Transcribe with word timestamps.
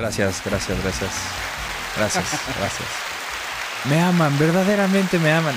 Gracias, 0.00 0.40
gracias, 0.42 0.82
gracias. 0.82 1.10
Gracias, 1.94 2.24
gracias. 2.58 2.88
Me 3.84 4.00
aman, 4.00 4.38
verdaderamente 4.38 5.18
me 5.18 5.30
aman. 5.30 5.54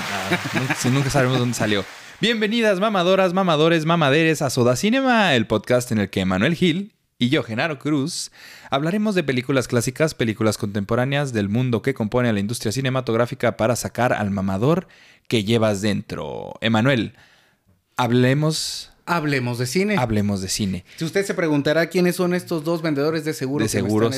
Nunca, 0.52 0.76
nunca 0.90 1.08
sabemos 1.08 1.38
dónde 1.38 1.54
salió. 1.54 1.82
Bienvenidas, 2.20 2.78
mamadoras, 2.78 3.32
mamadores, 3.32 3.86
mamaderes 3.86 4.42
a 4.42 4.50
Soda 4.50 4.76
Cinema, 4.76 5.34
el 5.34 5.46
podcast 5.46 5.92
en 5.92 5.98
el 5.98 6.10
que 6.10 6.26
Manuel 6.26 6.54
Gil 6.54 6.92
y 7.18 7.30
yo, 7.30 7.42
Genaro 7.42 7.78
Cruz, 7.78 8.32
hablaremos 8.68 9.14
de 9.14 9.24
películas 9.24 9.66
clásicas, 9.66 10.14
películas 10.14 10.58
contemporáneas 10.58 11.32
del 11.32 11.48
mundo 11.48 11.80
que 11.80 11.94
compone 11.94 12.28
a 12.28 12.34
la 12.34 12.40
industria 12.40 12.70
cinematográfica 12.70 13.56
para 13.56 13.76
sacar 13.76 14.12
al 14.12 14.30
mamador 14.30 14.88
que 15.26 15.44
llevas 15.44 15.80
dentro. 15.80 16.52
Emanuel, 16.60 17.14
hablemos 17.96 18.92
Hablemos 19.06 19.58
de 19.58 19.66
cine. 19.66 19.96
Hablemos 19.98 20.40
de 20.40 20.48
cine. 20.48 20.84
Si 20.96 21.04
usted 21.04 21.26
se 21.26 21.34
preguntará 21.34 21.88
quiénes 21.88 22.16
son 22.16 22.32
estos 22.32 22.64
dos 22.64 22.80
vendedores 22.80 23.24
de 23.26 23.34
seguros. 23.34 23.66
De 23.66 23.68
seguros. 23.68 24.16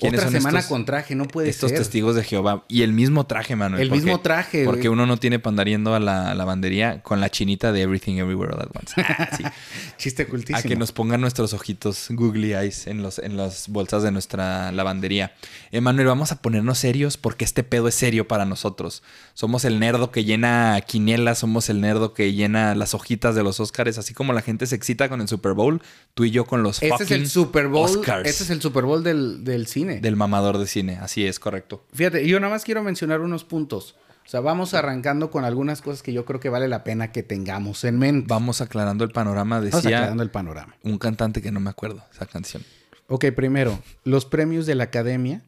Otra 0.00 0.30
semana 0.30 0.66
con 0.66 0.86
traje, 0.86 1.14
no 1.14 1.26
puede 1.26 1.50
estos 1.50 1.68
ser. 1.68 1.76
Estos 1.76 1.88
testigos 1.88 2.16
de 2.16 2.24
Jehová. 2.24 2.64
Y 2.66 2.80
el 2.80 2.94
mismo 2.94 3.26
traje, 3.26 3.56
Manuel. 3.56 3.82
El 3.82 3.90
mismo 3.90 4.20
traje. 4.20 4.64
Porque 4.64 4.88
uno 4.88 5.04
no 5.04 5.18
tiene 5.18 5.38
pandariendo 5.38 5.94
a 5.94 6.00
la 6.00 6.34
lavandería 6.34 7.02
con 7.02 7.20
la 7.20 7.28
chinita 7.28 7.72
de 7.72 7.82
Everything 7.82 8.16
Everywhere 8.16 8.54
All 8.54 8.62
At 8.62 8.68
Once. 8.74 9.50
Chiste 9.98 10.26
cultísimo. 10.26 10.58
A 10.58 10.62
que 10.62 10.76
nos 10.76 10.92
pongan 10.92 11.20
nuestros 11.20 11.52
ojitos 11.52 12.06
googly 12.10 12.54
eyes 12.54 12.86
en, 12.86 13.02
los, 13.02 13.18
en 13.18 13.36
las 13.36 13.68
bolsas 13.68 14.02
de 14.02 14.12
nuestra 14.12 14.72
lavandería. 14.72 15.34
Emanuel, 15.72 16.06
vamos 16.06 16.32
a 16.32 16.40
ponernos 16.40 16.78
serios 16.78 17.18
porque 17.18 17.44
este 17.44 17.64
pedo 17.64 17.86
es 17.86 17.94
serio 17.94 18.26
para 18.28 18.46
nosotros. 18.46 19.02
Somos 19.34 19.66
el 19.66 19.78
nerdo 19.78 20.10
que 20.10 20.24
llena 20.24 20.80
quinielas, 20.86 21.40
somos 21.40 21.68
el 21.68 21.82
nerdo 21.82 22.14
que 22.14 22.32
llena 22.32 22.74
las 22.74 22.94
hojitas 22.94 23.34
de 23.34 23.42
los 23.42 23.60
Oscars, 23.60 23.98
así 23.98 24.14
como 24.14 24.21
la 24.32 24.42
gente 24.42 24.66
se 24.66 24.76
excita 24.76 25.08
con 25.08 25.20
el 25.20 25.28
Super 25.28 25.54
Bowl, 25.54 25.82
tú 26.14 26.24
y 26.24 26.30
yo 26.30 26.44
con 26.44 26.62
los 26.62 26.82
este 26.82 27.04
es 27.04 27.10
el 27.10 27.28
Super 27.28 27.68
Bowl, 27.68 27.90
Oscars. 27.90 28.28
Este 28.28 28.44
es 28.44 28.50
el 28.50 28.60
Super 28.60 28.84
Bowl 28.84 29.02
del, 29.02 29.66
cine. 29.66 30.00
Del 30.00 30.16
mamador 30.16 30.58
de 30.58 30.66
cine, 30.66 30.98
así 31.00 31.26
es, 31.26 31.40
correcto. 31.40 31.84
Fíjate, 31.92 32.26
yo 32.28 32.38
nada 32.38 32.52
más 32.52 32.64
quiero 32.64 32.82
mencionar 32.82 33.20
unos 33.20 33.44
puntos. 33.44 33.96
O 34.24 34.28
sea, 34.28 34.40
vamos 34.40 34.72
arrancando 34.74 35.30
con 35.30 35.44
algunas 35.44 35.82
cosas 35.82 36.02
que 36.02 36.12
yo 36.12 36.24
creo 36.24 36.38
que 36.38 36.48
vale 36.48 36.68
la 36.68 36.84
pena 36.84 37.10
que 37.10 37.24
tengamos 37.24 37.82
en 37.82 37.98
mente. 37.98 38.26
Vamos 38.28 38.60
aclarando 38.60 39.02
el 39.02 39.10
panorama, 39.10 39.60
decía. 39.60 39.80
Vamos 39.80 39.86
aclarando 39.86 40.22
el 40.22 40.30
panorama. 40.30 40.76
Un 40.84 40.98
cantante 40.98 41.42
que 41.42 41.50
no 41.50 41.58
me 41.58 41.70
acuerdo, 41.70 42.04
esa 42.12 42.26
canción. 42.26 42.62
Ok, 43.08 43.26
primero, 43.34 43.78
los 44.04 44.24
premios 44.24 44.64
de 44.64 44.76
la 44.76 44.84
academia 44.84 45.42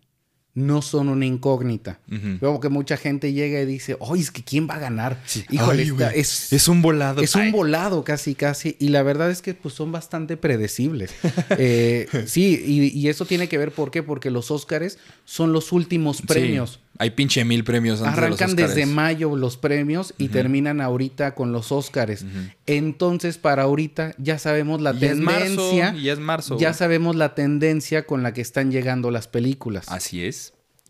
no 0.55 0.83
son 0.83 1.09
una 1.09 1.27
incógnita. 1.27 1.99
Luego 2.41 2.61
que 2.61 2.69
mucha 2.69 2.97
gente 2.97 3.33
llega 3.33 3.61
y 3.61 3.67
dice, 3.67 3.97
oye, 3.99 4.23
es 4.23 4.31
que 4.31 4.45
¿quién 4.45 4.69
va 4.69 4.75
a 4.75 4.79
ganar? 4.79 5.21
Híjole, 5.51 5.93
es, 6.15 6.53
es, 6.53 6.69
un 6.69 6.81
volado. 6.81 7.23
Es 7.23 7.35
un 7.35 7.51
volado 7.51 8.05
casi, 8.05 8.37
casi. 8.37 8.77
Y 8.79 8.89
la 8.89 9.03
verdad 9.03 9.33
es 9.33 9.43
que 9.43 9.55
pues, 9.55 9.75
son 9.75 9.93
bastante 9.93 10.37
predecibles. 10.37 11.13
Eh, 11.57 12.09
sí, 12.27 12.91
y, 12.95 13.09
eso 13.09 13.27
tiene 13.27 13.49
que 13.49 13.59
ver, 13.59 13.71
¿por 13.71 13.91
qué? 13.91 14.03
Porque 14.03 14.31
los 14.31 14.51
Óscares 14.51 14.99
son 15.25 15.53
los 15.53 15.73
últimos 15.73 16.21
premios. 16.23 16.81
Hay 16.99 17.11
pinche 17.11 17.45
mil 17.45 17.65
premios 17.65 18.01
antes 18.01 18.19
Arrancan 18.19 18.55
desde 18.55 18.87
mayo 18.87 19.35
los 19.35 19.57
premios 19.57 20.15
y 20.17 20.29
terminan 20.29 20.81
ahorita 20.81 21.35
con 21.35 21.53
los 21.53 21.73
Óscares. 21.73 22.25
Entonces, 22.67 23.39
para 23.39 23.65
ahorita 23.65 24.15
ya 24.19 24.39
sabemos 24.39 24.81
la 24.81 24.95
tendencia. 24.95 25.95
y 25.95 26.09
es 26.09 26.19
marzo. 26.19 26.59
Ya 26.59 26.73
sabemos 26.73 27.17
la 27.17 27.35
tendencia 27.35 28.07
con 28.07 28.23
la 28.23 28.33
que 28.33 28.41
están 28.41 28.71
llegando 28.71 29.11
las 29.11 29.27
películas. 29.27 29.87
Así 29.89 30.25
es. 30.25 30.44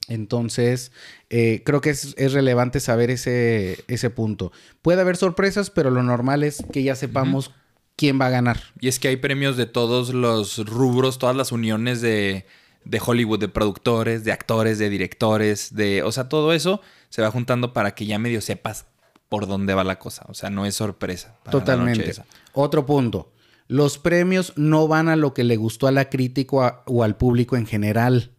Entonces, 0.08 0.92
eh, 1.30 1.62
creo 1.64 1.80
que 1.80 1.90
es, 1.90 2.14
relevante 2.32 2.80
saber 2.80 3.10
ese, 3.10 3.84
ese 3.88 4.10
punto. 4.10 4.52
Puede 4.82 5.00
haber 5.00 5.16
sorpresas, 5.16 5.70
pero 5.70 5.90
lo 5.90 6.02
normal 6.02 6.42
es 6.42 6.62
que 6.72 6.82
ya 6.82 6.94
sepamos 6.94 7.52
quién 7.96 8.20
va 8.20 8.26
a 8.26 8.30
ganar. 8.30 8.60
Y 8.80 8.88
es 8.88 8.98
que 8.98 9.08
hay 9.08 9.16
premios 9.16 9.56
de 9.56 9.66
todos 9.66 10.12
los 10.12 10.58
rubros, 10.66 11.18
todas 11.18 11.36
las 11.36 11.52
uniones 11.52 12.00
de 12.00 12.44
de 12.84 13.00
Hollywood, 13.04 13.40
de 13.40 13.48
productores, 13.48 14.24
de 14.24 14.32
actores, 14.32 14.78
de 14.78 14.90
directores, 14.90 15.74
de, 15.74 16.02
o 16.02 16.12
sea, 16.12 16.28
todo 16.28 16.52
eso 16.52 16.80
se 17.08 17.22
va 17.22 17.30
juntando 17.30 17.72
para 17.72 17.94
que 17.94 18.06
ya 18.06 18.18
medio 18.18 18.40
sepas 18.40 18.86
por 19.28 19.46
dónde 19.46 19.74
va 19.74 19.84
la 19.84 19.98
cosa. 19.98 20.24
O 20.28 20.34
sea, 20.34 20.50
no 20.50 20.66
es 20.66 20.74
sorpresa. 20.74 21.36
Totalmente. 21.50 22.14
Otro 22.52 22.86
punto. 22.86 23.32
Los 23.66 23.98
premios 23.98 24.52
no 24.56 24.86
van 24.86 25.08
a 25.08 25.16
lo 25.16 25.32
que 25.32 25.44
le 25.44 25.56
gustó 25.56 25.86
a 25.86 25.92
la 25.92 26.10
crítica 26.10 26.82
o 26.86 27.02
al 27.02 27.16
público 27.16 27.56
en 27.56 27.66
general. 27.66 28.32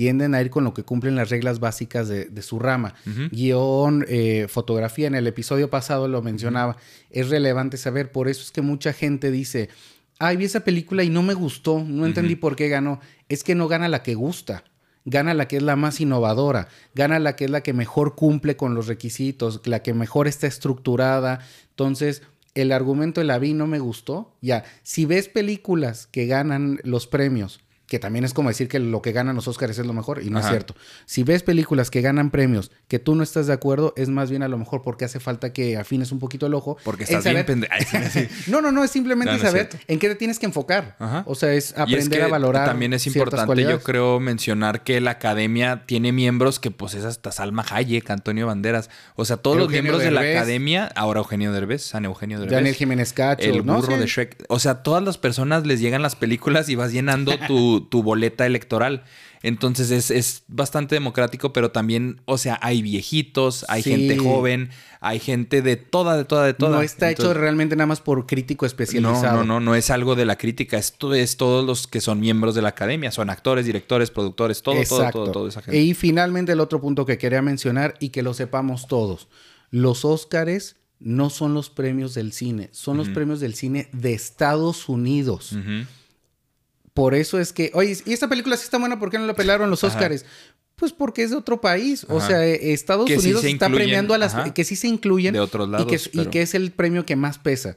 Tienden 0.00 0.34
a 0.34 0.40
ir 0.40 0.48
con 0.48 0.64
lo 0.64 0.72
que 0.72 0.82
cumplen 0.82 1.14
las 1.14 1.28
reglas 1.28 1.60
básicas 1.60 2.08
de, 2.08 2.40
su 2.40 2.58
rama. 2.58 2.94
Guión, 3.32 4.06
eh, 4.08 4.46
fotografía, 4.48 5.06
en 5.06 5.14
el 5.14 5.26
episodio 5.26 5.68
pasado 5.68 6.08
lo 6.08 6.22
mencionaba. 6.22 6.78
Es 7.10 7.28
relevante 7.28 7.76
saber, 7.76 8.10
por 8.10 8.26
eso 8.26 8.40
es 8.40 8.50
que 8.50 8.62
mucha 8.62 8.94
gente 8.94 9.30
dice, 9.30 9.68
ay, 10.18 10.38
vi 10.38 10.46
esa 10.46 10.60
película 10.60 11.04
y 11.04 11.10
no 11.10 11.22
me 11.22 11.34
gustó, 11.34 11.84
no 11.86 12.06
entendí 12.06 12.34
por 12.34 12.56
qué 12.56 12.70
ganó. 12.70 12.98
Es 13.28 13.44
que 13.44 13.54
no 13.54 13.68
gana 13.68 13.88
la 13.88 14.02
que 14.02 14.14
gusta, 14.14 14.64
gana 15.04 15.34
la 15.34 15.48
que 15.48 15.58
es 15.58 15.62
la 15.62 15.76
más 15.76 16.00
innovadora, 16.00 16.68
gana 16.94 17.18
la 17.18 17.36
que 17.36 17.44
es 17.44 17.50
la 17.50 17.62
que 17.62 17.74
mejor 17.74 18.14
cumple 18.14 18.56
con 18.56 18.74
los 18.74 18.86
requisitos, 18.86 19.60
la 19.66 19.82
que 19.82 19.92
mejor 19.92 20.28
está 20.28 20.46
estructurada. 20.46 21.40
Entonces, 21.68 22.22
el 22.54 22.72
argumento 22.72 23.20
de 23.20 23.26
la 23.26 23.38
vi 23.38 23.52
no 23.52 23.66
me 23.66 23.80
gustó. 23.80 24.34
Ya, 24.40 24.64
si 24.82 25.04
ves 25.04 25.28
películas 25.28 26.06
que 26.06 26.24
ganan 26.24 26.80
los 26.84 27.06
premios 27.06 27.60
que 27.90 27.98
también 27.98 28.24
es 28.24 28.32
como 28.32 28.50
decir 28.50 28.68
que 28.68 28.78
lo 28.78 29.02
que 29.02 29.10
ganan 29.10 29.34
los 29.34 29.48
Oscars 29.48 29.76
es 29.76 29.84
lo 29.84 29.92
mejor, 29.92 30.22
y 30.22 30.30
no 30.30 30.38
es 30.38 30.46
cierto. 30.46 30.76
Si 31.06 31.24
ves 31.24 31.42
películas 31.42 31.90
que 31.90 32.00
ganan 32.02 32.30
premios 32.30 32.70
que 32.86 33.00
tú 33.00 33.16
no 33.16 33.24
estás 33.24 33.48
de 33.48 33.52
acuerdo, 33.52 33.94
es 33.96 34.08
más 34.08 34.30
bien 34.30 34.44
a 34.44 34.48
lo 34.48 34.56
mejor 34.58 34.82
porque 34.82 35.04
hace 35.04 35.18
falta 35.18 35.52
que 35.52 35.76
afines 35.76 36.12
un 36.12 36.20
poquito 36.20 36.46
el 36.46 36.54
ojo. 36.54 36.76
Porque 36.84 37.02
estás 37.02 37.24
bien 37.24 37.44
pendejo. 37.44 37.74
no, 38.46 38.60
no, 38.60 38.70
no, 38.70 38.84
es 38.84 38.92
simplemente 38.92 39.36
saber 39.40 39.70
en 39.88 39.98
qué 39.98 40.08
te 40.08 40.14
tienes 40.14 40.38
que 40.38 40.46
enfocar. 40.46 40.96
O 41.26 41.34
sea, 41.34 41.52
es 41.52 41.76
aprender 41.76 42.22
a 42.22 42.28
valorar. 42.28 42.68
También 42.68 42.92
es 42.92 43.08
importante, 43.08 43.64
yo 43.64 43.82
creo, 43.82 44.20
mencionar 44.20 44.84
que 44.84 45.00
la 45.00 45.10
academia 45.10 45.82
tiene 45.84 46.12
miembros 46.12 46.60
que, 46.60 46.70
pues, 46.70 46.94
es 46.94 47.04
hasta 47.04 47.32
Salma 47.32 47.66
Hayek, 47.68 48.08
Antonio 48.08 48.46
Banderas. 48.46 48.88
O 49.16 49.24
sea, 49.24 49.36
todos 49.38 49.56
los 49.56 49.68
miembros 49.68 50.00
de 50.00 50.12
la 50.12 50.20
academia, 50.20 50.86
ahora 50.94 51.18
Eugenio 51.18 51.52
Derbez, 51.52 51.82
San 51.82 52.04
Eugenio 52.04 52.38
Derbez. 52.38 52.54
Daniel 52.54 52.76
Jiménez 52.76 53.12
Cacho. 53.12 53.42
El 53.42 53.62
burro 53.62 53.98
de 53.98 54.06
Shrek. 54.06 54.44
O 54.48 54.60
sea, 54.60 54.84
todas 54.84 55.02
las 55.02 55.18
personas 55.18 55.66
les 55.66 55.80
llegan 55.80 56.02
las 56.02 56.14
películas 56.14 56.68
y 56.68 56.76
vas 56.76 56.92
llenando 56.92 57.36
tu 57.48 57.79
tu, 57.88 58.02
boleta 58.02 58.46
electoral. 58.46 59.04
Entonces 59.42 60.10
es, 60.10 60.42
bastante 60.48 60.94
democrático, 60.94 61.52
pero 61.52 61.70
también, 61.70 62.20
o 62.26 62.36
sea, 62.36 62.58
hay 62.60 62.82
viejitos, 62.82 63.64
hay 63.68 63.82
gente 63.82 64.18
joven, 64.18 64.68
hay 65.00 65.18
gente 65.18 65.62
de 65.62 65.76
toda, 65.76 66.16
de 66.16 66.24
toda, 66.24 66.44
de 66.44 66.52
toda. 66.52 66.76
No 66.76 66.82
está 66.82 67.10
hecho 67.10 67.32
realmente 67.32 67.74
nada 67.74 67.86
más 67.86 68.00
por 68.00 68.26
crítico 68.26 68.66
especializado. 68.66 69.38
No, 69.38 69.44
no, 69.44 69.54
no, 69.54 69.60
no 69.60 69.74
es 69.74 69.90
algo 69.90 70.14
de 70.14 70.26
la 70.26 70.36
crítica, 70.36 70.76
esto 70.76 71.14
es 71.14 71.38
todos 71.38 71.64
los 71.64 71.86
que 71.86 72.02
son 72.02 72.20
miembros 72.20 72.54
de 72.54 72.62
la 72.62 72.68
academia, 72.68 73.10
son 73.10 73.30
actores, 73.30 73.64
directores, 73.64 74.10
productores, 74.10 74.62
todo, 74.62 74.82
todo, 74.86 75.10
todo, 75.10 75.32
todo 75.32 75.48
esa 75.48 75.62
gente. 75.62 75.78
Y 75.78 75.94
finalmente 75.94 76.52
el 76.52 76.60
otro 76.60 76.80
punto 76.80 77.06
que 77.06 77.16
quería 77.16 77.40
mencionar 77.40 77.94
y 77.98 78.10
que 78.10 78.22
lo 78.22 78.34
sepamos 78.34 78.88
todos, 78.88 79.28
los 79.70 80.04
Óscares 80.04 80.76
no 81.00 81.30
son 81.30 81.54
los 81.54 81.70
premios 81.70 82.14
del 82.14 82.32
cine, 82.32 82.68
son 82.72 82.98
los 82.98 83.08
premios 83.08 83.40
del 83.40 83.54
cine 83.54 83.88
de 83.92 84.12
Estados 84.12 84.88
Unidos. 84.88 85.56
Por 86.94 87.14
eso 87.14 87.38
es 87.38 87.52
que, 87.52 87.70
oye, 87.74 87.96
y 88.04 88.12
esta 88.12 88.28
película 88.28 88.56
sí 88.56 88.64
está 88.64 88.78
buena, 88.78 88.98
¿por 88.98 89.10
qué 89.10 89.18
no 89.18 89.26
la 89.26 89.34
pelaron 89.34 89.70
los 89.70 89.84
Oscars? 89.84 90.24
Pues 90.76 90.92
porque 90.92 91.22
es 91.22 91.30
de 91.30 91.36
otro 91.36 91.60
país. 91.60 92.06
O 92.08 92.20
sea, 92.20 92.44
eh, 92.46 92.72
Estados 92.72 93.10
Unidos 93.10 93.44
está 93.44 93.68
premiando 93.68 94.14
a 94.14 94.18
las 94.18 94.34
que 94.52 94.64
sí 94.64 94.76
se 94.76 94.88
incluyen. 94.88 95.34
De 95.34 95.40
otros 95.40 95.68
lados. 95.68 95.86
Y 96.12 96.26
que, 96.26 96.42
es 96.42 96.54
el 96.54 96.72
premio 96.72 97.04
que 97.04 97.16
más 97.16 97.38
pesa. 97.38 97.76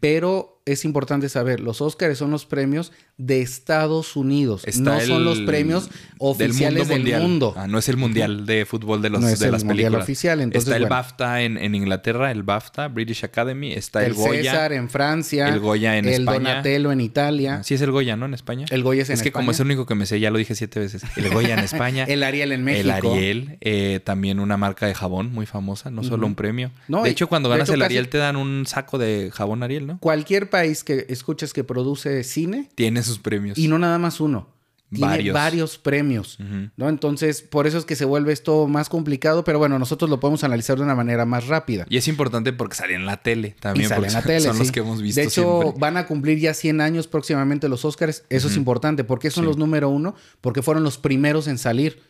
Pero 0.00 0.53
es 0.66 0.86
importante 0.86 1.28
saber, 1.28 1.60
los 1.60 1.82
Oscars 1.82 2.16
son 2.16 2.30
los 2.30 2.46
premios 2.46 2.90
de 3.18 3.42
Estados 3.42 4.16
Unidos, 4.16 4.64
no 4.78 4.98
son 5.00 5.22
los 5.22 5.40
premios 5.40 5.90
oficiales 6.18 6.88
del 6.88 7.04
mundo. 7.20 7.52
Ah, 7.54 7.66
no 7.66 7.78
es 7.78 7.88
el 7.90 7.98
mundial 7.98 8.46
de 8.46 8.64
fútbol 8.64 9.02
de, 9.02 9.10
los, 9.10 9.20
no 9.20 9.28
es 9.28 9.42
el 9.42 9.62
mundial 9.62 9.94
oficial. 9.94 10.40
Entonces, 10.40 10.66
está 10.66 10.82
el 10.82 10.88
BAFTA 10.88 11.42
en, 11.42 11.74
Inglaterra, 11.74 12.30
el 12.30 12.44
BAFTA, 12.44 12.88
British 12.88 13.24
Academy, 13.24 13.72
está 13.72 14.06
el, 14.06 14.14
Goya. 14.14 14.38
El 14.38 14.44
César 14.46 14.72
en 14.72 14.88
Francia. 14.88 15.48
El 15.48 15.60
Goya 15.60 15.98
en 15.98 16.08
España. 16.08 16.36
El 16.36 16.44
Donatello 16.44 16.92
en 16.92 17.00
Italia. 17.02 17.62
Sí 17.62 17.74
es 17.74 17.82
el 17.82 17.90
Goya, 17.90 18.16
¿no? 18.16 18.24
En 18.24 18.32
España. 18.32 18.64
El 18.70 18.82
Goya 18.82 19.02
es 19.02 19.10
en 19.10 19.14
Es 19.14 19.22
que 19.22 19.32
como 19.32 19.50
es 19.50 19.60
el 19.60 19.66
único 19.66 19.84
que 19.84 19.94
me 19.94 20.06
sé, 20.06 20.18
ya 20.18 20.30
lo 20.30 20.38
dije 20.38 20.54
siete 20.54 20.80
veces. 20.80 21.02
El 21.16 21.28
Goya 21.28 21.54
en 21.54 21.60
España. 21.60 22.04
el 22.08 22.22
Ariel 22.22 22.52
en 22.52 22.64
México. 22.64 22.84
El 22.84 22.90
Ariel, 22.90 23.58
eh, 23.60 24.00
también 24.02 24.40
una 24.40 24.56
marca 24.56 24.86
de 24.86 24.94
jabón 24.94 25.30
muy 25.30 25.44
famosa, 25.44 25.90
no 25.90 26.02
solo 26.02 26.26
un 26.26 26.34
premio. 26.34 26.70
de 26.88 27.10
hecho, 27.10 27.28
cuando 27.28 27.50
ganas 27.50 27.68
el 27.68 27.82
Ariel 27.82 28.08
te 28.08 28.16
dan 28.16 28.36
un 28.36 28.64
saco 28.66 28.96
de 28.96 29.30
jabón 29.30 29.62
Ariel, 29.62 29.86
¿no? 29.86 29.98
Cualquier 29.98 30.53
país 30.54 30.84
que 30.84 31.06
escuche 31.08 31.48
que 31.52 31.64
produce 31.64 32.22
cine. 32.22 32.70
Tiene 32.76 33.02
sus 33.02 33.18
premios. 33.18 33.58
Y 33.58 33.66
no 33.66 33.76
nada 33.76 33.98
más 33.98 34.20
uno. 34.20 34.54
Tiene 34.88 35.08
varios, 35.08 35.34
varios 35.34 35.78
premios, 35.78 36.38
¿no? 36.76 36.88
Entonces, 36.88 37.42
por 37.42 37.66
eso 37.66 37.78
es 37.78 37.84
que 37.84 37.96
se 37.96 38.04
vuelve 38.04 38.32
esto 38.32 38.68
más 38.68 38.88
complicado, 38.88 39.42
pero 39.42 39.58
bueno, 39.58 39.76
nosotros 39.80 40.08
lo 40.08 40.20
podemos 40.20 40.44
analizar 40.44 40.76
de 40.76 40.84
una 40.84 40.94
manera 40.94 41.24
más 41.24 41.48
rápida. 41.48 41.84
Y 41.90 41.96
es 41.96 42.06
importante 42.06 42.52
porque 42.52 42.76
salen 42.76 43.00
en 43.00 43.06
la 43.06 43.16
tele 43.16 43.56
también. 43.58 43.92
en 43.92 44.02
la 44.12 44.22
tele, 44.22 44.42
son 44.42 44.58
los 44.58 44.70
que 44.70 44.80
hemos 44.80 45.02
visto 45.02 45.20
De 45.20 45.26
hecho, 45.26 45.74
van 45.78 45.96
a 45.96 46.06
cumplir 46.06 46.38
ya 46.38 46.54
100 46.54 46.80
años 46.80 47.08
próximamente 47.08 47.68
los 47.68 47.84
Oscars. 47.84 48.22
Eso 48.28 48.46
es 48.46 48.56
importante. 48.56 49.02
¿Por 49.02 49.18
qué 49.18 49.32
son 49.32 49.46
los 49.46 49.56
número 49.56 49.88
uno? 49.88 50.14
Porque 50.40 50.62
fueron 50.62 50.84
los 50.84 50.98
primeros 50.98 51.48
en 51.48 51.58
salir. 51.58 52.00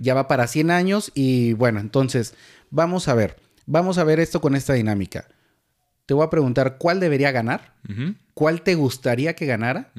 Ya 0.00 0.14
va 0.14 0.28
para 0.28 0.46
100 0.46 0.70
años 0.70 1.10
y 1.16 1.54
bueno, 1.54 1.80
entonces, 1.80 2.34
vamos 2.70 3.08
a 3.08 3.14
ver. 3.14 3.36
Vamos 3.66 3.98
a 3.98 4.04
ver 4.04 4.20
esto 4.20 4.40
con 4.40 4.54
esta 4.54 4.74
dinámica 4.74 5.26
te 6.08 6.14
voy 6.14 6.24
a 6.24 6.30
preguntar 6.30 6.78
cuál 6.78 7.00
debería 7.00 7.32
ganar, 7.32 7.74
cuál 8.32 8.62
te 8.62 8.74
gustaría 8.76 9.34
que 9.36 9.44
ganara 9.44 9.92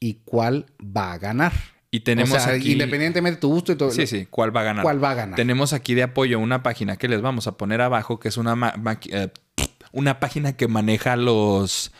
y 0.00 0.14
cuál 0.24 0.66
va 0.84 1.12
a 1.12 1.18
ganar. 1.18 1.52
Y 1.92 2.00
tenemos 2.00 2.36
o 2.36 2.40
sea, 2.40 2.54
aquí... 2.54 2.72
independientemente 2.72 3.36
de 3.36 3.40
tu 3.40 3.48
gusto 3.48 3.70
y 3.70 3.76
todo. 3.76 3.92
Sí, 3.92 4.08
sí, 4.08 4.26
¿cuál 4.28 4.54
va 4.54 4.62
a 4.62 4.64
ganar? 4.64 4.82
¿Cuál 4.82 5.02
va 5.02 5.12
a 5.12 5.14
ganar? 5.14 5.36
Tenemos 5.36 5.72
aquí 5.72 5.94
de 5.94 6.02
apoyo 6.02 6.40
una 6.40 6.64
página 6.64 6.96
que 6.96 7.06
les 7.06 7.22
vamos 7.22 7.46
a 7.46 7.56
poner 7.56 7.82
abajo, 7.82 8.18
que 8.18 8.26
es 8.30 8.36
una, 8.36 8.56
ma- 8.56 8.74
ma- 8.82 8.98
eh, 9.08 9.28
una 9.92 10.18
página 10.18 10.56
que 10.56 10.66
maneja 10.66 11.14
los... 11.14 11.92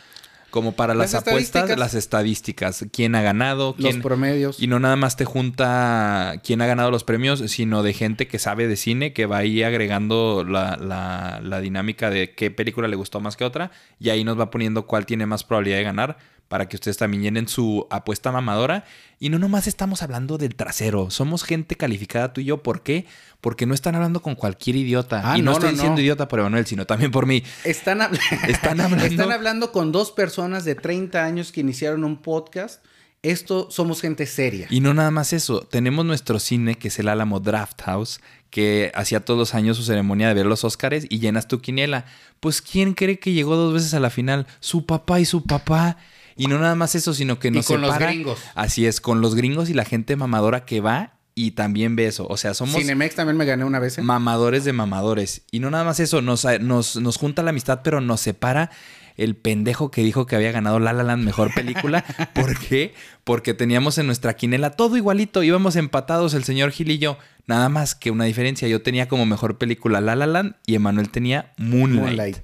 Como 0.56 0.72
para 0.72 0.94
las, 0.94 1.12
Las 1.12 1.26
apuestas, 1.28 1.78
las 1.78 1.92
estadísticas. 1.92 2.86
¿Quién 2.90 3.14
ha 3.14 3.20
ganado? 3.20 3.74
Los 3.76 3.90
¿Quién, 3.90 4.00
promedios. 4.00 4.58
Y 4.58 4.68
no 4.68 4.78
nada 4.80 4.96
más 4.96 5.14
te 5.14 5.26
junta 5.26 6.40
quién 6.42 6.62
ha 6.62 6.66
ganado 6.66 6.90
los 6.90 7.04
premios, 7.04 7.40
sino 7.50 7.82
de 7.82 7.92
gente 7.92 8.26
que 8.26 8.38
sabe 8.38 8.66
de 8.66 8.76
cine, 8.76 9.12
que 9.12 9.26
va 9.26 9.36
ahí 9.36 9.62
agregando 9.62 10.44
la, 10.48 10.78
la- 10.78 11.40
la 11.42 11.60
dinámica 11.60 12.08
de 12.08 12.32
qué 12.34 12.50
película 12.50 12.88
le 12.88 12.96
gustó 12.96 13.20
más 13.20 13.36
que 13.36 13.44
otra. 13.44 13.70
Y 14.00 14.08
ahí 14.08 14.24
nos 14.24 14.40
va 14.40 14.50
poniendo 14.50 14.86
cuál 14.86 15.04
tiene 15.04 15.26
más 15.26 15.44
probabilidad 15.44 15.76
de 15.76 15.84
ganar 15.84 16.16
para 16.48 16.68
que 16.68 16.76
ustedes 16.76 16.96
también 16.96 17.22
llenen 17.22 17.48
su 17.48 17.86
apuesta 17.90 18.30
mamadora. 18.32 18.84
Y 19.18 19.30
no 19.30 19.38
nomás 19.38 19.66
estamos 19.66 20.02
hablando 20.02 20.38
del 20.38 20.54
trasero, 20.54 21.10
somos 21.10 21.42
gente 21.42 21.74
calificada 21.76 22.32
tú 22.32 22.40
y 22.40 22.44
yo. 22.44 22.62
¿Por 22.62 22.82
qué? 22.82 23.06
Porque 23.40 23.66
no 23.66 23.74
están 23.74 23.94
hablando 23.94 24.20
con 24.22 24.34
cualquier 24.34 24.76
idiota. 24.76 25.22
Ah, 25.24 25.38
y 25.38 25.42
no, 25.42 25.52
no, 25.52 25.52
estoy 25.52 25.68
no, 25.68 25.72
diciendo 25.72 25.96
no. 25.96 26.02
idiota 26.02 26.28
por 26.28 26.40
Emanuel, 26.40 26.66
sino 26.66 26.86
también 26.86 27.10
por 27.10 27.26
mí. 27.26 27.42
Están, 27.64 27.98
habl- 28.00 28.20
Están 28.48 28.80
hablando- 28.82 29.04
Están 29.06 29.32
hablando 29.32 29.72
con 29.72 29.90
dos 29.92 30.12
personas 30.12 30.64
de 30.64 30.74
30 30.74 31.24
años 31.24 31.52
que 31.52 31.60
iniciaron 31.60 32.04
un 32.04 32.18
podcast. 32.22 32.84
Esto 33.22 33.68
somos 33.72 34.02
gente 34.02 34.24
seria. 34.26 34.68
Y 34.70 34.80
no 34.80 34.94
nada 34.94 35.10
más 35.10 35.32
eso, 35.32 35.62
tenemos 35.62 36.04
nuestro 36.04 36.38
cine 36.38 36.76
que 36.76 36.88
es 36.88 36.98
el 37.00 37.08
Álamo 37.08 37.40
Draft 37.40 37.82
House, 37.82 38.20
que 38.50 38.92
hacía 38.94 39.24
todos 39.24 39.38
los 39.38 39.54
años 39.54 39.76
su 39.78 39.82
ceremonia 39.82 40.28
de 40.28 40.34
ver 40.34 40.46
los 40.46 40.62
Óscares 40.62 41.06
y 41.08 41.18
llenas 41.18 41.48
tu 41.48 41.60
quiniela. 41.60 42.04
Pues 42.38 42.60
¿quién 42.62 42.94
cree 42.94 43.18
que 43.18 43.32
llegó 43.32 43.56
dos 43.56 43.72
veces 43.74 43.94
a 43.94 44.00
la 44.00 44.10
final? 44.10 44.46
Su 44.60 44.86
papá 44.86 45.18
y 45.18 45.24
su 45.24 45.42
papá. 45.44 45.96
Y 46.36 46.46
no 46.48 46.58
nada 46.58 46.74
más 46.74 46.94
eso, 46.94 47.14
sino 47.14 47.38
que 47.38 47.48
Y 47.48 47.52
nos 47.52 47.66
con 47.66 47.80
los 47.80 47.90
separa- 47.92 48.06
gringos. 48.12 48.38
Así 48.54 48.86
es, 48.86 49.00
con 49.00 49.20
los 49.20 49.34
gringos 49.34 49.70
y 49.70 49.74
la 49.74 49.84
gente 49.84 50.16
mamadora 50.16 50.64
que 50.64 50.80
va 50.80 51.14
y 51.34 51.52
también 51.52 51.96
ve 51.96 52.06
eso. 52.06 52.26
O 52.28 52.36
sea, 52.36 52.54
somos 52.54 52.76
Cinemex 52.76 53.14
también 53.14 53.36
me 53.36 53.44
gané 53.44 53.64
una 53.64 53.78
vez. 53.78 53.98
¿eh? 53.98 54.02
mamadores 54.02 54.64
de 54.64 54.72
mamadores. 54.72 55.42
Y 55.50 55.60
no 55.60 55.70
nada 55.70 55.84
más 55.84 56.00
eso, 56.00 56.22
nos, 56.22 56.46
nos, 56.60 56.96
nos 56.96 57.16
junta 57.18 57.42
la 57.42 57.50
amistad, 57.50 57.80
pero 57.84 58.00
nos 58.00 58.20
separa 58.20 58.70
el 59.16 59.34
pendejo 59.34 59.90
que 59.90 60.02
dijo 60.02 60.26
que 60.26 60.36
había 60.36 60.52
ganado 60.52 60.78
La 60.78 60.92
La 60.92 61.02
Land 61.02 61.24
mejor 61.24 61.52
película. 61.54 62.04
¿Por 62.34 62.58
qué? 62.58 62.94
Porque 63.24 63.54
teníamos 63.54 63.96
en 63.98 64.06
nuestra 64.06 64.34
quinela 64.36 64.70
todo 64.70 64.96
igualito, 64.98 65.42
íbamos 65.42 65.76
empatados 65.76 66.34
el 66.34 66.44
señor 66.44 66.70
Gil 66.70 66.90
y 66.90 66.98
yo. 66.98 67.16
Nada 67.46 67.68
más 67.70 67.94
que 67.94 68.10
una 68.10 68.24
diferencia, 68.24 68.66
yo 68.68 68.82
tenía 68.82 69.08
como 69.08 69.24
mejor 69.24 69.56
película 69.56 70.00
La 70.02 70.16
La 70.16 70.26
Land 70.26 70.56
y 70.66 70.74
Emanuel 70.74 71.08
tenía 71.10 71.52
Moonlight. 71.56 72.02
Moonlight. 72.04 72.36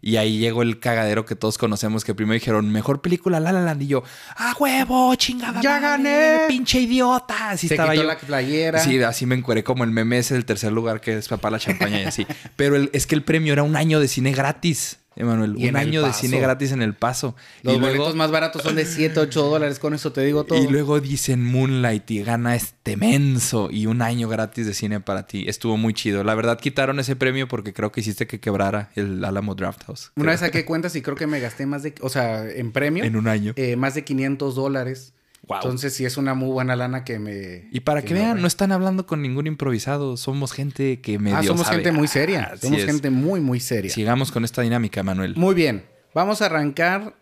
Y 0.00 0.16
ahí 0.16 0.38
llegó 0.38 0.62
el 0.62 0.78
cagadero 0.78 1.24
que 1.26 1.34
todos 1.34 1.58
conocemos, 1.58 2.04
que 2.04 2.14
primero 2.14 2.34
dijeron, 2.34 2.70
mejor 2.70 3.00
película 3.02 3.40
La 3.40 3.52
La 3.52 3.60
Land. 3.62 3.82
Y 3.82 3.86
yo, 3.88 4.02
¡ah, 4.36 4.54
huevo, 4.58 5.14
chingada 5.16 5.60
¡Ya 5.60 5.80
madre, 5.80 6.04
gané! 6.04 6.38
¡Pinche 6.48 6.80
idiota! 6.80 7.50
Así 7.50 7.66
Se 7.68 7.74
estaba 7.74 7.90
quitó 7.92 8.02
yo. 8.02 8.08
la 8.08 8.18
playera. 8.18 8.78
Sí, 8.78 9.02
así 9.02 9.26
me 9.26 9.34
encueré 9.34 9.64
como 9.64 9.84
el 9.84 9.90
meme 9.90 10.18
ese 10.18 10.34
del 10.34 10.44
tercer 10.44 10.72
lugar 10.72 11.00
que 11.00 11.18
es 11.18 11.28
papá 11.28 11.50
la 11.50 11.58
champaña 11.58 12.00
y 12.00 12.04
así. 12.04 12.26
Pero 12.56 12.76
el- 12.76 12.90
es 12.92 13.06
que 13.06 13.14
el 13.16 13.24
premio 13.24 13.52
era 13.52 13.62
un 13.64 13.74
año 13.76 13.98
de 14.00 14.08
cine 14.08 14.32
gratis, 14.32 14.97
Emanuel. 15.18 15.56
Un 15.56 15.76
año 15.76 16.02
de 16.02 16.12
cine 16.12 16.40
gratis 16.40 16.72
en 16.72 16.80
el 16.80 16.94
paso. 16.94 17.36
Los 17.62 17.74
y, 17.74 17.78
boletos 17.78 17.98
luego, 17.98 18.14
más 18.16 18.30
baratos 18.30 18.62
son 18.62 18.76
de 18.76 18.86
7, 18.86 19.18
8 19.20 19.42
dólares. 19.42 19.78
Con 19.78 19.92
eso 19.94 20.12
te 20.12 20.22
digo 20.22 20.44
todo. 20.44 20.58
y 20.62 20.66
luego 20.68 21.00
dicen 21.00 21.44
Moonlight 21.44 22.10
y 22.10 22.22
gana 22.22 22.54
este 22.54 22.96
menso 22.96 23.68
y 23.70 23.86
un 23.86 24.00
año 24.02 24.28
gratis 24.28 24.66
de 24.66 24.74
cine 24.74 25.00
para 25.00 25.26
ti. 25.26 25.44
Estuvo 25.48 25.76
muy 25.76 25.92
chido. 25.94 26.24
La 26.24 26.34
verdad 26.34 26.58
quitaron 26.58 26.98
ese 27.00 27.16
premio 27.16 27.48
porque 27.48 27.72
creo 27.72 27.92
que 27.92 28.00
hiciste 28.00 28.26
que 28.26 28.40
quebrara 28.40 28.90
el 28.94 29.24
Alamo 29.24 29.54
Draft 29.54 29.84
House. 29.86 30.12
Una 30.16 30.24
Creo. 30.24 30.30
vez 30.32 30.40
saqué 30.40 30.64
cuentas 30.64 30.94
y 30.96 31.02
creo 31.02 31.16
que 31.16 31.26
me 31.26 31.40
gasté 31.40 31.66
más 31.66 31.82
de, 31.82 31.94
o 32.00 32.08
sea, 32.08 32.48
en 32.48 32.72
premio, 32.72 33.04
En 33.04 33.16
un 33.16 33.28
año. 33.28 33.52
eh, 33.56 33.76
más 33.76 33.94
de 33.94 34.04
500 34.04 34.54
dólares. 34.54 35.12
Wow. 35.46 35.58
Entonces 35.58 35.94
sí 35.94 36.04
es 36.04 36.16
una 36.18 36.34
muy 36.34 36.50
buena 36.50 36.76
lana 36.76 37.04
que 37.04 37.18
me... 37.18 37.68
Y 37.72 37.80
para 37.80 38.02
que, 38.02 38.12
me 38.12 38.20
vean, 38.20 38.42
no 38.42 38.46
están 38.46 38.70
hablando 38.70 39.06
con 39.06 39.22
ningún 39.22 39.46
improvisado. 39.46 40.16
Somos 40.18 40.52
gente 40.52 41.00
que 41.00 41.18
medio 41.18 41.38
Ah, 41.38 41.42
somos 41.42 41.62
sabe. 41.66 41.76
gente 41.76 41.92
muy 41.92 42.06
Ah, 42.06 42.10
seria. 42.10 42.42
así 42.52 42.66
somos 42.66 42.84
gente 42.84 43.08
muy, 43.10 43.40
muy 43.40 43.58
seria. 43.60 43.90
Sigamos 43.90 44.30
con 44.30 44.44
esta 44.44 44.60
dinámica, 44.62 45.02
Manuel. 45.02 45.34
Muy 45.36 45.54
bien. 45.54 45.86
Vamos 46.12 46.42
a 46.42 46.46
arrancar 46.46 47.14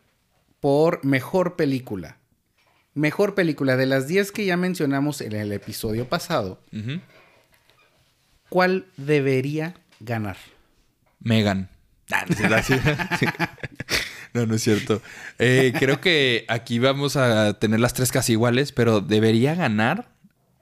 por 0.58 1.04
mejor 1.04 1.54
película. 1.54 2.16
Mejor 2.94 3.34
película. 3.36 3.76
De 3.76 3.86
las 3.86 4.08
10 4.08 4.32
que 4.32 4.44
ya 4.44 4.56
mencionamos 4.56 5.20
en 5.20 5.32
el 5.32 5.52
episodio 5.52 6.08
pasado. 6.08 6.60
¿cuál 8.48 8.86
debería 8.96 9.74
ganar? 10.00 10.36
Megan. 11.20 11.68
Ah, 12.10 12.24
sí. 12.62 12.74
no, 14.34 14.46
no 14.46 14.54
es 14.54 14.62
cierto. 14.62 15.00
Eh, 15.38 15.72
creo 15.78 16.00
que 16.00 16.44
aquí 16.48 16.78
vamos 16.78 17.16
a 17.16 17.54
tener 17.58 17.80
las 17.80 17.94
tres 17.94 18.12
casi 18.12 18.32
iguales, 18.32 18.72
pero 18.72 19.00
debería 19.00 19.54
ganar 19.54 20.08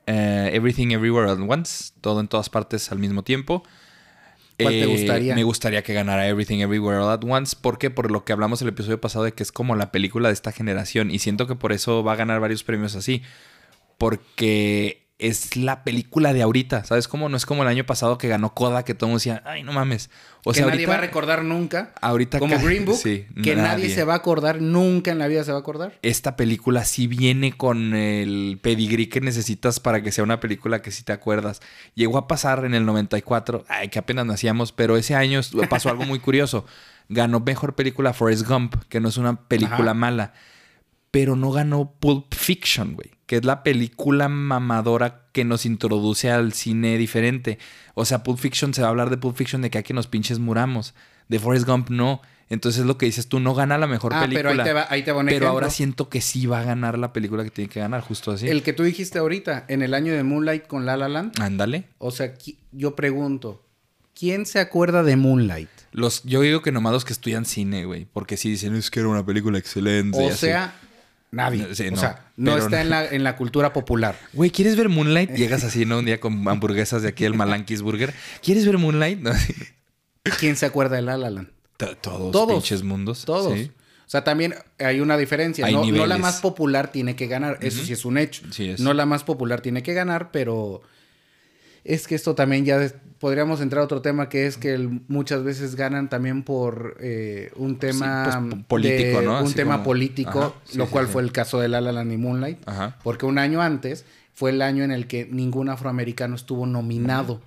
eh, 0.07 0.51
Everything 0.53 0.89
Everywhere 0.93 1.31
at 1.31 1.39
Once, 1.41 1.93
todo 2.01 2.21
en 2.21 2.29
todas 2.29 2.51
partes 2.51 2.91
al 2.93 2.99
mismo 2.99 3.23
tiempo. 3.25 3.63
¿Cuál 4.59 4.75
te 4.75 4.83
Eh, 4.83 4.87
gustaría? 4.87 5.35
Me 5.35 5.43
gustaría 5.43 5.83
que 5.83 5.95
ganara 5.95 6.29
Everything 6.29 6.59
Everywhere 6.61 6.99
All 6.99 7.11
at 7.11 7.25
Once. 7.25 7.57
¿Por 7.61 7.79
qué? 7.79 7.91
Por 7.91 8.11
lo 8.11 8.25
que 8.25 8.33
hablamos 8.33 8.63
el 8.63 8.69
episodio 8.69 9.01
pasado 9.01 9.25
de 9.25 9.33
que 9.33 9.43
es 9.43 9.51
como 9.51 9.75
la 9.75 9.91
película 9.91 10.29
de 10.29 10.35
esta 10.35 10.53
generación. 10.53 11.11
Y 11.11 11.19
siento 11.19 11.47
que 11.49 11.57
por 11.57 11.73
eso 11.73 12.05
va 12.05 12.13
a 12.13 12.17
ganar 12.17 12.39
varios 12.41 12.63
premios 12.63 12.95
así. 12.95 13.23
Porque 13.99 15.04
es 15.29 15.57
la 15.57 15.85
película 15.85 16.33
de 16.33 16.43
ahorita. 16.43 16.85
¿Sabes 16.85 17.09
cómo? 17.09 17.29
No 17.29 17.37
es 17.37 17.47
como 17.47 17.63
el 17.63 17.69
año 17.69 17.85
pasado 17.87 18.19
que 18.19 18.29
ganó 18.29 18.55
Coda, 18.55 18.85
que 18.85 18.95
todo 18.95 19.07
el 19.07 19.11
mundo 19.13 19.19
decía, 19.21 19.43
ay, 19.47 19.63
no 19.63 19.73
mames. 19.73 20.11
O 20.45 20.53
que 20.53 20.57
sea, 20.59 20.67
nadie 20.67 20.81
ahorita, 20.85 20.91
va 20.93 20.99
a 20.99 21.01
recordar 21.01 21.43
nunca. 21.45 21.93
ahorita 22.03 22.39
Como 22.39 22.59
Green 22.59 22.85
Book. 22.85 22.97
sí, 22.97 23.27
que 23.43 23.57
nadie. 23.57 23.89
se 23.89 24.05
va 24.05 24.13
a 24.13 24.17
acordar. 24.17 24.61
Nunca 24.61 25.11
en 25.11 25.19
la 25.19 25.27
vida 25.27 25.43
se 25.45 25.53
va 25.53 25.59
a 25.59 25.61
acordar. 25.61 25.99
Esta 26.03 26.37
película 26.37 26.85
sí 26.85 27.07
viene 27.07 27.57
con 27.57 27.95
el 27.95 28.59
pedigrí 28.63 29.07
que 29.09 29.21
necesitas 29.23 29.81
para 29.81 30.03
que 30.03 30.13
sea 30.13 30.23
una 30.25 30.41
película 30.41 30.83
que 30.83 30.91
sí 30.91 31.03
te 31.03 31.13
acuerdas. 31.13 31.61
Llegó 31.95 32.19
a 32.19 32.29
pasar 32.29 32.65
en 32.67 32.75
el 32.75 32.85
94, 32.85 33.65
ay, 33.69 33.89
que 33.89 33.99
apenas 33.99 34.27
nacíamos, 34.27 34.73
pero 34.73 34.97
ese 34.97 35.15
año 35.15 35.41
pasó 35.71 35.89
algo 35.89 36.05
muy 36.05 36.19
curioso. 36.19 36.67
Ganó 37.09 37.41
mejor 37.41 37.75
película 37.75 38.13
Forrest 38.13 38.47
Gump, 38.47 38.77
que 38.89 39.01
no 39.01 39.09
es 39.09 39.17
una 39.17 39.41
película 39.49 39.93
Ajá. 39.93 39.95
mala, 39.95 40.33
pero 41.11 41.37
no 41.37 41.51
ganó 41.53 41.93
Pulp 42.01 42.35
Fiction, 42.35 42.95
güey, 42.95 43.11
que 43.27 43.37
es 43.37 43.45
la 43.45 43.63
película 43.63 44.29
mamadora 44.29 45.27
que 45.33 45.45
nos 45.45 45.67
introduce 45.67 46.31
al 46.31 46.53
cine 46.53 46.99
diferente. 46.99 47.59
O 47.95 48.05
sea, 48.05 48.23
Pulp 48.23 48.39
Fiction 48.39 48.75
se 48.75 48.83
va 48.83 48.89
a 48.89 48.91
hablar 48.91 49.11
de 49.11 49.17
Pulp 49.17 49.37
Fiction 49.37 49.63
de 49.63 49.71
que 49.71 49.79
aquí 49.79 49.93
nos 49.93 50.07
pinches 50.07 50.39
muramos. 50.39 50.95
De 51.29 51.39
Forrest 51.39 51.67
Gump 51.67 51.91
no. 51.91 52.21
Entonces 52.51 52.85
lo 52.85 52.99
que 52.99 53.07
dices 53.07 53.29
tú 53.29 53.41
no 53.41 53.55
gana 53.55 53.79
la 53.79 53.87
mejor 53.87 54.13
ah, 54.15 54.21
película. 54.21 54.51
pero 54.51 54.61
ahí 54.61 54.65
te 54.65 54.73
va, 54.73 54.87
ahí 54.91 55.03
te 55.03 55.13
va 55.13 55.21
un 55.21 55.27
Pero 55.27 55.49
ahora 55.49 55.71
siento 55.71 56.09
que 56.09 56.21
sí 56.21 56.47
va 56.47 56.61
a 56.61 56.63
ganar 56.63 56.99
la 56.99 57.13
película 57.13 57.43
que 57.43 57.51
tiene 57.51 57.71
que 57.71 57.81
ganar, 57.81 58.03
justo 58.03 58.31
así. 58.31 58.49
El 58.49 58.63
que 58.63 58.73
tú 58.73 58.83
dijiste 58.83 59.19
ahorita, 59.19 59.65
en 59.69 59.83
el 59.83 59.95
año 59.95 60.13
de 60.13 60.23
Moonlight 60.23 60.67
con 60.67 60.85
La 60.85 60.97
La 60.97 61.09
Land. 61.09 61.41
Ándale. 61.41 61.89
O 61.99 62.11
sea, 62.11 62.35
yo 62.73 62.95
pregunto, 62.95 63.65
¿quién 64.15 64.45
se 64.45 64.61
acuerda 64.61 65.03
de 65.03 65.17
Moonlight? 65.17 65.71
Los, 65.93 66.23
yo 66.25 66.43
digo 66.43 66.61
que 66.61 66.73
nomás 66.73 66.93
los 66.93 67.05
que 67.05 67.13
estudian 67.13 67.47
cine, 67.47 67.87
güey. 67.87 68.07
Porque 68.13 68.37
sí 68.37 68.51
dicen, 68.51 68.75
es 68.75 68.91
que 68.91 69.01
era 69.01 69.09
una 69.09 69.25
película 69.25 69.59
excelente. 69.59 70.19
O 70.19 70.29
así". 70.29 70.39
sea, 70.47 70.75
nadie. 71.31 71.75
Sí, 71.75 71.89
o 71.89 71.93
no, 71.93 71.97
sea, 71.97 72.24
no 72.37 72.53
pero 72.53 72.65
está 72.65 72.77
no. 72.77 72.83
en 72.83 72.91
la, 72.91 73.07
en 73.07 73.25
la 73.25 73.37
cultura 73.37 73.73
popular. 73.73 74.19
Güey, 74.33 74.51
¿quieres 74.51 74.77
ver 74.77 74.89
Moonlight? 74.89 75.31
Llegas 75.33 75.65
así, 75.65 75.85
¿no? 75.85 75.99
Un 75.99 76.05
día 76.05 76.21
con 76.21 76.47
hamburguesas 76.49 77.03
de 77.03 77.09
aquí 77.09 77.25
del 77.25 77.35
Malankis 77.35 77.83
Burger. 77.83 78.13
¿Quieres 78.43 78.67
ver 78.67 78.79
Moonlight? 78.79 79.21
No. 79.21 79.33
¿Quién 80.39 80.57
se 80.57 80.67
acuerda 80.67 80.97
de 80.97 81.03
La 81.03 81.17
La 81.17 81.31
Land? 81.31 81.49
Todos, 81.77 82.33
Todos. 82.33 82.53
pinches 82.53 82.83
mundos. 82.83 83.25
Todos. 83.25 83.53
Sí. 83.59 83.71
O 84.07 84.11
sea, 84.11 84.23
también 84.23 84.55
hay 84.79 85.01
una 85.01 85.17
diferencia. 85.17 85.67
Hay 85.67 85.75
No, 85.75 85.85
no 85.85 86.07
la 86.07 86.19
más 86.19 86.41
popular 86.41 86.93
tiene 86.93 87.17
que 87.17 87.27
ganar. 87.27 87.59
Eso 87.61 87.83
sí 87.85 87.93
es 87.93 88.05
un 88.05 88.19
hecho. 88.19 88.43
Sí 88.51 88.69
es. 88.71 88.81
No 88.81 88.95
la 88.95 89.07
más 89.07 89.25
popular 89.25 89.61
tiene 89.61 89.83
que 89.83 89.95
ganar, 89.95 90.31
pero 90.31 90.83
es 91.85 92.07
que 92.09 92.15
esto 92.15 92.35
también 92.35 92.65
ya 92.65 92.81
podríamos 93.19 93.61
entrar 93.61 93.83
a 93.83 93.85
otro 93.85 94.03
tema 94.03 94.29
que 94.29 94.47
es 94.47 94.57
que 94.57 94.75
el- 94.75 95.03
muchas 95.09 95.45
veces 95.45 95.77
ganan 95.77 96.09
también 96.11 96.43
por 96.43 96.97
eh, 97.01 97.53
un 97.57 97.79
tema 97.79 98.25
pues, 98.25 98.55
po- 98.61 98.63
político, 98.69 99.21
de- 99.21 99.27
¿no? 99.27 99.39
Un 99.41 99.47
Así 99.47 99.55
tema 99.55 99.75
como- 99.75 99.85
político, 99.85 100.41
Ajá, 100.41 100.53
sí, 100.65 100.79
lo 100.79 100.87
sí, 100.87 100.91
cual 100.93 101.07
fue 101.09 101.23
el 101.23 101.33
caso 101.33 101.61
de 101.61 101.69
La 101.69 101.81
La 101.81 101.93
Land 101.93 102.13
y 102.13 102.17
Moonlight. 102.17 102.59
Ajá. 102.67 102.97
Porque 103.03 103.27
un 103.27 103.39
año 103.39 103.63
antes 103.63 104.05
fue 104.35 104.51
el 104.51 104.61
año 104.63 104.83
en 104.85 104.91
el 104.91 105.07
que 105.07 105.27
ningún 105.31 105.69
afroamericano 105.69 106.35
estuvo 106.35 106.67
nominado. 106.67 107.41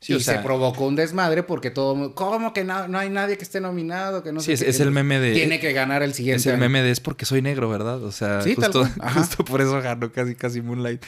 Sí, 0.00 0.12
y 0.12 0.16
o 0.16 0.20
sea- 0.20 0.36
se 0.36 0.42
provocó 0.44 0.86
un 0.86 0.94
desmadre 0.94 1.42
porque 1.42 1.70
todo... 1.70 2.14
¿Cómo 2.14 2.52
que 2.52 2.62
no, 2.64 2.86
no 2.86 2.98
hay 2.98 3.10
nadie 3.10 3.36
que 3.36 3.42
esté 3.42 3.60
nominado? 3.60 4.22
Que 4.22 4.32
no 4.32 4.40
Sí, 4.40 4.46
sé 4.46 4.52
es- 4.52 4.62
qué? 4.64 4.70
es 4.70 4.80
el 4.80 4.90
meme 4.92 5.18
de- 5.20 5.32
Tiene 5.32 5.58
que 5.58 5.72
ganar 5.72 6.02
el 6.04 6.14
siguiente 6.14 6.38
Es 6.40 6.46
el 6.46 6.52
año. 6.52 6.60
meme 6.60 6.82
de 6.82 6.90
es 6.92 7.00
porque 7.00 7.24
soy 7.24 7.42
negro, 7.42 7.68
¿verdad? 7.68 8.02
O 8.04 8.12
sea, 8.12 8.42
Sí, 8.42 8.54
justo, 8.54 8.88
justo 9.14 9.44
por 9.44 9.60
eso 9.60 9.80
ganó 9.82 10.12
casi, 10.12 10.34
casi 10.36 10.60
Moonlight. 10.62 11.02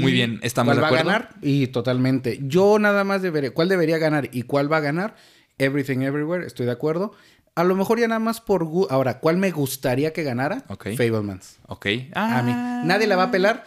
Muy 0.00 0.12
¿Y 0.12 0.14
bien, 0.14 0.40
estamos 0.42 0.74
¿Cuál 0.74 0.76
de 0.76 0.80
va 0.82 0.86
acuerdo. 0.88 1.10
a 1.10 1.12
ganar? 1.12 1.30
Y 1.42 1.66
totalmente. 1.68 2.38
Yo 2.42 2.78
nada 2.78 3.04
más 3.04 3.22
debería... 3.22 3.52
¿Cuál 3.52 3.68
debería 3.68 3.98
ganar 3.98 4.28
y 4.32 4.42
cuál 4.42 4.72
va 4.72 4.78
a 4.78 4.80
ganar? 4.80 5.14
Everything 5.58 5.98
Everywhere, 6.00 6.46
estoy 6.46 6.66
de 6.66 6.72
acuerdo. 6.72 7.12
A 7.54 7.64
lo 7.64 7.74
mejor 7.76 7.98
ya 8.00 8.08
nada 8.08 8.18
más 8.20 8.40
por... 8.40 8.66
Ahora, 8.90 9.18
¿cuál 9.18 9.36
me 9.36 9.50
gustaría 9.50 10.12
que 10.12 10.22
ganara? 10.22 10.64
Ok. 10.68 10.88
Fablemans. 10.96 11.58
Ok. 11.66 11.86
A 12.14 12.42
mí. 12.42 12.52
Ah. 12.54 12.82
Nadie 12.86 13.06
la 13.06 13.16
va 13.16 13.24
a 13.24 13.30
pelar. 13.30 13.64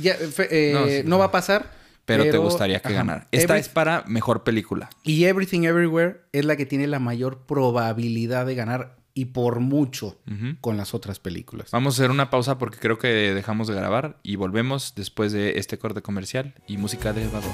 Ya, 0.00 0.14
fe- 0.14 0.48
eh, 0.50 1.02
No, 1.06 1.18
va 1.18 1.26
a 1.26 1.30
pasar. 1.30 1.70
Pero, 2.04 2.22
te 2.24 2.38
gustaría 2.38 2.80
que 2.80 2.88
ajá. 2.88 2.96
ganara. 2.98 3.26
Esta 3.32 3.54
Every- 3.54 3.60
es 3.60 3.68
para 3.68 4.04
mejor 4.06 4.44
película. 4.44 4.88
Y 5.02 5.24
Everything 5.24 5.62
Everywhere 5.64 6.20
es 6.32 6.44
la 6.44 6.56
que 6.56 6.64
tiene 6.66 6.86
la 6.86 6.98
mayor 7.00 7.46
probabilidad 7.46 8.46
de 8.46 8.54
ganar 8.54 8.96
y 9.16 9.24
por 9.24 9.60
mucho 9.60 10.18
con 10.60 10.76
las 10.76 10.92
otras 10.94 11.18
películas. 11.20 11.70
Vamos 11.72 11.94
a 11.98 12.02
hacer 12.02 12.10
una 12.10 12.28
pausa 12.28 12.58
porque 12.58 12.76
creo 12.78 12.98
que 12.98 13.08
dejamos 13.08 13.66
de 13.66 13.74
grabar 13.74 14.18
y 14.22 14.36
volvemos 14.36 14.92
después 14.94 15.32
de 15.32 15.58
este 15.58 15.78
corte 15.78 16.02
comercial 16.02 16.54
y 16.68 16.76
música 16.76 17.14
de 17.14 17.22
elevador. 17.22 17.50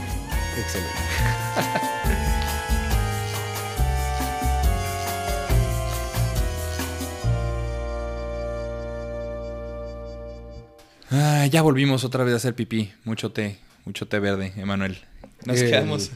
Excelente. 0.59 2.02
Ah, 11.11 11.47
ya 11.47 11.62
volvimos 11.62 12.04
otra 12.04 12.25
vez 12.25 12.35
a 12.35 12.37
hacer 12.38 12.54
pipí. 12.54 12.90
Mucho 13.04 13.33
té, 13.33 13.59
mucho 13.85 14.09
té 14.09 14.19
verde, 14.19 14.52
Emanuel. 14.57 14.99
Nos 15.45 15.61
El- 15.61 15.71
quedamos. 15.71 16.11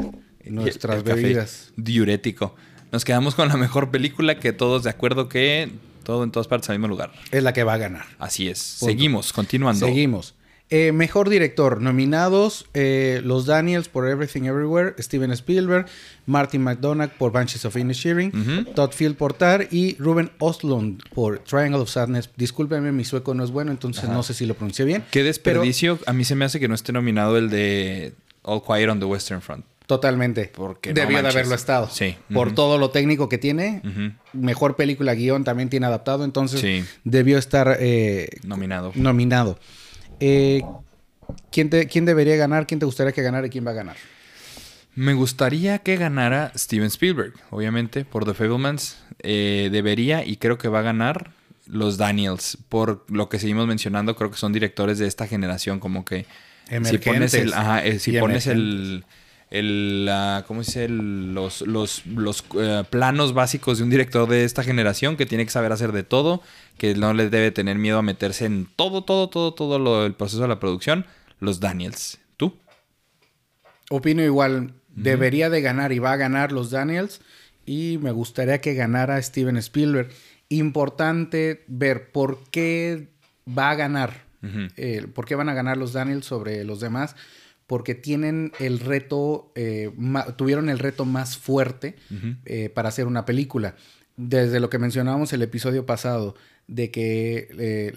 nuestras 0.45 0.99
el 0.99 1.03
bebidas. 1.03 1.73
Diurético. 1.77 2.55
Nos 2.93 3.05
quedamos 3.05 3.35
con 3.35 3.49
la 3.49 3.57
mejor 3.57 3.91
película 3.91 4.39
que 4.39 4.53
todos 4.53 4.85
de 4.85 4.91
acuerdo 4.91 5.29
que 5.29 5.71
todo 6.03 6.23
en 6.23 6.31
todas 6.31 6.47
partes 6.47 6.71
al 6.71 6.79
mismo 6.79 6.89
lugar. 6.89 7.13
Es 7.33 7.43
la 7.43 7.53
que 7.53 7.65
va 7.65 7.75
a 7.75 7.79
ganar. 7.79 8.07
Así 8.19 8.49
es. 8.49 8.77
Punto. 8.79 8.93
Seguimos, 8.93 9.33
continuando. 9.33 9.87
Seguimos. 9.87 10.35
Eh, 10.69 10.91
mejor 10.91 11.29
director, 11.29 11.81
nominados 11.81 12.67
eh, 12.75 13.21
los 13.25 13.47
Daniels 13.47 13.89
por 13.89 14.09
Everything 14.09 14.43
Everywhere, 14.45 14.95
Steven 15.01 15.31
Spielberg, 15.31 15.87
Martin 16.27 16.61
McDonagh 16.63 17.11
por 17.17 17.31
Banshees 17.31 17.65
of 17.65 17.77
Inisherin, 17.77 18.33
Ujú. 18.35 18.73
Todd 18.75 18.91
Field 18.91 19.17
por 19.17 19.33
Tar 19.33 19.69
y 19.71 19.97
Ruben 19.99 20.33
Ostlund 20.39 21.03
por 21.15 21.39
Triangle 21.41 21.81
of 21.81 21.89
Sadness. 21.89 22.31
Discúlpenme, 22.37 22.91
mi 22.91 23.05
sueco 23.05 23.33
no 23.33 23.45
es 23.45 23.53
bueno, 23.53 23.71
entonces 23.71 24.05
Ajá. 24.05 24.13
no 24.13 24.25
sé 24.25 24.35
si 24.35 24.45
lo 24.45 24.55
pronuncié 24.55 24.85
bien. 24.85 25.03
Qué 25.13 25.21
pero 25.21 25.27
desperdicio. 25.29 26.01
A 26.07 26.13
mí 26.13 26.25
se 26.25 26.35
me 26.35 26.45
hace 26.45 26.59
que 26.59 26.67
no 26.67 26.75
esté 26.75 26.93
nominado 26.93 27.37
el 27.37 27.49
de 27.49 28.15
All 28.43 28.61
Quiet 28.61 28.89
on 28.89 28.99
the 28.99 29.07
Western 29.07 29.43
Front. 29.43 29.65
Totalmente. 29.87 30.51
Porque 30.55 30.91
no 30.91 30.95
Debió 30.95 31.23
de 31.23 31.29
haberlo 31.29 31.55
estado. 31.55 31.89
Sí. 31.91 32.17
Por 32.35 32.55
todo 32.55 32.77
lo 32.79 32.91
técnico 32.91 33.29
que 33.29 33.39
tiene. 33.39 33.83
Mejor 34.33 34.77
película 34.77 35.15
guion 35.15 35.45
también 35.45 35.69
tiene 35.69 35.87
adaptado, 35.87 36.25
entonces 36.25 36.61
Sí. 36.61 36.85
debió 37.05 37.39
estar 37.39 37.77
eh, 37.81 38.29
Nominado. 38.45 38.93
nominado. 38.97 39.59
Eh, 40.21 40.63
¿quién, 41.53 41.71
te- 41.71 41.87
¿Quién 41.87 42.05
debería 42.05 42.37
ganar? 42.37 42.67
¿Quién 42.67 42.81
te 42.81 42.87
gustaría 42.87 43.13
que 43.13 43.23
ganara 43.23 43.47
y 43.47 43.51
quién 43.51 43.67
va 43.67 43.71
a 43.71 43.75
ganar? 43.75 43.97
Me 44.95 45.13
gustaría 45.15 45.79
que 45.81 45.97
ganara 45.97 46.53
Steven 46.57 46.87
Spielberg, 46.87 47.35
obviamente, 47.51 48.05
por 48.05 48.25
The 48.25 48.35
Fablemans. 48.35 48.97
Eh, 49.23 49.69
debería 49.71 50.25
y 50.25 50.37
creo 50.39 50.57
que 50.59 50.69
va 50.69 50.79
a 50.81 50.83
ganar 50.83 51.31
los 51.67 51.97
Daniels. 51.99 52.59
Por 52.69 53.05
lo 53.11 53.29
que 53.29 53.39
seguimos 53.39 53.67
mencionando, 53.67 54.17
creo 54.17 54.31
que 54.31 54.37
son 54.39 54.53
directores 54.53 54.99
de 54.99 55.07
esta 55.07 55.27
generación, 55.27 55.81
como 55.81 56.05
que 56.05 56.27
si 56.83 56.99
pones 56.99 57.35
el, 57.35 57.41
Emergentes. 57.43 57.53
ajá, 57.53 57.85
eh, 57.85 57.99
si 57.99 58.13
pones 58.19 58.47
el, 58.47 59.05
el 59.59 60.11
¿cómo 60.47 60.63
se 60.63 60.71
dice? 60.71 60.85
El- 60.87 61.35
los 61.35 61.63
los, 61.63 62.07
los 62.07 62.45
eh, 62.59 62.85
planos 62.91 63.33
básicos 63.35 63.79
de 63.79 63.85
un 63.85 63.91
director 63.91 64.29
de 64.29 64.45
esta 64.45 64.63
generación 64.63 65.17
que 65.17 65.27
tiene 65.27 65.45
que 65.45 65.51
saber 65.51 65.73
hacer 65.73 65.93
de 65.93 66.03
todo, 66.03 66.43
que 66.79 66.95
no 66.95 67.13
le 67.15 67.31
debe 67.31 67.51
tener 67.51 67.77
miedo 67.79 67.99
a 67.99 68.03
meterse 68.03 68.45
en 68.47 68.69
todo, 68.77 69.03
todo, 69.05 69.29
todo, 69.29 69.53
todo 69.55 69.79
lo, 69.79 70.07
el 70.07 70.15
proceso 70.15 70.43
de 70.43 70.49
la 70.49 70.61
producción, 70.61 71.07
los 71.41 71.61
Daniels. 71.61 72.19
¿Tú? 72.37 72.57
Opino 73.91 74.23
igual. 74.23 74.75
Debería 74.95 75.51
de 75.51 75.61
ganar 75.61 75.93
y 75.93 75.99
va 75.99 76.13
a 76.13 76.17
ganar 76.17 76.53
los 76.53 76.71
Daniels. 76.71 77.21
Y 77.67 77.99
me 78.01 78.13
gustaría 78.13 78.61
que 78.61 78.75
ganara 78.75 79.21
Steven 79.21 79.57
Spielberg. 79.59 80.09
Importante 80.49 81.65
ver 81.67 82.11
por 82.13 82.39
qué 82.51 83.09
va 83.47 83.71
a 83.71 83.75
ganar. 83.75 84.25
Eh, 84.77 85.07
por 85.13 85.27
qué 85.27 85.35
van 85.35 85.49
a 85.49 85.55
ganar 85.55 85.77
los 85.77 85.93
Daniels 85.93 86.25
sobre 86.25 86.65
los 86.65 86.79
demás. 86.81 87.17
Porque 87.67 87.95
tienen 87.95 88.53
el 88.61 88.79
reto, 88.79 89.51
eh, 89.55 89.93
tuvieron 90.37 90.69
el 90.69 90.79
reto 90.79 91.05
más 91.05 91.37
fuerte 91.37 91.97
eh, 92.45 92.69
para 92.69 92.89
hacer 92.89 93.07
una 93.07 93.25
película. 93.25 93.75
Desde 94.17 94.61
lo 94.61 94.71
que 94.71 94.79
mencionábamos 94.79 95.33
el 95.33 95.43
episodio 95.43 95.85
pasado, 95.85 96.37
de 96.69 96.91
que 96.91 97.49
eh, 97.59 97.93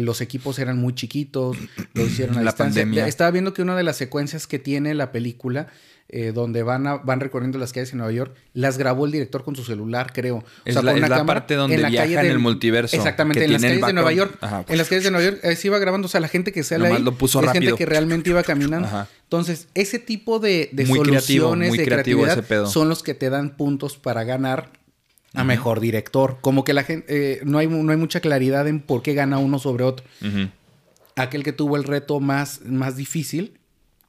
los 0.00 0.20
equipos 0.20 0.58
eran 0.58 0.78
muy 0.78 0.94
chiquitos, 0.94 1.56
lo 1.92 2.04
hicieron 2.06 2.38
a 2.38 2.40
La 2.42 2.50
distancia. 2.52 2.82
pandemia. 2.82 3.06
Estaba 3.06 3.30
viendo 3.30 3.52
que 3.52 3.62
una 3.62 3.76
de 3.76 3.82
las 3.82 3.96
secuencias 3.96 4.46
que 4.46 4.58
tiene 4.58 4.94
la 4.94 5.12
película, 5.12 5.68
eh, 6.08 6.32
donde 6.34 6.62
van, 6.62 6.86
a- 6.86 6.96
van 6.96 7.20
recorriendo 7.20 7.58
las 7.58 7.72
calles 7.72 7.92
en 7.92 7.98
Nueva 7.98 8.12
York, 8.12 8.34
las 8.52 8.78
grabó 8.78 9.04
el 9.06 9.12
director 9.12 9.42
con 9.44 9.56
su 9.56 9.64
celular, 9.64 10.12
creo. 10.14 10.36
O 10.36 10.44
Es 10.64 10.74
sea, 10.74 10.82
la- 10.82 10.92
con 10.92 11.02
es 11.02 11.08
una 11.08 11.18
la 11.18 11.26
parte 11.26 11.54
donde 11.54 11.76
la 11.78 11.88
viaja 11.88 12.06
calle 12.06 12.20
en 12.26 12.32
el 12.32 12.38
multiverso, 12.38 12.96
Exactamente, 12.96 13.40
que 13.40 13.44
en 13.46 13.52
las 13.52 13.62
calles 13.62 13.86
de 13.86 13.92
Nueva. 13.92 14.12
York. 14.12 14.38
Ajá. 14.40 14.64
En 14.68 14.78
las 14.78 14.88
calles 14.88 15.04
de 15.04 15.10
Nueva 15.10 15.30
York 15.30 15.40
eh, 15.42 15.56
se 15.56 15.68
iba 15.68 15.78
grabando, 15.78 16.06
o 16.06 16.10
sea, 16.10 16.20
la 16.20 16.28
gente 16.28 16.52
que 16.52 16.62
sale 16.62 16.88
ahí 16.88 17.02
lo 17.02 17.16
puso 17.16 17.40
es 17.40 17.46
rápido. 17.46 17.62
gente 17.62 17.78
que 17.78 17.86
realmente 17.86 18.30
iba 18.30 18.42
caminando. 18.42 18.86
Ajá. 18.88 19.08
Entonces, 19.24 19.68
ese 19.74 19.98
tipo 19.98 20.38
de, 20.38 20.68
de 20.72 20.84
Muy 20.86 21.00
creativo, 21.00 21.46
soluciones, 21.48 21.68
muy 21.70 21.78
de 21.78 21.84
creativo 21.84 22.22
creatividad, 22.22 22.44
ese 22.44 22.48
pedo. 22.48 22.66
son 22.68 22.88
los 22.88 23.02
que 23.02 23.14
te 23.14 23.28
dan 23.30 23.56
puntos 23.56 23.96
para 23.98 24.24
ganar 24.24 24.70
a 25.34 25.44
mejor 25.44 25.80
director. 25.80 26.38
Como 26.40 26.64
que 26.64 26.72
la 26.72 26.84
gente, 26.84 27.06
eh, 27.08 27.40
no, 27.44 27.58
hay, 27.58 27.66
no 27.66 27.90
hay 27.90 27.98
mucha 27.98 28.20
claridad 28.20 28.66
en 28.68 28.80
por 28.80 29.02
qué 29.02 29.14
gana 29.14 29.38
uno 29.38 29.58
sobre 29.58 29.84
otro. 29.84 30.06
Aquel 31.16 31.42
que 31.44 31.52
tuvo 31.52 31.76
el 31.76 31.84
reto 31.84 32.20
más, 32.20 32.62
más 32.64 32.96
difícil 32.96 33.58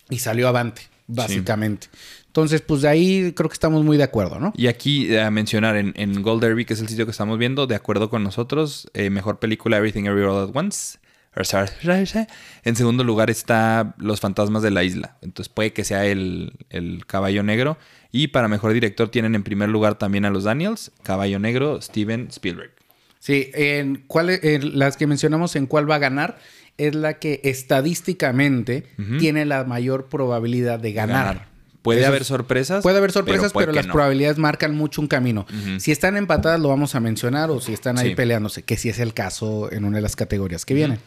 y 0.10 0.20
salió 0.20 0.48
avante, 0.48 0.84
básicamente. 1.08 1.88
Entonces, 2.28 2.62
pues 2.62 2.82
de 2.82 2.90
ahí 2.90 3.32
creo 3.34 3.50
que 3.50 3.54
estamos 3.54 3.84
muy 3.84 3.98
de 3.98 4.04
acuerdo, 4.04 4.40
¿no? 4.40 4.54
Y 4.58 4.68
aquí 4.68 5.14
eh, 5.14 5.22
a 5.22 5.32
mencionar 5.32 5.78
en, 5.78 5.94
en 5.96 6.22
Gold 6.22 6.42
Derby, 6.42 6.66
que 6.66 6.74
es 6.74 6.82
el 6.82 6.90
sitio 6.90 7.06
que 7.06 7.12
estamos 7.12 7.38
viendo, 7.38 7.66
de 7.66 7.76
acuerdo 7.76 8.10
con 8.10 8.24
nosotros, 8.24 8.90
eh, 8.94 9.10
mejor 9.10 9.40
película 9.40 9.78
Everything 9.78 10.06
Everywhere 10.06 10.34
All 10.34 10.50
at 10.50 10.56
Once. 10.56 10.98
En 12.64 12.76
segundo 12.76 13.04
lugar 13.04 13.30
está 13.30 13.94
Los 13.98 14.20
Fantasmas 14.22 14.64
de 14.64 14.72
la 14.72 14.84
Isla. 14.84 15.18
Entonces 15.22 15.52
puede 15.54 15.74
que 15.74 15.84
sea 15.84 16.06
el, 16.06 16.54
el 16.70 17.06
Caballo 17.06 17.44
Negro. 17.44 17.78
Y 18.12 18.28
para 18.30 18.48
mejor 18.48 18.72
director 18.74 19.10
tienen 19.10 19.36
en 19.36 19.44
primer 19.44 19.70
lugar 19.70 19.96
también 19.98 20.24
a 20.26 20.30
los 20.30 20.46
Daniels, 20.46 20.92
Caballo 21.04 21.38
Negro, 21.40 21.82
Steven 21.82 22.28
Spielberg. 22.30 22.72
Sí, 23.20 23.52
en 23.54 24.04
cuál, 24.08 24.30
en 24.30 24.80
las 24.80 24.96
que 24.98 25.08
mencionamos 25.08 25.56
en 25.56 25.66
cuál 25.66 25.90
va 25.90 25.96
a 25.96 26.00
ganar 26.00 26.38
es 26.78 26.94
la 26.96 27.16
que 27.20 27.42
estadísticamente 27.44 28.86
tiene 29.20 29.46
la 29.46 29.64
mayor 29.64 30.08
probabilidad 30.08 30.80
de 30.80 30.94
ganar. 30.94 31.48
Puede 31.82 32.00
Eso 32.00 32.08
haber 32.10 32.22
es- 32.22 32.28
sorpresas. 32.28 32.82
Puede 32.84 32.98
haber 32.98 33.12
sorpresas, 33.12 33.52
pero, 33.54 33.72
las 33.72 33.86
no. 33.88 33.94
probabilidades 33.94 34.38
marcan 34.38 34.76
mucho 34.76 35.02
un 35.02 35.08
camino. 35.08 35.46
Si 35.78 35.92
están 35.92 36.18
empatadas, 36.18 36.60
lo 36.60 36.70
vamos 36.70 36.96
a 36.96 37.00
mencionar, 37.00 37.52
o 37.52 37.62
si 37.62 37.74
están 37.74 37.98
ahí 38.00 38.10
Sí. 38.10 38.16
peleándose, 38.16 38.64
que 38.64 38.76
sí 38.78 38.90
es 38.90 39.00
el 39.00 39.14
caso 39.14 39.72
en 39.72 39.86
una 39.86 39.98
de 39.98 40.02
las 40.02 40.16
categorías 40.16 40.66
que 40.66 40.74
vienen. 40.74 41.00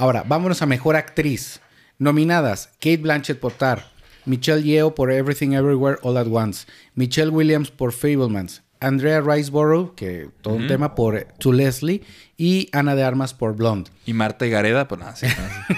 Ahora, 0.00 0.24
vámonos 0.26 0.62
a 0.62 0.66
mejor 0.66 0.96
actriz. 0.96 1.60
Nominadas: 1.98 2.68
Kate 2.80 2.96
Blanchett 2.96 3.38
por 3.38 3.52
Tar, 3.52 3.84
Michelle 4.24 4.62
Yeoh 4.62 4.94
por 4.94 5.12
Everything 5.12 5.50
Everywhere 5.52 5.98
All 6.02 6.16
at 6.16 6.26
Once, 6.26 6.66
Michelle 6.94 7.28
Williams 7.30 7.70
por 7.70 7.92
Fablemans, 7.92 8.62
Andrea 8.80 9.20
Riseborough, 9.20 9.94
que 9.94 10.30
todo 10.40 10.54
un 10.54 10.66
tema, 10.68 10.94
por 10.94 11.26
To 11.38 11.52
Leslie, 11.52 12.00
y 12.38 12.70
Ana 12.72 12.94
de 12.94 13.02
Armas 13.04 13.34
por 13.34 13.54
Blonde. 13.54 13.90
Y 14.06 14.14
Marta 14.14 14.46
y 14.46 14.50
Gareda, 14.50 14.88
pues 14.88 15.00
nada, 15.00 15.14
sí, 15.16 15.26
nada, 15.36 15.66
sí. 15.68 15.74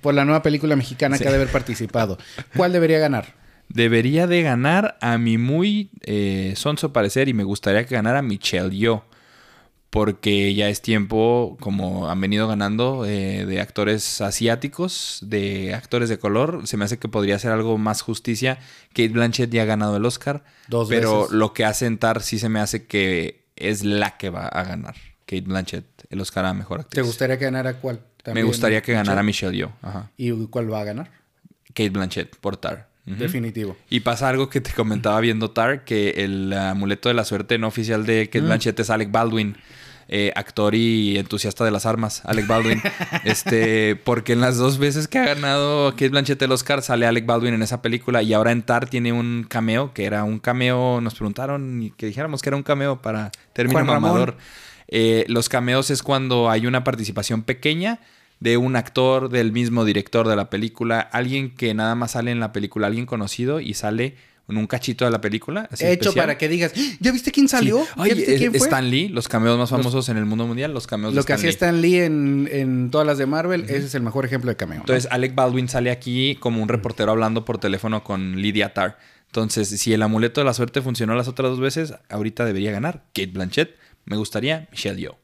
Por 0.00 0.14
la 0.14 0.24
nueva 0.24 0.42
película 0.42 0.74
mexicana 0.74 1.18
Sí. 1.18 1.22
que 1.22 1.28
ha 1.28 1.32
de 1.32 1.36
haber 1.36 1.52
participado. 1.52 2.16
¿Cuál 2.56 2.72
debería 2.72 2.98
ganar? 2.98 3.34
Debería 3.68 4.26
de 4.26 4.40
ganar 4.40 4.96
a 5.02 5.18
mi 5.18 5.36
muy 5.36 5.90
eh, 6.00 6.54
sonso 6.56 6.94
parecer 6.94 7.28
y 7.28 7.34
me 7.34 7.44
gustaría 7.44 7.84
que 7.84 7.94
ganara 7.94 8.22
Michelle 8.22 8.74
Yeoh. 8.74 9.04
Porque 9.90 10.54
ya 10.54 10.68
es 10.68 10.82
tiempo, 10.82 11.56
como 11.58 12.08
han 12.08 12.20
venido 12.20 12.46
ganando, 12.46 13.04
eh, 13.06 13.44
de 13.44 13.60
actores 13.60 14.20
asiáticos, 14.20 15.18
de 15.22 15.74
actores 15.74 16.08
de 16.08 16.18
color. 16.18 16.62
Se 16.68 16.76
me 16.76 16.84
hace 16.84 16.98
que 16.98 17.08
podría 17.08 17.38
ser 17.40 17.50
algo 17.50 17.76
más 17.76 18.00
justicia. 18.02 18.58
Kate 18.90 19.08
Blanchett 19.08 19.50
ya 19.50 19.62
ha 19.62 19.64
ganado 19.64 19.96
el 19.96 20.04
Oscar. 20.04 20.44
Dos 20.68 20.88
pero 20.88 21.22
veces. 21.22 21.32
lo 21.36 21.52
que 21.52 21.64
hace 21.64 21.86
entrar 21.86 22.22
sí 22.22 22.38
se 22.38 22.48
me 22.48 22.60
hace 22.60 22.86
que 22.86 23.46
es 23.56 23.82
la 23.82 24.16
que 24.16 24.30
va 24.30 24.46
a 24.46 24.62
ganar. 24.62 24.94
Kate 25.26 25.42
Blanchett, 25.42 25.84
el 26.08 26.20
Oscar 26.20 26.44
a 26.44 26.54
Mejor 26.54 26.80
Actriz. 26.80 26.94
¿Te 26.94 27.02
gustaría 27.02 27.36
que 27.38 27.44
ganara 27.46 27.74
cuál? 27.74 28.00
me 28.32 28.42
gustaría 28.44 28.82
que 28.82 28.92
ganara 28.92 29.22
Michelle. 29.24 29.52
Michelle 29.52 29.72
Yeoh. 29.82 29.88
Ajá. 29.88 30.10
¿Y 30.16 30.30
cuál 30.46 30.72
va 30.72 30.80
a 30.82 30.84
ganar? 30.84 31.10
Kate 31.68 31.90
Blanchett, 31.90 32.36
por 32.36 32.56
Tar. 32.56 32.88
Definitivo. 33.06 33.76
Y 33.88 34.00
pasa 34.00 34.28
algo 34.28 34.48
que 34.50 34.60
te 34.60 34.72
comentaba 34.72 35.18
viendo 35.20 35.50
Tar, 35.50 35.84
que 35.84 36.10
el 36.18 36.52
amuleto 36.52 37.08
de 37.08 37.14
la 37.14 37.24
suerte 37.24 37.58
no 37.58 37.66
oficial 37.66 38.06
de 38.06 38.26
Kate 38.26 38.42
Mm. 38.42 38.46
Blanchett 38.46 38.78
es 38.80 38.90
Alec 38.90 39.10
Baldwin, 39.10 39.56
eh, 40.12 40.32
actor 40.34 40.74
y 40.74 41.18
entusiasta 41.18 41.64
de 41.64 41.70
las 41.70 41.86
armas, 41.86 42.22
Alec 42.24 42.48
Baldwin. 42.48 42.82
este, 43.24 43.94
porque 43.94 44.32
en 44.32 44.40
las 44.40 44.56
dos 44.56 44.78
veces 44.78 45.06
que 45.06 45.20
ha 45.20 45.24
ganado 45.24 45.92
Kate 45.92 46.08
Blanchett 46.08 46.42
el 46.42 46.50
Oscar 46.50 46.82
sale 46.82 47.06
Alec 47.06 47.26
Baldwin 47.26 47.54
en 47.54 47.62
esa 47.62 47.80
película 47.80 48.20
y 48.20 48.32
ahora 48.32 48.50
en 48.50 48.62
Tar 48.62 48.90
tiene 48.90 49.12
un 49.12 49.46
cameo, 49.48 49.94
que 49.94 50.06
era 50.06 50.24
un 50.24 50.40
cameo, 50.40 51.00
nos 51.00 51.14
preguntaron 51.14 51.80
y 51.80 51.90
que 51.92 52.06
dijéramos 52.06 52.42
que 52.42 52.48
era 52.48 52.56
un 52.56 52.64
cameo 52.64 53.00
para 53.00 53.30
término 53.52 53.84
mamador. 53.84 54.36
Eh, 54.88 55.24
los 55.28 55.48
cameos 55.48 55.90
es 55.90 56.02
cuando 56.02 56.50
hay 56.50 56.66
una 56.66 56.82
participación 56.82 57.44
pequeña 57.44 58.00
de 58.40 58.56
un 58.56 58.74
actor, 58.74 59.28
del 59.28 59.52
mismo 59.52 59.84
director 59.84 60.26
de 60.26 60.34
la 60.34 60.50
película, 60.50 60.98
alguien 60.98 61.54
que 61.54 61.72
nada 61.72 61.94
más 61.94 62.12
sale 62.12 62.32
en 62.32 62.40
la 62.40 62.50
película, 62.50 62.88
alguien 62.88 63.06
conocido 63.06 63.60
y 63.60 63.74
sale 63.74 64.16
en 64.50 64.56
un 64.58 64.66
cachito 64.66 65.04
de 65.04 65.10
la 65.10 65.20
película. 65.20 65.68
así 65.70 65.84
Hecho 65.84 66.10
especial. 66.10 66.22
para 66.24 66.38
que 66.38 66.48
digas, 66.48 66.72
"¡Ah! 66.76 66.80
¿ya 67.00 67.12
viste 67.12 67.30
quién 67.32 67.48
salió? 67.48 67.78
Sí. 67.80 67.84
¿Ya 67.96 68.02
Oye, 68.02 68.14
viste 68.14 68.36
quién 68.36 68.50
fue? 68.52 68.58
Stan 68.66 68.90
Lee, 68.90 69.08
los 69.08 69.28
cameos 69.28 69.56
más 69.58 69.70
famosos 69.70 70.08
en 70.08 70.16
el 70.16 70.26
mundo 70.26 70.46
mundial, 70.46 70.72
los 70.74 70.86
cameos 70.86 71.14
Lo 71.14 71.22
de 71.22 71.26
que 71.26 71.32
Stan 71.32 71.36
hacía 71.38 71.48
Lee. 71.48 71.54
Stan 71.54 71.80
Lee 71.80 71.98
en, 72.00 72.48
en 72.52 72.90
todas 72.90 73.06
las 73.06 73.18
de 73.18 73.26
Marvel, 73.26 73.64
ese 73.64 73.78
es 73.86 73.94
el 73.94 74.02
mejor 74.02 74.24
ejemplo 74.24 74.50
de 74.50 74.56
cameo. 74.56 74.76
¿no? 74.78 74.82
Entonces, 74.82 75.08
Alec 75.10 75.34
Baldwin 75.34 75.68
sale 75.68 75.90
aquí 75.90 76.36
como 76.40 76.62
un 76.62 76.68
reportero 76.68 77.10
hablando 77.12 77.44
por 77.44 77.58
teléfono 77.58 78.04
con 78.04 78.36
Lydia 78.42 78.74
Tarr. 78.74 78.96
Entonces, 79.26 79.68
si 79.68 79.92
el 79.92 80.02
amuleto 80.02 80.40
de 80.40 80.44
la 80.44 80.54
suerte 80.54 80.82
funcionó 80.82 81.14
las 81.14 81.28
otras 81.28 81.50
dos 81.50 81.60
veces, 81.60 81.94
ahorita 82.08 82.44
debería 82.44 82.72
ganar 82.72 83.04
Kate 83.14 83.26
Blanchett 83.32 83.76
me 84.06 84.16
gustaría 84.16 84.66
Michelle 84.72 84.98
Yeoh. 85.00 85.16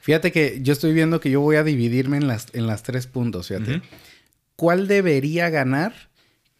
Fíjate 0.00 0.32
que 0.32 0.58
yo 0.62 0.72
estoy 0.72 0.92
viendo 0.94 1.20
que 1.20 1.30
yo 1.30 1.40
voy 1.40 1.56
a 1.56 1.62
dividirme 1.64 2.16
en 2.16 2.26
las, 2.28 2.46
en 2.54 2.66
las 2.66 2.82
tres 2.82 3.06
puntos, 3.06 3.48
fíjate. 3.48 3.82
¿Cuál 4.56 4.88
debería 4.88 5.50
ganar? 5.50 5.92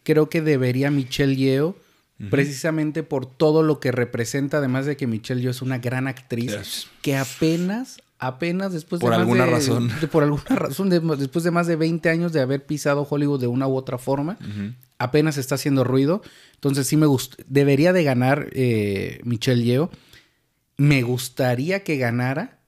Creo 0.02 0.28
que 0.28 0.42
debería 0.42 0.90
Michelle 0.90 1.34
Yeoh, 1.36 1.76
precisamente 2.30 3.02
por 3.02 3.26
todo 3.26 3.62
lo 3.62 3.80
que 3.80 3.92
representa, 3.92 4.58
además 4.58 4.86
de 4.86 4.96
que 4.96 5.06
Michelle 5.06 5.40
Yeoh 5.42 5.50
es 5.50 5.62
una 5.62 5.78
gran 5.78 6.06
actriz, 6.08 6.56
Yes. 6.56 6.86
que 7.02 7.16
apenas, 7.16 7.98
apenas 8.18 8.72
después 8.72 9.00
de 9.00 9.04
Por 9.04 9.10
más 9.10 9.20
alguna 9.20 9.44
de- 9.46 9.50
razón. 9.50 9.90
por 10.12 10.22
alguna 10.22 10.44
razón, 10.56 10.88
de- 10.90 11.00
después 11.16 11.44
de 11.44 11.50
más 11.50 11.66
de 11.66 11.76
20 11.76 12.08
años 12.10 12.32
de 12.32 12.40
haber 12.40 12.64
pisado 12.64 13.06
Hollywood 13.08 13.40
de 13.40 13.46
una 13.48 13.66
u 13.66 13.74
otra 13.76 13.98
forma, 13.98 14.38
apenas 14.98 15.36
está 15.38 15.56
haciendo 15.56 15.82
ruido. 15.84 16.22
Entonces 16.54 16.86
sí 16.86 16.96
me 16.96 17.06
gusta, 17.06 17.42
debería 17.48 17.92
de 17.92 18.04
ganar 18.04 18.48
eh, 18.52 19.20
Michelle 19.24 19.64
Yeoh. 19.64 19.90
Me 20.76 21.02
gustaría 21.02 21.82
que 21.84 21.96
ganara 21.96 22.58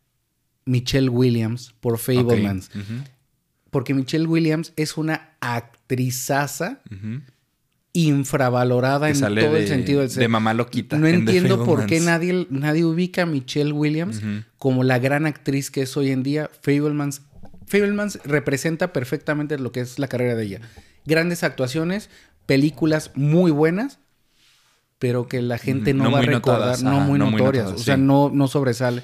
Michelle 0.65 1.09
Williams 1.09 1.75
por 1.81 1.99
Fablemans. 1.99 2.69
Ok. 2.71 2.77
Ujú, 2.77 2.95
Porque 3.71 3.93
Michelle 3.95 4.27
Williams 4.27 4.73
es 4.77 4.97
una 4.97 5.31
actrizaza 5.41 6.81
ujú. 6.91 7.21
Infravalorada 7.95 9.09
en 9.09 9.19
todo 9.19 9.29
el 9.57 9.63
de- 9.63 9.67
sentido 9.69 10.01
del 10.01 10.09
de 10.11 10.15
ser. 10.15 10.29
mamá 10.29 10.53
loquita 10.53 10.99
No 10.99 11.07
en 11.07 11.15
entiendo 11.15 11.65
por 11.65 11.87
qué 11.87 12.01
nadie, 12.01 12.47
nadie 12.51 12.85
ubica 12.85 13.23
a 13.23 13.27
Michelle 13.27 13.73
Williams 13.73 14.21
como 14.59 14.85
la 14.85 14.99
gran 14.99 15.25
actriz 15.27 15.71
que 15.71 15.83
es 15.83 15.97
hoy 15.97 16.11
en 16.11 16.23
día. 16.23 16.51
Fablemans, 16.61 17.23
Fablemans 17.67 18.19
representa 18.25 18.93
perfectamente 18.93 19.59
lo 19.59 19.73
que 19.73 19.81
es 19.81 19.99
la 19.99 20.09
carrera 20.09 20.35
de 20.35 20.45
ella. 20.45 20.61
Grandes 21.07 21.45
actuaciones, 21.45 22.11
películas 22.47 23.13
muy 23.15 23.51
buenas, 23.53 23.99
pero 24.99 25.29
que 25.29 25.41
la 25.41 25.59
gente 25.59 25.95
no, 25.95 26.05
No 26.05 26.11
va 26.13 26.19
a 26.19 26.23
recordar, 26.23 26.59
notadas, 26.61 26.83
no 26.83 27.01
muy 27.01 27.19
no 27.19 27.31
muy 27.31 27.39
notorias, 27.41 27.65
notadas, 27.67 27.81
o 27.81 27.85
sea, 27.85 27.95
sí. 27.97 28.03
no, 28.03 28.31
no 28.33 28.49
sobresale. 28.49 29.03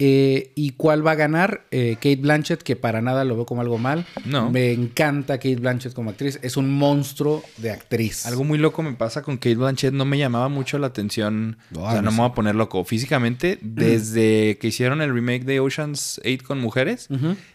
Eh, 0.00 0.52
¿Y 0.54 0.70
cuál 0.70 1.04
va 1.04 1.12
a 1.12 1.14
ganar? 1.16 1.66
Eh, 1.72 1.94
Kate 1.96 2.16
Blanchett, 2.16 2.62
que 2.62 2.76
para 2.76 3.02
nada 3.02 3.24
lo 3.24 3.34
veo 3.34 3.46
como 3.46 3.62
algo 3.62 3.78
mal. 3.78 4.06
No. 4.24 4.48
Me 4.48 4.72
encanta 4.72 5.38
Kate 5.38 5.56
Blanchett 5.56 5.92
como 5.92 6.10
actriz. 6.10 6.38
Es 6.42 6.56
un 6.56 6.70
monstruo 6.70 7.42
de 7.56 7.72
actriz. 7.72 8.24
Algo 8.24 8.44
muy 8.44 8.58
loco 8.58 8.82
me 8.84 8.92
pasa 8.92 9.22
con 9.22 9.38
Kate 9.38 9.56
Blanchett. 9.56 9.92
No 9.92 10.04
me 10.04 10.16
llamaba 10.16 10.48
mucho 10.48 10.78
la 10.78 10.86
atención. 10.86 11.58
No, 11.70 11.82
o 11.82 11.90
sea, 11.90 12.00
no 12.00 12.12
me 12.12 12.18
voy 12.18 12.26
a 12.26 12.32
poner 12.34 12.54
loco. 12.54 12.84
Físicamente, 12.84 13.58
desde 13.60 14.56
que 14.58 14.68
hicieron 14.68 15.02
el 15.02 15.12
remake 15.12 15.44
de 15.44 15.58
Ocean's 15.58 16.20
8 16.24 16.44
con 16.46 16.60
mujeres, 16.60 17.08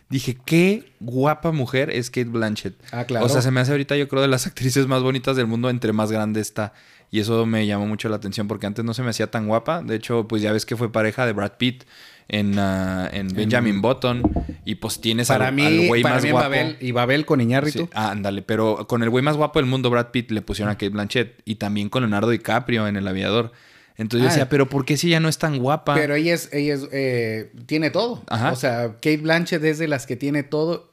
dije, 0.09 0.38
qué 0.45 0.91
guapa 1.00 1.53
mujer 1.53 1.91
es 1.91 2.09
Kate 2.09 2.25
Blanchett. 2.25 2.75
Ah, 2.91 3.05
claro. 3.05 3.25
O 3.25 3.29
sea, 3.29 3.41
se 3.41 3.51
me 3.51 3.62
hace 3.62 3.71
ahorita, 3.71 3.95
yo 3.95 4.09
creo, 4.09 4.21
de 4.21 4.27
las 4.27 4.47
actrices 4.47 4.85
más 4.88 5.01
bonitas 5.01 5.38
del 5.38 5.47
mundo, 5.47 5.69
entre 5.69 5.93
más 5.93 6.12
grande 6.12 6.41
está. 6.41 6.73
Y 7.09 7.19
eso 7.19 7.45
me 7.45 7.67
llamó 7.67 7.85
mucho 7.85 8.09
la 8.09 8.15
atención 8.15 8.47
porque 8.47 8.65
antes 8.65 8.83
no 8.83 8.95
se 8.95 9.03
me 9.03 9.12
hacía 9.12 9.29
tan 9.29 9.47
guapa. 9.47 9.83
De 9.83 9.95
hecho, 9.95 10.27
pues 10.27 10.41
ya 10.41 10.51
ves 10.51 10.65
que 10.65 10.75
fue 10.75 10.91
pareja 10.91 11.27
de 11.27 11.31
Brad 11.31 11.53
Pitt 11.59 11.83
en, 12.27 12.58
ah, 12.60 13.10
en 13.12 13.27
Benjamin 13.30 13.82
Button. 13.82 14.24
Y 14.65 14.75
pues 14.75 15.01
tienes 15.01 15.27
Para 15.27 15.48
al, 15.50 15.53
mí, 15.56 15.65
al 15.65 15.88
güey 15.88 16.01
para 16.01 16.15
más 16.15 16.24
mí 16.24 16.32
guapo. 16.32 16.50
Babel, 16.50 16.77
y 16.80 16.92
Babel 16.92 17.25
con 17.25 17.42
Iñárritu. 17.42 17.80
Sí, 17.84 17.89
ah, 17.94 18.12
ándale, 18.12 18.42
pero 18.42 18.88
con 18.88 19.03
el 19.03 19.10
güey 19.10 19.24
más 19.24 19.36
guapo 19.38 19.60
del 19.60 19.65
mundo, 19.68 19.89
Brad 19.89 20.12
Pitt, 20.12 20.32
le 20.32 20.42
pusieron 20.42 20.72
a 20.72 20.75
Kate 20.75 20.89
Blanchett. 20.89 21.42
Y 21.46 21.56
también 21.56 21.89
con 21.89 22.03
Leonardo 22.03 22.30
DiCaprio 22.30 22.88
en 22.88 22.96
El 22.96 23.08
Aviador. 23.08 23.51
Entonces 23.98 24.24
yo 24.24 24.27
Ah. 24.27 24.32
decía, 24.32 24.50
pero 24.50 24.70
¿por 24.70 24.86
qué 24.86 24.98
si 24.98 25.08
ella 25.10 25.20
no 25.20 25.30
es 25.30 25.38
tan 25.38 25.60
guapa? 25.60 25.94
Pero 25.96 26.15
ella 26.15 26.34
es, 26.34 26.50
ella 26.51 26.74
es, 26.75 26.88
eh, 26.92 27.51
tiene 27.68 27.92
todo. 27.92 28.24
Ajá. 28.27 28.51
O 28.51 28.56
sea, 28.56 28.94
Kate 28.94 29.18
Blanchett 29.18 29.63
es 29.63 29.77
de 29.77 29.88
las 29.88 30.06
que 30.08 30.15
tiene 30.15 30.44
todo. 30.44 30.92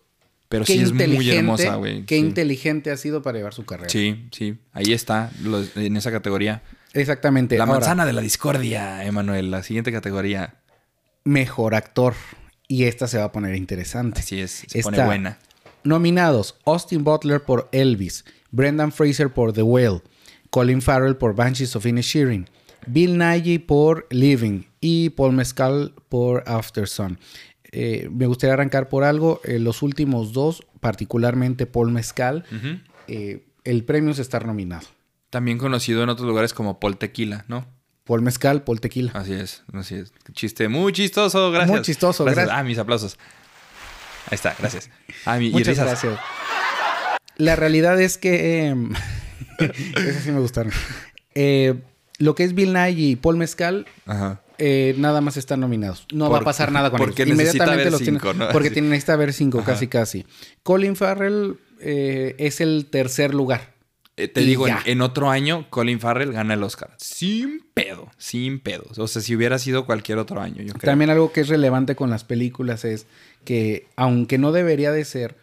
Pero 0.51 0.65
qué 0.65 0.73
sí 0.73 0.81
es 0.81 0.93
muy 0.93 1.31
hermosa, 1.31 1.77
güey. 1.77 2.05
Qué 2.07 2.17
sí. 2.17 2.21
inteligente 2.21 2.91
ha 2.91 2.97
sido 2.97 3.23
para 3.23 3.39
llevar 3.39 3.55
su 3.55 3.65
carrera. 3.65 3.89
Sí, 3.89 4.27
sí. 4.33 4.57
Ahí 4.73 4.93
está, 4.93 5.31
los- 5.45 5.77
en 5.77 5.97
esa 5.97 6.11
categoría. 6.11 6.63
Exactamente. 6.93 7.57
La 7.57 7.65
Ahora, 7.65 7.75
manzana 7.75 8.05
de 8.05 8.13
la 8.13 8.21
discordia, 8.21 9.05
Emanuel. 9.05 9.51
La 9.53 9.63
siguiente 9.63 9.93
categoría. 9.93 10.55
Mejor 11.25 11.75
actor. 11.75 12.15
Y 12.69 12.85
esta 12.85 13.09
se 13.09 13.19
va 13.19 13.25
a 13.25 13.33
poner 13.33 13.57
interesante. 13.57 14.21
Así 14.21 14.41
es, 14.41 14.65
se 14.69 14.83
pone 14.83 15.05
buena. 15.05 15.39
Nominados: 15.83 16.57
Austin 16.67 17.03
Butler 17.05 17.43
por 17.43 17.69
Elvis, 17.73 18.25
Brendan 18.51 18.93
Fraser 18.93 19.33
por 19.33 19.53
The 19.53 19.63
Whale, 19.63 20.03
Colin 20.51 20.81
Farrell 20.83 21.17
por 21.17 21.35
Banshees 21.35 21.75
of 21.75 21.87
Inisherin, 21.87 22.49
Bill 22.87 23.19
Nighy 23.19 23.59
por 23.59 24.07
Living 24.11 24.65
y 24.81 25.11
Paul 25.11 25.33
Mescal 25.33 25.95
por 26.09 26.45
After 26.47 26.87
Sun. 26.87 27.19
Eh, 27.73 28.09
me 28.13 28.27
gustaría 28.27 28.55
arrancar 28.55 28.89
por 28.89 29.05
algo. 29.05 29.41
eh, 29.45 29.59
los 29.59 29.83
últimos 29.83 30.33
dos, 30.33 30.63
particularmente 30.81 31.67
Paul 31.67 31.93
Mescal, 31.93 32.45
Ujú. 32.51 32.79
eh, 33.09 33.47
el 33.65 33.85
premio 33.85 34.11
es 34.13 34.19
estar 34.19 34.47
nominado. 34.47 34.87
También 35.31 35.59
conocido 35.59 36.03
en 36.03 36.09
otros 36.09 36.27
lugares 36.27 36.53
como 36.53 36.81
Paul 36.81 36.99
Tequila, 36.99 37.45
¿no? 37.49 37.67
Paul 38.11 38.23
Mescal, 38.23 38.65
Paul 38.65 38.81
Tequila. 38.81 39.13
Así 39.15 39.35
es, 39.35 39.63
así 39.73 39.95
es. 39.95 40.13
Chiste 40.33 40.67
muy 40.67 40.93
chistoso, 40.93 41.53
gracias. 41.53 41.71
Muy 41.71 41.83
chistoso, 41.83 42.25
gracias. 42.25 42.49
Ah, 42.51 42.65
mis 42.65 42.77
aplausos. 42.77 43.17
Ahí 44.27 44.35
está, 44.35 44.57
gracias. 44.59 44.91
Ah, 45.25 45.39
mi, 45.39 45.51
Muchas 45.51 45.79
gracias. 45.79 46.19
La 47.37 47.55
realidad 47.55 48.01
es 48.01 48.19
que. 48.19 48.67
em, 48.67 48.93
Esas 49.61 50.25
sí 50.25 50.33
me 50.33 50.41
gustaron. 50.41 50.73
Eh, 51.37 51.77
lo 52.19 52.35
que 52.35 52.43
es 52.43 52.53
Bill 52.57 52.73
Nye 52.73 52.91
y 52.91 53.15
Paul 53.15 53.37
Mezcal, 53.37 53.87
Ajá. 54.07 54.41
eh, 54.59 54.97
nada 54.99 55.21
más 55.21 55.37
están 55.37 55.61
nominados. 55.61 56.09
No 56.13 56.29
va 56.31 56.39
a 56.39 56.41
Por- 56.41 56.47
pasar 56.47 56.73
nada 56.73 56.91
con 56.91 56.99
porque 56.99 57.23
ellos. 57.23 57.39
haber 57.61 57.93
los 57.93 58.01
cinco, 58.01 58.33
tienen- 58.33 58.39
¿no? 58.39 58.49
Porque 58.53 58.69
Sí. 58.71 58.75
tiene, 58.75 58.89
necesita 58.89 59.13
haber 59.13 59.33
cinco, 59.33 59.59
Ajá. 59.61 59.75
casi 59.75 59.87
casi. 59.87 60.27
Colin 60.65 60.97
Farrell 60.97 61.59
eh, 61.81 62.35
es 62.39 62.61
el 62.61 62.87
tercer 62.91 63.35
lugar. 63.35 63.73
Eh, 64.23 64.29
te 64.29 64.43
Y 64.43 64.47
digo, 64.47 64.67
en, 64.85 65.01
otro 65.01 65.31
año, 65.31 65.67
Colin 65.71 66.01
Farrell 66.01 66.33
gana 66.33 66.55
el 66.55 66.63
Oscar. 66.63 66.95
Sin 66.99 67.65
pedo, 67.75 68.11
sin 68.19 68.61
pedo. 68.61 68.85
O 68.97 69.07
sea, 69.09 69.23
si 69.23 69.35
hubiera 69.35 69.59
sido 69.59 69.87
cualquier 69.87 70.19
otro 70.19 70.41
año, 70.41 70.63
yo 70.63 70.75
creo. 70.75 70.91
También 70.91 71.11
algo 71.11 71.33
que 71.33 71.41
es 71.41 71.49
relevante 71.49 71.95
con 71.97 72.11
las 72.11 72.25
películas 72.25 72.85
es 72.85 73.07
que, 73.45 73.87
aunque 73.97 74.39
no 74.39 74.53
debería 74.53 74.93
de 74.93 75.05
ser, 75.05 75.37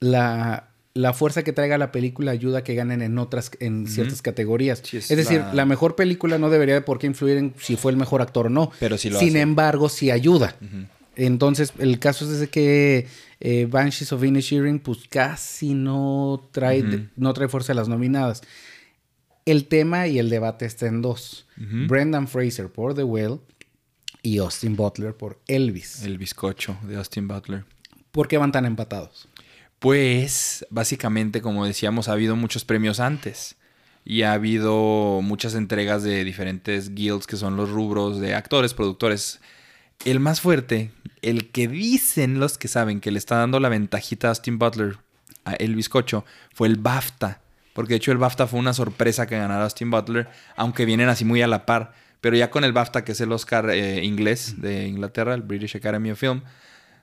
la, 0.00 0.68
la 0.94 1.12
fuerza 1.12 1.42
que 1.42 1.52
traiga 1.52 1.78
la 1.78 1.92
película 1.92 2.32
ayuda 2.32 2.58
a 2.58 2.64
que 2.64 2.74
ganen 2.74 3.02
en 3.02 3.18
otras, 3.18 3.50
en 3.60 3.86
ciertas 3.88 4.22
categorías. 4.22 4.80
Sí, 4.84 4.96
es 4.98 5.10
es 5.10 5.16
decir, 5.16 5.40
la- 5.40 5.54
la... 5.54 5.64
mejor 5.66 5.96
película 5.96 6.38
no 6.38 6.50
debería 6.50 6.74
de 6.74 6.82
por 6.82 6.98
qué 6.98 7.06
influir 7.06 7.36
en 7.38 7.54
si 7.58 7.76
fue 7.76 7.90
el 7.92 7.96
mejor 7.96 8.22
actor 8.22 8.46
o 8.46 8.50
no. 8.50 8.70
Pero 8.80 8.98
sí 8.98 9.10
lo 9.10 9.18
Sin 9.18 9.30
hace. 9.30 9.40
embargo, 9.40 9.88
sí 9.88 10.10
ayuda. 10.10 10.56
Ujú. 10.60 10.86
Entonces, 11.16 11.72
el 11.78 11.98
caso 11.98 12.24
es 12.30 12.40
de 12.40 12.48
que 12.48 13.06
eh, 13.40 13.66
Banshees 13.70 14.12
of 14.12 14.24
Inisherin, 14.24 14.78
pues 14.80 15.06
casi 15.08 15.74
no 15.74 16.48
trae, 16.52 17.08
no 17.16 17.32
trae 17.32 17.48
fuerza 17.48 17.72
a 17.72 17.76
las 17.76 17.88
nominadas. 17.88 18.42
El 19.44 19.66
tema 19.66 20.06
y 20.06 20.18
el 20.18 20.30
debate 20.30 20.64
está 20.64 20.86
en 20.86 21.02
dos. 21.02 21.46
Brendan 21.56 22.28
Fraser 22.28 22.70
por 22.70 22.94
The 22.94 23.04
Whale 23.04 23.40
y 24.22 24.38
Austin 24.38 24.74
Butler 24.74 25.14
por 25.14 25.38
Elvis. 25.46 26.02
El 26.02 26.16
bizcocho 26.16 26.78
de 26.82 26.96
Austin 26.96 27.28
Butler. 27.28 27.64
¿Por 28.10 28.26
qué 28.26 28.38
van 28.38 28.52
tan 28.52 28.64
empatados? 28.64 29.28
Pues, 29.78 30.66
básicamente, 30.70 31.42
como 31.42 31.66
decíamos, 31.66 32.08
ha 32.08 32.12
habido 32.12 32.36
muchos 32.36 32.64
premios 32.64 33.00
antes. 33.00 33.56
Y 34.02 34.22
ha 34.22 34.32
habido 34.32 35.20
muchas 35.22 35.54
entregas 35.54 36.02
de 36.02 36.24
diferentes 36.24 36.94
guilds 36.94 37.26
que 37.26 37.36
son 37.36 37.56
los 37.56 37.70
rubros 37.70 38.20
de 38.20 38.34
actores, 38.34 38.72
productores. 38.72 39.40
El 40.04 40.20
más 40.20 40.40
fuerte, 40.40 40.90
el 41.22 41.50
que 41.50 41.68
dicen 41.68 42.38
los 42.40 42.58
que 42.58 42.68
saben 42.68 43.00
que 43.00 43.10
le 43.10 43.18
está 43.18 43.36
dando 43.36 43.60
la 43.60 43.68
ventajita 43.68 44.28
a 44.28 44.30
Austin 44.30 44.58
Butler, 44.58 44.98
a 45.44 45.54
el 45.54 45.74
bizcocho, 45.74 46.24
fue 46.52 46.68
el 46.68 46.76
BAFTA. 46.76 47.40
Porque 47.72 47.94
de 47.94 47.96
hecho 47.96 48.12
el 48.12 48.18
BAFTA 48.18 48.46
fue 48.46 48.60
una 48.60 48.72
sorpresa 48.72 49.26
que 49.26 49.36
ganara 49.36 49.64
Austin 49.64 49.90
Butler, 49.90 50.28
aunque 50.56 50.84
vienen 50.84 51.08
así 51.08 51.24
muy 51.24 51.42
a 51.42 51.46
la 51.46 51.66
par. 51.66 51.92
Pero 52.20 52.36
ya 52.36 52.50
con 52.50 52.64
el 52.64 52.72
BAFTA, 52.72 53.04
que 53.04 53.12
es 53.12 53.20
el 53.20 53.32
Oscar 53.32 53.68
eh, 53.70 54.04
inglés 54.04 54.60
de 54.60 54.86
Inglaterra, 54.86 55.34
el 55.34 55.42
British 55.42 55.76
Academy 55.76 56.10
of 56.10 56.18
Film, 56.18 56.42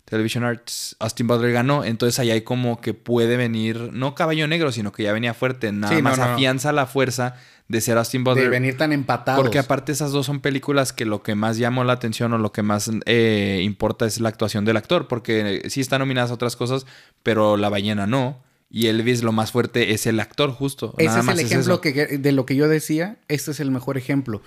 Television 0.06 0.44
Arts, 0.44 0.96
Austin 1.00 1.28
Butler 1.28 1.52
ganó. 1.52 1.84
Entonces 1.84 2.18
ahí 2.20 2.32
hay 2.32 2.42
como 2.42 2.82
que 2.82 2.94
puede 2.94 3.38
venir, 3.38 3.92
no 3.94 4.16
caballo 4.16 4.48
negro, 4.48 4.72
sino 4.72 4.92
que 4.92 5.04
ya 5.04 5.14
venía 5.14 5.34
fuerte. 5.34 5.72
Nada 5.72 5.96
Sí, 5.96 6.02
más 6.02 6.18
no, 6.18 6.26
no. 6.26 6.34
afianza 6.34 6.72
la 6.72 6.86
fuerza 6.88 7.36
de 7.72 7.82
ser 7.82 7.98
Austin 7.98 8.24
Butler. 8.24 8.44
De 8.44 8.50
venir 8.50 8.78
tan 8.78 8.92
empatados. 8.92 9.42
Porque 9.42 9.58
aparte 9.58 9.94
esas 9.94 10.12
dos 10.12 10.26
son 10.26 10.42
películas 10.42 10.92
que 10.92 11.06
lo 11.06 11.24
que 11.24 11.36
más 11.36 11.58
llamó 11.58 11.84
la 11.84 11.94
atención 11.94 12.34
o 12.34 12.38
lo 12.38 12.52
que 12.52 12.62
más 12.62 12.92
eh, 13.06 13.62
importa 13.64 14.06
es 14.06 14.20
la 14.20 14.30
actuación 14.30 14.66
del 14.66 14.78
actor. 14.78 15.08
Porque 15.08 15.64
sí 15.70 15.80
están 15.80 16.00
nominadas 16.00 16.32
a 16.32 16.34
otras 16.34 16.56
cosas, 16.56 16.86
pero 17.24 17.56
La 17.56 17.70
Ballena 17.70 18.06
no. 18.08 18.44
Y 18.70 18.88
Elvis 18.88 19.24
lo 19.24 19.32
más 19.32 19.52
fuerte 19.52 19.94
es 19.94 20.06
el 20.06 20.20
actor 20.20 20.52
justo. 20.52 20.94
Ese 20.98 21.08
Nada 21.08 21.20
es 21.20 21.26
más 21.26 21.40
el 21.40 21.46
ejemplo 21.46 21.82
que, 21.82 22.18
de 22.18 22.32
lo 22.34 22.46
que 22.46 22.56
yo 22.56 22.68
decía. 22.68 23.18
Este 23.30 23.52
es 23.52 23.60
el 23.62 23.72
mejor 23.72 23.98
ejemplo. 23.98 24.42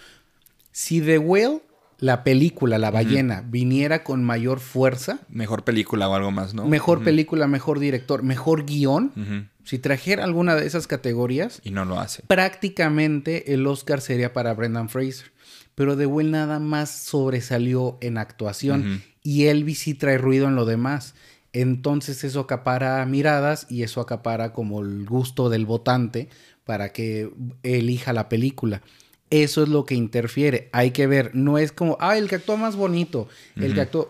Si 0.73 1.01
The 1.01 1.19
Whale, 1.19 1.63
la 1.99 2.25
película, 2.25 2.79
La 2.79 2.91
Ballena, 2.91 3.43
viniera 3.47 4.05
con 4.05 4.23
mayor 4.25 4.61
fuerza, 4.61 5.21
Mejor 5.29 5.65
película 5.65 6.09
o 6.09 6.15
algo 6.15 6.31
más, 6.31 6.53
¿no? 6.53 6.67
mejor 6.67 7.03
película, 7.03 7.47
mejor 7.47 7.79
director, 7.79 8.23
mejor 8.23 8.67
guion, 8.67 9.13
Ujú. 9.17 9.47
Si 9.65 9.79
trajera 9.79 10.25
alguna 10.25 10.55
de 10.55 10.67
esas 10.67 10.87
categorías, 10.87 11.61
Y 11.65 11.71
no 11.71 11.85
lo 11.85 11.99
hace. 11.99 12.23
prácticamente 12.27 13.55
el 13.55 13.67
Oscar 13.67 14.01
sería 14.01 14.33
para 14.33 14.55
Brendan 14.55 14.89
Fraser. 14.89 15.33
Pero 15.75 15.97
The 15.97 16.07
Whale 16.07 16.31
nada 16.31 16.61
más 16.61 16.91
sobresalió 16.91 17.99
en 18.01 18.17
actuación 18.17 19.03
y 19.25 19.47
Elvis 19.47 19.81
sí 19.81 19.95
trae 19.95 20.19
ruido 20.19 20.47
en 20.47 20.55
lo 20.55 20.65
demás. 20.67 21.15
Entonces 21.53 22.23
eso 22.23 22.41
acapara 22.41 23.05
miradas 23.07 23.67
y 23.69 23.83
eso 23.83 24.01
acapara 24.01 24.53
como 24.53 24.83
el 24.83 25.05
gusto 25.05 25.51
del 25.51 25.67
votante 25.67 26.29
para 26.65 26.91
que 26.93 27.31
elija 27.63 28.13
la 28.13 28.29
película. 28.29 28.83
Eso 29.31 29.65
es 29.65 29.69
lo 29.69 29.85
que 29.85 29.95
interfiere. 29.97 30.69
Hay 30.73 30.93
que 30.93 31.07
ver, 31.09 31.33
no 31.35 31.59
es 31.59 31.73
como, 31.73 31.97
ah, 32.01 32.17
el 32.17 32.29
que 32.29 32.37
actúa 32.37 32.57
más 32.57 32.77
bonito, 32.77 33.29
el 33.57 33.75
que 33.75 33.81
actúa... 33.81 34.09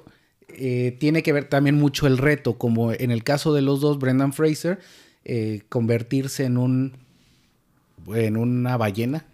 Eh, 0.57 0.97
tiene 1.01 1.23
que 1.23 1.33
ver 1.33 1.47
también 1.49 1.75
mucho 1.75 2.07
el 2.07 2.17
reto, 2.19 2.59
como 2.59 2.93
en 2.93 3.11
el 3.11 3.25
caso 3.25 3.53
de 3.55 3.62
los 3.62 3.81
dos, 3.81 3.99
Brendan 3.99 4.33
Fraser, 4.33 4.79
eh, 5.24 5.62
convertirse 5.68 6.44
en 6.44 6.56
un 6.58 6.92
en 8.14 8.37
una 8.37 8.76
ballena. 8.76 9.24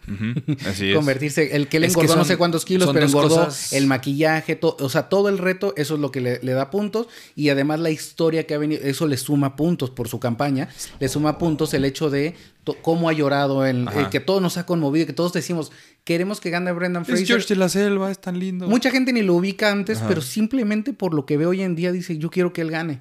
Así 0.64 0.90
es. 0.90 0.94
Convertirse, 0.96 1.56
el 1.56 1.66
que 1.66 1.80
le 1.80 1.88
Es 1.88 1.94
que 1.96 2.02
engordó 2.02 2.20
no 2.20 2.24
sé 2.24 2.36
cuántos 2.36 2.64
kilos, 2.64 2.88
pero 2.92 3.04
engordó 3.04 3.46
cosas- 3.46 3.72
el 3.72 3.88
maquillaje, 3.88 4.54
to- 4.54 4.76
o 4.78 4.88
sea, 4.88 5.08
todo 5.08 5.28
el 5.28 5.38
reto, 5.38 5.74
eso 5.76 5.94
es 5.94 6.00
lo 6.00 6.12
que 6.12 6.20
le, 6.20 6.38
le 6.40 6.52
da 6.52 6.70
puntos. 6.70 7.08
Y 7.34 7.48
además 7.48 7.80
la 7.80 7.90
historia 7.90 8.46
que 8.46 8.54
ha 8.54 8.58
venido, 8.58 8.80
eso 8.84 9.08
le 9.08 9.16
suma 9.16 9.56
puntos 9.56 9.90
por 9.90 10.06
su 10.06 10.20
campaña. 10.20 10.68
Le 11.00 11.08
suma 11.08 11.36
puntos 11.36 11.74
el 11.74 11.84
hecho 11.84 12.10
de 12.10 12.36
to- 12.62 12.76
cómo 12.80 13.08
ha 13.08 13.12
llorado, 13.12 13.66
el, 13.66 13.88
que 14.12 14.20
todo 14.20 14.40
nos 14.40 14.56
ha 14.56 14.66
conmovido, 14.66 15.04
que 15.04 15.14
todos 15.14 15.32
decimos, 15.32 15.72
queremos 16.04 16.38
que 16.40 16.50
gane 16.50 16.70
Brendan 16.70 17.02
Es 17.02 17.08
Fraser. 17.08 17.26
George 17.26 17.48
de 17.48 17.56
la 17.56 17.68
Selva, 17.68 18.12
es 18.12 18.20
tan 18.20 18.38
lindo. 18.38 18.68
Mucha 18.68 18.92
gente 18.92 19.12
ni 19.12 19.22
lo 19.22 19.34
ubica 19.34 19.72
antes, 19.72 19.98
Ajá. 19.98 20.06
pero 20.06 20.20
simplemente 20.20 20.92
por 20.92 21.12
lo 21.12 21.26
que 21.26 21.36
ve 21.36 21.46
hoy 21.46 21.62
en 21.62 21.74
día 21.74 21.90
dice, 21.90 22.18
yo 22.18 22.30
quiero 22.30 22.52
que 22.52 22.60
él 22.60 22.70
gane. 22.70 23.00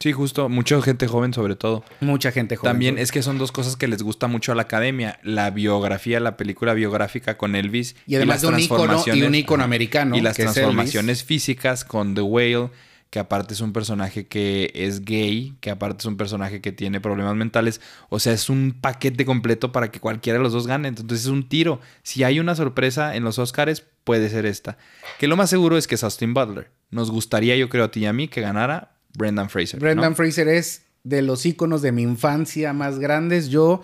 Sí, 0.00 0.12
justo. 0.12 0.48
Mucha 0.48 0.80
gente 0.80 1.08
joven 1.08 1.34
sobre 1.34 1.56
todo. 1.56 1.84
Mucha 2.00 2.30
gente 2.30 2.56
joven. 2.56 2.72
También 2.72 2.98
es 2.98 3.10
que 3.10 3.22
son 3.22 3.36
dos 3.36 3.50
cosas 3.50 3.76
que 3.76 3.88
les 3.88 4.02
gusta 4.02 4.28
mucho 4.28 4.52
a 4.52 4.54
la 4.54 4.62
academia. 4.62 5.18
La 5.24 5.50
biografía, 5.50 6.20
la 6.20 6.36
película 6.36 6.72
biográfica 6.74 7.36
con 7.36 7.56
Elvis. 7.56 7.96
Y 8.06 8.14
además 8.14 8.42
las 8.42 8.42
de 8.42 8.48
un 8.48 8.60
ícono 8.60 9.04
y 9.06 9.22
un 9.22 9.34
ícono 9.34 9.64
americano. 9.64 10.16
Y 10.16 10.20
las 10.20 10.36
que 10.36 10.44
transformaciones 10.44 11.24
físicas 11.24 11.84
con 11.84 12.14
The 12.14 12.20
Whale, 12.20 12.70
que 13.10 13.18
aparte 13.18 13.54
es 13.54 13.60
un 13.60 13.72
personaje 13.72 14.28
que 14.28 14.70
es 14.72 15.04
gay, 15.04 15.56
que 15.60 15.70
aparte 15.70 16.02
es 16.02 16.06
un 16.06 16.16
personaje 16.16 16.60
que 16.60 16.70
tiene 16.70 17.00
problemas 17.00 17.34
mentales. 17.34 17.80
O 18.08 18.20
sea, 18.20 18.32
es 18.32 18.48
un 18.48 18.76
paquete 18.80 19.24
completo 19.24 19.72
para 19.72 19.90
que 19.90 19.98
cualquiera 19.98 20.38
de 20.38 20.44
los 20.44 20.52
dos 20.52 20.68
gane. 20.68 20.86
Entonces 20.86 21.22
es 21.22 21.26
un 21.26 21.48
tiro. 21.48 21.80
Si 22.04 22.22
hay 22.22 22.38
una 22.38 22.54
sorpresa 22.54 23.16
en 23.16 23.24
los 23.24 23.40
Oscars, 23.40 23.82
puede 24.04 24.28
ser 24.28 24.46
esta. 24.46 24.78
Que 25.18 25.26
lo 25.26 25.36
más 25.36 25.50
seguro 25.50 25.76
es 25.76 25.88
que 25.88 25.96
es 25.96 26.04
Austin 26.04 26.34
Butler. 26.34 26.70
Nos 26.90 27.10
gustaría, 27.10 27.56
yo 27.56 27.68
creo, 27.68 27.86
a 27.86 27.90
ti 27.90 28.00
y 28.00 28.06
a 28.06 28.12
mí, 28.12 28.28
que 28.28 28.40
ganara 28.40 28.97
Brendan 29.16 29.50
Fraser. 29.50 29.80
¿no? 29.80 29.84
Brendan 29.84 30.16
Fraser 30.16 30.48
es 30.48 30.82
de 31.04 31.22
los 31.22 31.46
íconos 31.46 31.82
de 31.82 31.92
mi 31.92 32.02
infancia 32.02 32.72
más 32.72 32.98
grandes. 32.98 33.48
Yo 33.48 33.82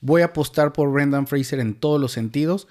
voy 0.00 0.22
a 0.22 0.26
apostar 0.26 0.72
por 0.72 0.90
Brendan 0.92 1.26
Fraser 1.26 1.60
en 1.60 1.74
todos 1.74 2.00
los 2.00 2.12
sentidos, 2.12 2.68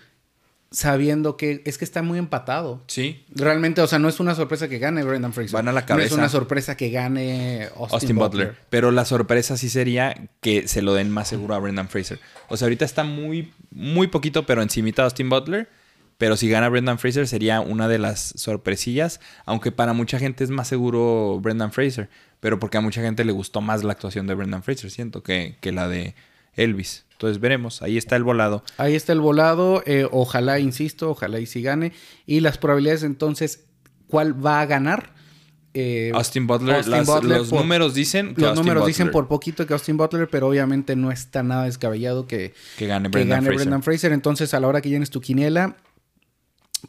sabiendo 0.71 1.35
que 1.35 1.61
es 1.65 1.77
que 1.77 1.85
está 1.85 2.01
muy 2.03 2.19
empatado. 2.19 2.83
Sí, 2.87 3.25
Realmente, 3.33 3.81
o 3.81 3.87
sea, 3.87 3.97
no 3.99 4.07
es 4.07 4.19
una 4.19 4.35
sorpresa 4.35 4.67
que 4.67 4.77
gane 4.77 5.03
Brendan 5.03 5.33
Fraser. 5.33 5.53
Van 5.53 5.67
a 5.67 5.71
la 5.71 5.79
No 5.81 5.85
es 5.85 5.87
cabeza. 5.87 6.15
una 6.15 6.29
sorpresa 6.29 6.77
que 6.77 6.89
gane 6.91 7.63
Austin, 7.75 7.93
Austin 7.95 8.15
Butler. 8.17 8.47
Butler. 8.49 8.65
Pero 8.69 8.91
la 8.91 9.05
sorpresa 9.05 9.57
sí 9.57 9.69
sería 9.69 10.15
que 10.41 10.67
se 10.67 10.81
lo 10.83 10.93
den 10.93 11.09
más 11.09 11.27
seguro 11.27 11.55
a 11.55 11.59
Brendan 11.59 11.89
Fraser. 11.89 12.19
O 12.49 12.57
sea, 12.57 12.67
ahorita 12.67 12.85
está 12.85 13.03
muy, 13.03 13.51
muy 13.71 14.07
poquito, 14.07 14.45
pero 14.45 14.61
encimita 14.61 15.03
Austin 15.03 15.29
Butler. 15.29 15.67
Pero 16.19 16.37
si 16.37 16.47
gana 16.49 16.69
Brendan 16.69 16.99
Fraser 16.99 17.27
sería 17.27 17.61
una 17.61 17.87
de 17.87 17.97
las 17.97 18.33
sorpresillas. 18.35 19.19
Aunque 19.45 19.71
para 19.71 19.93
mucha 19.93 20.19
gente 20.19 20.43
es 20.43 20.51
más 20.51 20.67
seguro 20.67 21.39
Brendan 21.41 21.71
Fraser. 21.71 22.09
Pero 22.39 22.59
porque 22.59 22.77
a 22.77 22.81
mucha 22.81 23.01
gente 23.01 23.25
le 23.25 23.31
gustó 23.31 23.61
más 23.61 23.83
la 23.83 23.93
actuación 23.93 24.27
de 24.27 24.35
Brendan 24.35 24.61
Fraser, 24.61 24.91
siento, 24.91 25.23
que, 25.23 25.57
que 25.61 25.71
la 25.71 25.87
de 25.87 26.13
Elvis. 26.55 27.05
Entonces 27.13 27.39
veremos. 27.41 27.81
Ahí 27.81 27.97
está 27.97 28.15
el 28.15 28.23
volado. 28.23 28.63
Ahí 28.77 28.95
está 28.95 29.13
el 29.13 29.19
volado. 29.21 29.81
eh, 29.85 30.07
ojalá, 30.11 30.59
insisto, 30.59 31.09
ojalá 31.09 31.39
y 31.39 31.45
si 31.45 31.61
gane. 31.61 31.91
Y 32.25 32.41
las 32.41 32.57
probabilidades 32.57 33.03
entonces, 33.03 33.65
¿cuál 34.07 34.45
va 34.45 34.61
a 34.61 34.65
ganar? 34.65 35.13
Eh, 35.73 36.11
Austin 36.15 36.47
Butler, 36.47 36.77
Austin 36.77 36.91
las- 36.91 37.07
Butler 37.07 37.37
los 37.39 37.49
por- 37.49 37.61
números 37.61 37.93
dicen 37.93 38.33
que 38.35 38.41
Los 38.41 38.49
Austin 38.51 38.65
números 38.65 38.87
dicen 38.87 39.11
por 39.11 39.27
poquito 39.27 39.65
que 39.67 39.73
Austin 39.73 39.97
Butler, 39.97 40.27
pero 40.29 40.47
obviamente 40.47 40.95
no 40.95 41.11
está 41.11 41.43
nada 41.43 41.65
descabellado 41.65 42.25
que, 42.25 42.53
que 42.77 42.87
gane 42.87 43.03
que 43.03 43.09
Brendan 43.11 43.37
gane 43.37 43.45
Fraser. 43.47 43.57
Brendan 43.67 43.83
Fraser. 43.83 44.11
Entonces, 44.11 44.53
a 44.53 44.59
la 44.59 44.67
hora 44.67 44.81
que 44.81 44.89
llenes 44.89 45.09
tu 45.11 45.21
quiniela, 45.21 45.77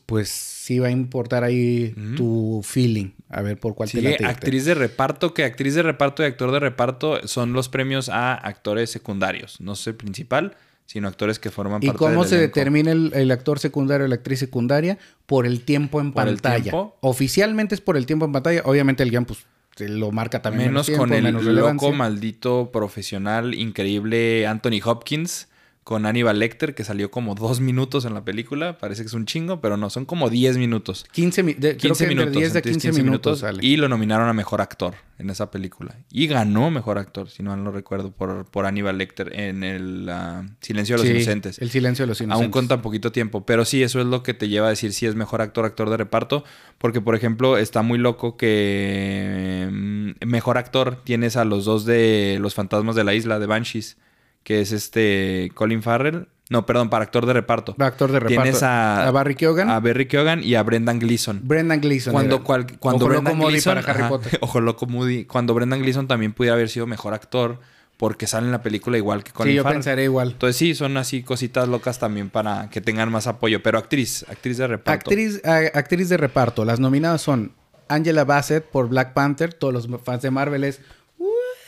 pues 0.06 0.28
sí 0.30 0.78
va 0.78 0.88
a 0.88 0.90
importar 0.90 1.44
ahí 1.44 1.94
Ujú. 1.96 2.14
tu 2.16 2.60
feeling. 2.64 3.10
A 3.28 3.42
ver 3.42 3.58
por 3.58 3.74
cuál 3.74 3.88
te 3.90 3.98
Sigue 3.98 4.12
late. 4.12 4.26
actriz 4.26 4.64
de 4.64 4.74
reparto, 4.74 5.34
que 5.34 5.44
actriz 5.44 5.74
de 5.74 5.82
reparto 5.82 6.22
y 6.22 6.26
actor 6.26 6.52
de 6.52 6.60
reparto 6.60 7.26
son 7.26 7.52
los 7.52 7.68
premios 7.68 8.08
a 8.08 8.34
actores 8.34 8.90
secundarios. 8.90 9.60
No 9.60 9.76
sé 9.76 9.92
principal, 9.94 10.56
sino 10.86 11.06
actores 11.08 11.38
que 11.38 11.50
forman 11.50 11.82
¿Y 11.82 11.86
parte 11.86 11.98
cómo 11.98 12.20
del 12.22 12.28
se 12.28 12.36
elenco. 12.36 12.48
determina 12.58 12.90
el, 12.92 13.12
el 13.14 13.30
actor 13.30 13.58
secundario 13.60 14.06
o 14.06 14.08
la 14.08 14.16
actriz 14.16 14.38
secundaria? 14.40 14.98
Por 15.26 15.46
el 15.46 15.60
tiempo 15.60 16.00
en 16.00 16.12
¿Por 16.12 16.26
el 16.26 16.34
pantalla. 16.34 16.62
tiempo? 16.64 16.96
Oficialmente 17.00 17.74
es 17.76 17.80
por 17.80 17.96
el 17.96 18.06
tiempo 18.06 18.24
en 18.24 18.32
pantalla. 18.32 18.62
Obviamente 18.64 19.02
el 19.04 19.10
guion 19.10 19.24
pues 19.24 19.44
lo 19.78 20.10
marca 20.10 20.42
también. 20.42 20.70
Menos 20.70 20.86
tiempo, 20.86 21.04
con 21.04 21.12
el 21.14 21.22
menos 21.22 21.44
loco, 21.44 21.92
maldito, 21.92 22.70
profesional, 22.72 23.54
increíble 23.54 24.46
Anthony 24.46 24.80
Hopkins 24.84 25.48
con 25.84 26.04
Aníbal 26.06 26.38
Lecter, 26.38 26.74
que 26.74 26.84
salió 26.84 27.10
como 27.10 27.34
dos 27.34 27.60
minutos 27.60 28.04
en 28.04 28.14
la 28.14 28.24
película. 28.24 28.78
Parece 28.78 29.02
que 29.02 29.06
es 29.08 29.14
un 29.14 29.24
chingo, 29.26 29.60
pero 29.60 29.76
no, 29.76 29.90
son 29.90 30.04
como 30.04 30.28
10 30.30 30.58
minutos. 30.58 31.06
15, 31.12 31.42
mi- 31.42 31.54
de- 31.54 31.76
creo 31.76 31.94
15 31.94 32.04
que 32.06 32.10
entre 32.12 32.24
minutos. 32.26 32.40
10 32.40 32.52
de 32.52 32.58
entonces 32.60 32.82
15, 32.82 33.02
minutos. 33.02 33.44
Y 33.60 33.76
lo 33.76 33.88
nominaron 33.88 34.28
a 34.28 34.32
mejor 34.32 34.60
actor 34.60 34.94
en 35.18 35.30
esa 35.30 35.50
película. 35.50 35.96
Y 36.12 36.26
ganó 36.26 36.70
mejor 36.70 36.98
actor, 36.98 37.28
si 37.30 37.42
no 37.42 37.50
mal 37.50 37.64
no 37.64 37.70
recuerdo, 37.72 38.12
por, 38.12 38.44
por 38.44 38.66
Aníbal 38.66 38.98
Lecter 38.98 39.32
en 39.38 39.64
el 39.64 40.06
ah, 40.10 40.44
Silencio 40.60 40.96
de 40.96 40.98
los 41.02 41.08
Sí, 41.08 41.14
Inocentes. 41.16 41.58
El 41.58 41.70
silencio 41.70 42.04
de 42.04 42.08
los 42.08 42.20
inocentes. 42.20 42.44
Aún 42.44 42.50
con 42.52 42.68
tan 42.68 42.82
poquito 42.82 43.10
tiempo. 43.10 43.44
Pero 43.46 43.64
sí, 43.64 43.82
eso 43.82 44.00
es 44.00 44.06
lo 44.06 44.22
que 44.22 44.34
te 44.34 44.48
lleva 44.48 44.66
a 44.66 44.70
decir 44.70 44.92
si 44.92 45.06
es 45.06 45.14
mejor 45.14 45.40
actor, 45.40 45.64
actor 45.64 45.88
de 45.90 45.96
reparto. 45.96 46.44
Porque, 46.78 47.00
por 47.00 47.14
ejemplo, 47.16 47.56
está 47.56 47.82
muy 47.82 47.98
loco 47.98 48.36
que 48.36 49.68
mm, 49.70 50.10
mejor 50.26 50.58
actor 50.58 51.00
tienes 51.04 51.36
a 51.36 51.44
los 51.44 51.64
dos 51.64 51.84
de 51.84 52.38
Los 52.40 52.54
Fantasmas 52.54 52.94
de 52.96 53.04
la 53.04 53.14
Isla, 53.14 53.38
de 53.38 53.46
Banshees. 53.46 53.96
Que 54.42 54.60
es 54.60 54.72
este 54.72 55.50
Colin 55.54 55.82
Farrell. 55.82 56.28
No, 56.48 56.66
perdón, 56.66 56.90
para 56.90 57.04
actor 57.04 57.26
de 57.26 57.32
reparto. 57.32 57.76
Actor 57.78 58.10
de 58.10 58.18
reparto. 58.18 58.42
Tienes 58.42 58.62
a, 58.64 59.06
a 59.06 59.10
Barry 59.12 59.36
Keoghan. 59.36 59.70
a 59.70 59.78
Barry 59.78 60.06
Keoghan 60.08 60.42
y 60.42 60.56
a 60.56 60.62
Brendan 60.64 60.98
Gleeson. 60.98 61.40
Brendan 61.44 61.80
Gleeson. 61.80 62.12
Cuando, 62.12 62.42
cual- 62.42 62.66
cuando 62.78 63.04
Ojo 63.04 63.08
loco 63.08 63.22
Brendan 63.22 63.36
Moody 63.38 63.50
Gleeson, 63.52 63.74
para 63.76 63.92
Harry 63.92 64.00
ajá, 64.00 64.08
Potter. 64.08 64.38
Ojo 64.42 64.60
loco 64.60 64.86
Moody. 64.86 65.26
Cuando 65.26 65.54
Brendan 65.54 65.80
Gleeson 65.80 66.08
también 66.08 66.32
pudiera 66.32 66.54
haber 66.56 66.68
sido 66.68 66.86
mejor 66.88 67.14
actor 67.14 67.60
porque 67.96 68.26
sale 68.26 68.46
en 68.46 68.52
la 68.52 68.62
película 68.62 68.96
igual 68.96 69.22
que 69.22 69.30
Colin 69.30 69.52
Sí, 69.52 69.56
yo 69.58 69.62
Farrell. 69.62 69.76
pensaré 69.78 70.04
igual. 70.04 70.30
Entonces 70.32 70.56
sí, 70.56 70.74
son 70.74 70.96
así 70.96 71.22
cositas 71.22 71.68
locas 71.68 72.00
también 72.00 72.30
para 72.30 72.68
que 72.70 72.80
tengan 72.80 73.12
más 73.12 73.28
apoyo. 73.28 73.62
Pero 73.62 73.78
actriz, 73.78 74.24
actriz 74.28 74.56
de 74.56 74.66
reparto. 74.66 75.08
Actriz, 75.10 75.40
a- 75.44 75.78
actriz 75.78 76.08
de 76.08 76.16
reparto. 76.16 76.64
Las 76.64 76.80
nominadas 76.80 77.20
son 77.22 77.52
Angela 77.88 78.24
Bassett 78.24 78.64
por 78.64 78.88
Black 78.88 79.12
Panther. 79.12 79.54
Todos 79.54 79.72
los 79.72 80.02
fans 80.02 80.22
de 80.22 80.30
Marvel 80.32 80.64
es 80.64 80.80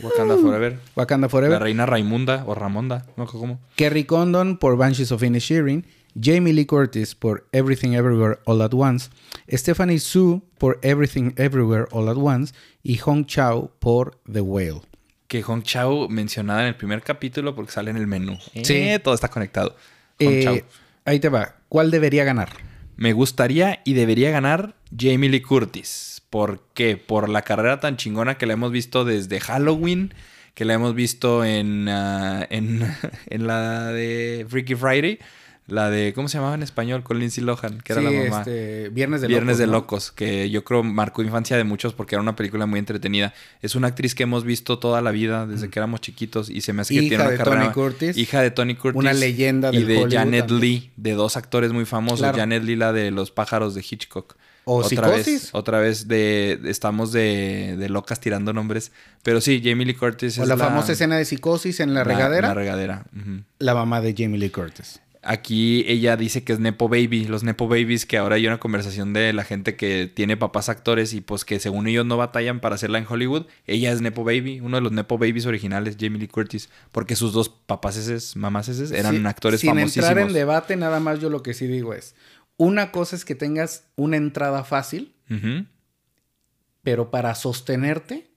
Wakanda 0.03 0.37
Forever. 0.37 0.79
Wakanda 0.97 1.27
La 1.27 1.31
Forever. 1.31 1.63
reina 1.63 1.87
Raimunda 1.87 2.45
o 2.47 2.55
Ramonda. 2.55 3.07
No 3.17 3.27
sé 3.27 3.39
cómo. 3.39 3.61
Kerry 3.77 4.05
Condon 4.05 4.57
por 4.59 4.77
Banshees 4.77 5.13
of 5.13 5.23
Inisherin. 5.23 5.87
Jamie 6.21 6.53
Lee 6.53 6.67
Curtis 6.67 7.15
por 7.15 7.49
Everything 7.53 7.93
Everywhere 7.95 8.39
All 8.45 8.61
at 8.61 8.75
Once. 8.75 9.09
Stephanie 9.51 9.99
Sue 9.99 10.43
por 10.59 10.79
Everything 10.83 11.33
Everywhere 11.37 11.87
All 11.91 12.09
at 12.09 12.17
Once. 12.19 12.53
Y 12.83 12.97
Hong 12.99 13.25
Chao 13.25 13.73
por 13.79 14.21
The 14.31 14.41
Whale. 14.43 14.83
Que 15.29 15.43
Hong 15.43 15.63
Chao 15.63 16.09
mencionada 16.11 16.61
en 16.63 16.67
el 16.69 16.77
primer 16.77 17.03
capítulo 17.03 17.55
porque 17.55 17.73
sale 17.73 17.91
en 17.91 17.97
el 17.97 18.07
menú. 18.07 18.37
Sí. 18.63 18.75
Eh, 18.75 18.99
todo 18.99 19.15
está 19.15 19.29
conectado. 19.29 19.71
Hong 20.21 20.29
Eh, 20.29 20.43
Chao. 20.45 20.57
ahí 21.07 21.19
te 21.21 21.31
va. 21.31 21.57
¿Cuál 21.71 21.91
debería 21.91 22.25
ganar? 22.25 22.51
Me 22.97 23.15
gustaría 23.15 23.81
y 23.85 23.95
debería 23.95 24.31
ganar 24.31 24.75
Jamie 24.95 25.31
Lee 25.31 25.41
Curtis. 25.41 26.12
¿Por 26.33 26.61
qué? 26.73 26.97
Por 26.97 27.29
la 27.29 27.43
carrera 27.43 27.79
tan 27.79 27.99
chingona 27.99 28.39
que 28.39 28.47
la 28.47 28.55
hemos 28.55 28.73
visto 28.73 29.05
desde 29.05 29.39
Halloween, 29.39 30.15
que 30.55 30.65
la 30.65 30.73
hemos 30.73 30.95
visto 30.95 31.45
en, 31.45 31.91
ah, 31.91 32.47
en, 32.49 32.81
en 33.27 33.47
la 33.47 33.89
de 33.89 34.47
Freaky 34.49 34.75
Friday, 34.75 35.19
la 35.67 35.91
de, 35.91 36.15
¿cómo 36.15 36.29
se 36.29 36.39
llamaba 36.39 36.55
en 36.55 36.63
español? 36.63 37.03
Con 37.03 37.19
Lindsay 37.19 37.45
Lohan, 37.45 37.83
que 37.83 37.93
era 37.93 38.01
la 38.01 38.11
mamá. 38.11 38.39
este, 38.39 38.89
Viernes 38.89 39.21
de 39.21 39.29
Viernes 39.29 39.59
Locos, 39.59 39.61
de 39.61 39.67
¿no? 39.67 39.73
Locos, 39.73 40.11
que 40.11 40.49
yo 40.49 40.65
creo 40.65 40.83
marcó 40.83 41.23
infancia 41.23 41.59
de 41.59 41.65
muchos 41.65 41.93
porque 41.93 42.15
era 42.15 42.23
una 42.23 42.35
película 42.35 42.65
muy 42.65 42.79
entretenida. 42.79 43.35
Es 43.61 43.75
una 43.75 43.89
actriz 43.89 44.15
que 44.15 44.23
hemos 44.23 44.45
visto 44.45 44.79
toda 44.79 45.03
la 45.03 45.11
vida 45.11 45.47
desde 45.47 45.69
que 45.69 45.79
éramos 45.81 46.01
chiquitos 46.01 46.49
y 46.49 46.63
se 46.63 46.73
me 46.73 46.81
hace 46.81 46.95
que 46.95 47.01
Hija 47.01 47.09
tiene 47.11 47.25
una 47.25 47.31
de 47.31 47.37
carrera. 47.37 47.61
Tony 47.61 47.75
Curtis. 47.75 48.17
Hija 48.17 48.41
de 48.41 48.51
Tony 48.51 48.75
Curtis. 48.75 48.99
Una 48.99 49.13
leyenda 49.13 49.69
Y 49.69 49.81
del 49.81 49.87
de 49.87 49.95
Hollywood 49.97 50.15
Janet 50.15 50.47
también. 50.47 50.61
Lee, 50.63 50.91
de 50.97 51.13
dos 51.13 51.37
actores 51.37 51.73
muy 51.73 51.85
famosos. 51.85 52.21
Claro. 52.21 52.39
Janet 52.39 52.63
Lee, 52.63 52.77
la 52.77 52.95
de 52.95 53.11
Los 53.11 53.31
pájaros 53.31 53.75
de 53.75 53.83
Hitchcock. 53.83 54.37
O 54.65 54.77
otra 54.77 55.09
Psicosis. 55.09 55.27
vez, 55.27 55.51
otra 55.55 55.81
vez 55.81 56.09
de, 56.09 56.61
estamos 56.67 57.11
de, 57.13 57.77
de 57.79 57.89
locas 57.89 58.21
tirando 58.21 58.53
nombres. 58.53 58.93
Pero 59.23 59.41
sí, 59.41 59.61
Jamie 59.65 59.87
Lee 59.87 59.95
Curtis 59.95 60.39
O 60.39 60.43
es 60.43 60.49
la, 60.49 60.57
famosa 60.57 60.93
escena 60.93 61.17
de 61.17 61.25
psicosis 61.25 61.81
en 61.81 61.95
la 61.95 62.05
regadera. 62.05 62.49
La 62.49 62.55
regadera. 62.55 63.05
la 63.59 63.75
mamá 63.75 64.01
de 64.01 64.15
Jamie 64.17 64.39
Lee 64.39 64.51
Curtis. 64.51 65.01
Aquí 65.25 65.85
ella 65.87 66.17
dice 66.17 66.43
que 66.43 66.53
es 66.53 66.59
Nepo 66.59 66.89
Baby, 66.89 67.27
los 67.27 67.45
Nepo 67.45 67.69
Babies, 67.69 68.07
que 68.07 68.19
ahora 68.19 68.35
hay 68.35 68.47
una 68.49 68.59
conversación 68.59 69.13
de 69.13 69.33
la 69.33 69.45
gente 69.45 69.77
que 69.77 70.11
tiene 70.13 70.37
papás 70.37 70.69
actores 70.69 71.13
y 71.15 71.21
pues 71.21 71.45
que 71.45 71.61
según 71.61 71.87
ellos 71.87 72.05
no 72.05 72.17
batallan 72.17 72.59
para 72.59 72.75
hacerla 72.75 72.99
en 72.99 73.07
Hollywood. 73.09 73.47
Ella 73.69 73.93
es 73.93 74.01
Nepo 74.01 74.25
Baby, 74.25 74.59
uno 74.59 74.79
de 74.79 74.81
los 74.81 74.91
Nepo 74.91 75.19
Babies 75.19 75.47
originales, 75.47 75.97
Jamie 76.01 76.19
Lee 76.19 76.27
Curtis, 76.27 76.71
porque 76.91 77.15
sus 77.15 77.33
dos 77.33 77.49
papás 77.51 77.97
esos, 77.97 78.35
mamás 78.35 78.69
eran 78.91 79.17
Sí, 79.21 79.27
actores 79.27 79.61
sin 79.61 79.71
famosísimos. 79.71 80.09
entrar 80.09 80.27
en 80.27 80.35
debate, 80.35 80.75
nada 80.75 80.99
más 80.99 81.21
yo 81.21 81.31
lo 81.31 81.41
que 81.45 81.55
sí 81.55 81.69
digo 81.69 81.95
es, 81.95 82.17
una 82.65 82.93
cosa 82.93 83.17
es 83.17 83.25
que 83.25 83.35
tengas 83.35 83.85
una 83.97 84.17
entrada 84.17 84.63
fácil, 84.65 85.15
pero 86.83 87.11
para 87.11 87.35
sostenerte 87.35 88.29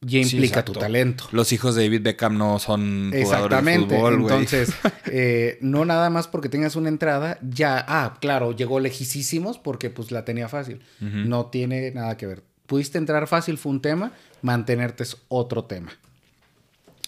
ya 0.00 0.18
implica 0.18 0.64
tu 0.64 0.72
talento. 0.72 1.24
Los 1.30 1.52
hijos 1.52 1.76
de 1.76 1.84
David 1.84 2.02
Beckham 2.02 2.36
no 2.36 2.58
son 2.58 3.12
jugadores 3.12 3.14
de 3.14 3.20
Exactamente. 3.20 3.94
fútbol. 3.96 4.14
Entonces, 4.22 4.72
eh, 5.06 5.58
no 5.60 5.84
nada 5.84 6.10
más 6.10 6.26
porque 6.26 6.48
tengas 6.48 6.74
una 6.74 6.88
entrada, 6.88 7.38
ya, 7.42 7.84
ah, 7.86 8.18
claro, 8.20 8.50
llegó 8.52 8.80
lejísimos 8.80 9.58
porque 9.58 9.90
pues 9.90 10.10
la 10.10 10.24
tenía 10.24 10.48
fácil. 10.48 10.82
No 11.00 11.46
tiene 11.46 11.92
nada 11.92 12.16
que 12.16 12.26
ver. 12.26 12.42
Pudiste 12.66 12.98
entrar 12.98 13.26
fácil, 13.28 13.58
fue 13.58 13.70
un 13.70 13.80
tema, 13.82 14.12
mantenerte 14.40 15.02
es 15.04 15.16
otro 15.28 15.64
tema. 15.64 15.92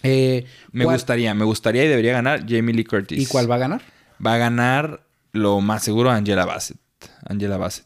Eh, 0.03 0.45
me 0.71 0.85
¿cuál- 0.85 0.95
gustaría, 0.95 1.33
me 1.33 1.43
gustaría 1.45 1.83
y 1.83 1.87
debería 1.87 2.13
ganar 2.13 2.41
Jamie 2.47 2.73
Lee 2.75 2.85
Curtis. 2.85 3.19
¿Y 3.21 3.25
cuál 3.25 3.49
va 3.49 3.55
a 3.55 3.59
ganar? 3.59 3.81
Va 4.25 4.35
a 4.35 4.37
ganar 4.37 5.04
lo 5.35 5.61
más 5.61 5.83
seguro 5.83 6.09
Angela 6.11 6.45
Bassett. 6.45 6.77
Angela 7.27 7.57
Bassett. 7.57 7.85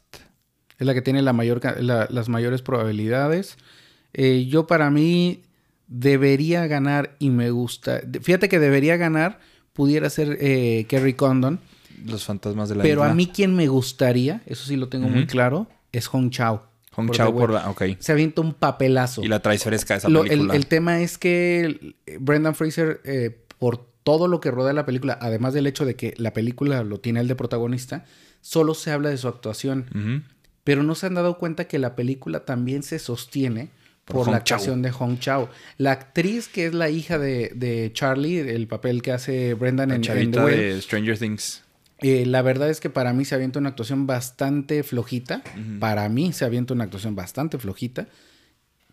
Es 0.77 0.85
la 0.87 0.93
que 0.93 1.01
tiene 1.01 1.21
la 1.21 1.33
mayor, 1.33 1.59
la- 1.81 2.07
las 2.09 2.29
mayores 2.29 2.61
probabilidades. 2.61 3.57
Eh, 4.13 4.45
yo 4.49 4.65
para 4.67 4.89
mí 4.89 5.43
debería 5.87 6.67
ganar 6.67 7.15
y 7.19 7.29
me 7.31 7.51
gusta. 7.51 8.01
Fíjate 8.21 8.47
que 8.49 8.59
debería 8.59 8.95
ganar, 8.97 9.39
pudiera 9.73 10.09
ser 10.09 10.37
eh, 10.39 10.85
Kerry 10.87 11.13
Condon. 11.15 11.59
Los 12.05 12.23
fantasmas 12.23 12.69
de 12.69 12.75
la 12.75 12.83
Pero 12.83 13.03
a 13.03 13.13
mí 13.13 13.27
quien 13.27 13.55
me 13.55 13.67
gustaría, 13.67 14.41
eso 14.45 14.63
sí 14.65 14.77
lo 14.77 14.87
tengo 14.87 15.09
muy 15.09 15.25
claro, 15.27 15.67
es 15.91 16.07
Hong 16.07 16.29
Chao. 16.29 16.63
Hong 16.93 17.07
por 17.07 17.15
Chao 17.15 17.33
por... 17.35 17.51
Whale. 17.51 17.67
Ok. 17.67 17.83
Se 17.99 18.13
avienta 18.13 18.39
un 18.41 18.53
papelazo. 18.53 19.21
Y 19.21 19.27
la 19.27 19.41
traes 19.41 19.63
fresca 19.63 19.95
esa 19.95 20.07
Lo- 20.07 20.23
el, 20.23 20.29
película. 20.29 20.55
el 20.55 20.65
tema 20.67 21.01
es 21.01 21.17
que 21.17 21.95
Brendan 22.19 22.55
Fraser, 22.55 23.01
eh, 23.03 23.37
por 23.57 23.88
todo 24.03 24.27
lo 24.27 24.39
que 24.39 24.51
rodea 24.51 24.73
la 24.73 24.85
película, 24.85 25.17
además 25.21 25.53
del 25.53 25.67
hecho 25.67 25.85
de 25.85 25.95
que 25.95 26.13
la 26.17 26.33
película 26.33 26.83
lo 26.83 26.99
tiene 26.99 27.19
él 27.19 27.27
de 27.27 27.35
protagonista, 27.35 28.05
solo 28.41 28.73
se 28.73 28.91
habla 28.91 29.09
de 29.09 29.17
su 29.17 29.27
actuación. 29.27 30.25
Pero 30.63 30.83
no 30.83 30.95
se 30.95 31.07
han 31.07 31.15
dado 31.15 31.37
cuenta 31.37 31.67
que 31.67 31.79
la 31.79 31.95
película 31.95 32.45
también 32.45 32.83
se 32.83 32.99
sostiene 32.99 33.69
Por 34.05 34.27
la 34.29 34.37
actuación 34.37 34.81
de 34.81 34.91
Hong 34.91 35.17
Chao. 35.19 35.49
La 35.77 35.91
actriz 35.91 36.47
que 36.47 36.65
es 36.65 36.73
la 36.73 36.89
hija 36.89 37.17
de, 37.19 37.51
de 37.55 37.91
Charlie, 37.93 38.39
el 38.39 38.67
papel 38.67 39.01
que 39.01 39.11
hace 39.11 39.53
Brendan 39.53 39.89
La 39.89 39.95
en, 39.95 40.01
en 40.01 40.01
The 40.01 40.07
chavita 40.07 40.43
Whale, 40.45 40.57
de 40.75 40.81
Stranger 40.81 41.17
Things. 41.17 41.63
eh, 41.99 42.25
la 42.25 42.41
verdad 42.41 42.69
es 42.69 42.79
que 42.79 42.89
para 42.89 43.13
mí 43.13 43.25
se 43.25 43.35
avienta 43.35 43.59
una 43.59 43.69
actuación 43.69 44.07
bastante 44.07 44.83
flojita. 44.83 45.41
Para 45.79 46.07
mí 46.09 46.33
se 46.33 46.45
avienta 46.45 46.73
una 46.73 46.85
actuación 46.85 47.15
bastante 47.15 47.57
flojita. 47.57 48.07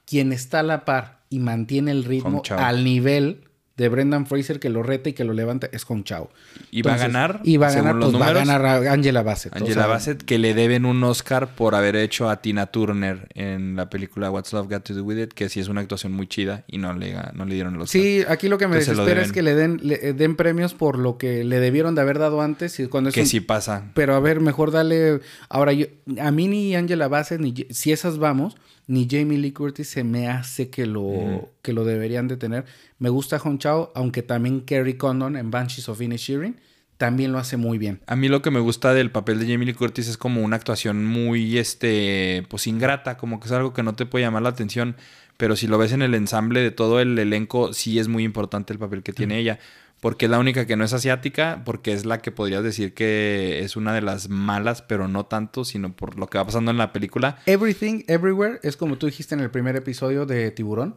Quien 0.07 0.33
está 0.33 0.61
a 0.61 0.63
la 0.63 0.85
par 0.85 1.25
y 1.31 1.39
mantiene 1.41 1.91
el 1.91 2.05
ritmo 2.05 2.43
al 2.51 2.85
nivel 2.85 3.45
de 3.77 3.89
Brendan 3.91 4.27
Fraser 4.27 4.59
que 4.59 4.71
lo 4.71 4.83
reta 4.83 5.11
y 5.11 5.13
que 5.13 5.25
lo 5.25 5.35
levanta 5.35 5.69
es 5.71 5.85
Hong 5.85 6.03
Chao. 6.03 6.31
Y 6.71 6.81
va 6.83 6.95
a 6.95 6.97
ganar, 6.97 7.41
Y 7.45 7.59
va 7.59 7.69
a 7.69 7.73
ganar, 7.75 7.99
pues 7.99 8.15
va 8.15 8.29
a 8.29 8.33
ganar 8.33 8.65
a 8.65 8.93
Angela 8.93 9.23
Bassett. 9.23 9.53
o 9.53 9.57
Angela 9.59 9.83
sea, 9.83 9.87
Bassett, 9.87 10.23
que 10.23 10.39
le 10.39 10.55
deben 10.55 10.87
un 10.87 11.05
Oscar 11.05 11.49
por 11.55 11.75
haber 11.75 11.95
hecho 11.97 12.31
a 12.31 12.41
Tina 12.41 12.67
Turner 12.69 13.29
en 13.35 13.77
la 13.77 13.91
película 13.91 14.31
What's 14.31 14.53
Love 14.55 14.69
Got 14.71 14.83
to 14.85 14.95
Do 14.95 15.05
With 15.05 15.19
It, 15.19 15.33
que 15.35 15.49
sí 15.51 15.61
es 15.61 15.69
una 15.69 15.83
actuación 15.83 16.13
muy 16.13 16.27
chida 16.27 16.65
y 16.67 16.79
no 16.79 16.95
le, 16.95 17.15
no 17.35 17.45
le 17.45 17.55
dieron 17.55 17.75
el 17.75 17.83
Oscar. 17.83 18.01
Sí, 18.01 18.23
aquí 18.27 18.49
lo 18.49 18.57
que 18.57 18.67
me 18.67 18.77
Entonces 18.79 18.97
desespera 18.97 19.21
es 19.23 19.33
que 19.33 19.43
le 19.43 19.55
den, 19.55 19.79
le 19.83 19.95
eh, 20.09 20.13
den 20.15 20.37
premios 20.37 20.73
por 20.73 20.99
lo 20.99 21.19
que 21.19 21.45
le 21.45 21.61
debieron 21.61 21.95
de 21.95 22.01
haber 22.01 22.19
dado 22.19 22.41
antes 22.41 22.81
y 22.81 22.87
cuando 22.87 23.09
es 23.11 23.15
que 23.15 23.21
un- 23.23 23.27
sí 23.27 23.41
pasa. 23.41 23.91
Pero 23.95 24.15
a 24.15 24.21
ver, 24.21 24.41
mejor 24.41 24.71
dale. 24.71 25.21
Ahora, 25.51 25.75
yo, 25.75 25.87
a 26.21 26.31
mí 26.31 26.49
ni 26.49 26.75
Angela 26.75 27.09
Bassett, 27.09 27.41
ni 27.41 27.55
si 27.71 27.93
esas 27.93 28.17
vamos, 28.19 28.57
ni 28.87 29.09
Jamie 29.11 29.39
Lee 29.39 29.53
Curtis 29.53 29.89
se 29.89 30.05
me 30.05 30.29
hace 30.29 30.71
que 30.71 30.87
lo, 30.87 31.51
que 31.63 31.73
lo 31.73 31.85
deberían 31.85 32.29
de 32.29 32.37
tener. 32.37 32.65
Me 32.99 33.09
gusta 33.09 33.39
Hong 33.39 33.59
Chao, 33.59 33.93
aunque 33.95 34.23
también 34.23 34.63
Kerry 34.63 34.97
Condon 34.97 35.37
en 35.37 35.51
Banshees 35.51 35.89
of 35.89 36.01
Inisherin 36.01 36.57
también 36.97 37.33
lo 37.33 37.39
hace 37.39 37.57
muy 37.57 37.79
bien. 37.79 38.01
A 38.07 38.17
mí 38.17 38.29
lo 38.29 38.43
que 38.43 38.51
me 38.51 38.61
gusta 38.61 38.95
del 38.95 39.11
papel 39.11 39.39
de 39.39 39.47
Jamie 39.47 39.67
Lee 39.67 39.75
Curtis 39.75 40.09
es 40.09 40.17
como 40.17 40.43
una 40.43 40.57
actuación 40.57 41.05
muy, 41.05 41.59
este, 41.59 42.47
pues 42.49 42.67
ingrata, 42.67 43.17
como 43.17 43.39
que 43.39 43.47
es 43.47 43.53
algo 43.53 43.73
que 43.73 43.83
no 43.83 43.95
te 43.95 44.07
puede 44.07 44.25
llamar 44.25 44.43
la 44.43 44.49
atención, 44.51 44.97
pero 45.37 45.57
si 45.57 45.67
lo 45.67 45.77
ves 45.79 45.93
en 45.93 46.03
el 46.03 46.15
ensamble 46.15 46.61
de 46.61 46.71
todo 46.71 47.01
el 47.01 47.19
elenco, 47.19 47.73
sí 47.73 47.99
es 47.99 48.09
muy 48.09 48.25
importante 48.25 48.73
el 48.73 48.79
papel 48.79 49.03
que 49.03 49.13
tiene 49.13 49.39
ella, 49.39 49.59
porque 50.07 50.27
es 50.27 50.31
la 50.31 50.39
única 50.39 50.67
que 50.67 50.77
no 50.77 50.85
es 50.85 50.93
asiática, 50.93 51.63
porque 51.65 51.93
es 51.93 52.07
la 52.07 52.23
que 52.23 52.31
podrías 52.31 52.63
decir 52.63 52.95
que 52.95 53.59
es 53.65 53.75
una 53.75 53.93
de 53.93 54.03
las 54.03 54.29
malas, 54.29 54.81
pero 54.81 55.09
no 55.09 55.27
tanto, 55.27 55.65
sino 55.65 55.97
por 55.97 56.17
lo 56.17 56.29
que 56.29 56.39
va 56.39 56.47
pasando 56.47 56.71
en 56.71 56.79
la 56.79 56.93
película. 56.93 57.39
Everything, 57.45 58.05
Everywhere, 58.07 58.61
es 58.63 58.77
como 58.77 58.99
tú 58.99 59.07
dijiste 59.07 59.35
en 59.35 59.41
el 59.41 59.51
primer 59.51 59.75
episodio 59.75 60.25
de 60.25 60.53
Tiburón. 60.53 60.95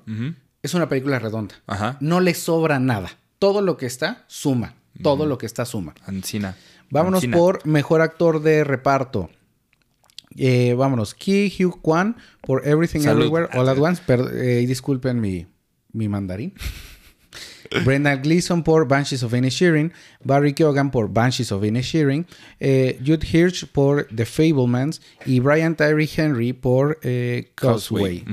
Es 0.61 0.75
una 0.75 0.87
película 0.87 1.17
redonda. 1.17 1.55
Ajá. 1.65 1.97
No 2.01 2.19
le 2.19 2.35
sobra 2.35 2.77
nada. 2.77 3.09
Todo 3.39 3.63
lo 3.63 3.77
que 3.77 3.87
está, 3.87 4.25
suma. 4.27 4.75
Todo 5.01 5.25
lo 5.25 5.39
que 5.39 5.47
está, 5.47 5.65
suma. 5.65 5.95
Ancina. 6.05 6.55
Vámonos 6.91 7.17
Ancina. 7.23 7.35
por 7.35 7.65
mejor 7.65 8.01
actor 8.01 8.43
de 8.43 8.63
reparto. 8.63 9.31
Eh, 10.37 10.75
vámonos. 10.75 11.15
Ki 11.15 11.51
Hugh 11.59 11.81
Kwan 11.81 12.15
por 12.41 12.67
Everything 12.67 12.99
Salud. 12.99 13.21
Everywhere 13.23 13.49
All 13.59 13.69
at 13.69 13.79
Once. 13.79 14.03
Per- 14.05 14.35
eh, 14.35 14.67
disculpen 14.67 15.19
mi, 15.19 15.47
mi 15.93 16.07
mandarín. 16.07 16.53
Brendan 17.83 18.21
Gleeson 18.21 18.63
por 18.63 18.87
Banshees 18.87 19.23
of 19.23 19.33
Inisherin. 19.33 19.91
Barry 20.23 20.53
Keoghan 20.53 20.91
por 20.91 21.09
Banshees 21.09 21.51
of 21.51 21.63
Inisherin. 21.63 22.25
Eh, 22.59 22.99
Jude 23.05 23.25
Hirsch 23.25 23.65
por 23.65 24.07
The 24.15 24.25
Fablemans. 24.25 25.01
Y 25.25 25.39
Brian 25.39 25.75
Tyree 25.75 26.09
Henry 26.15 26.53
por 26.53 26.99
eh, 27.03 27.51
Causeway. 27.55 28.25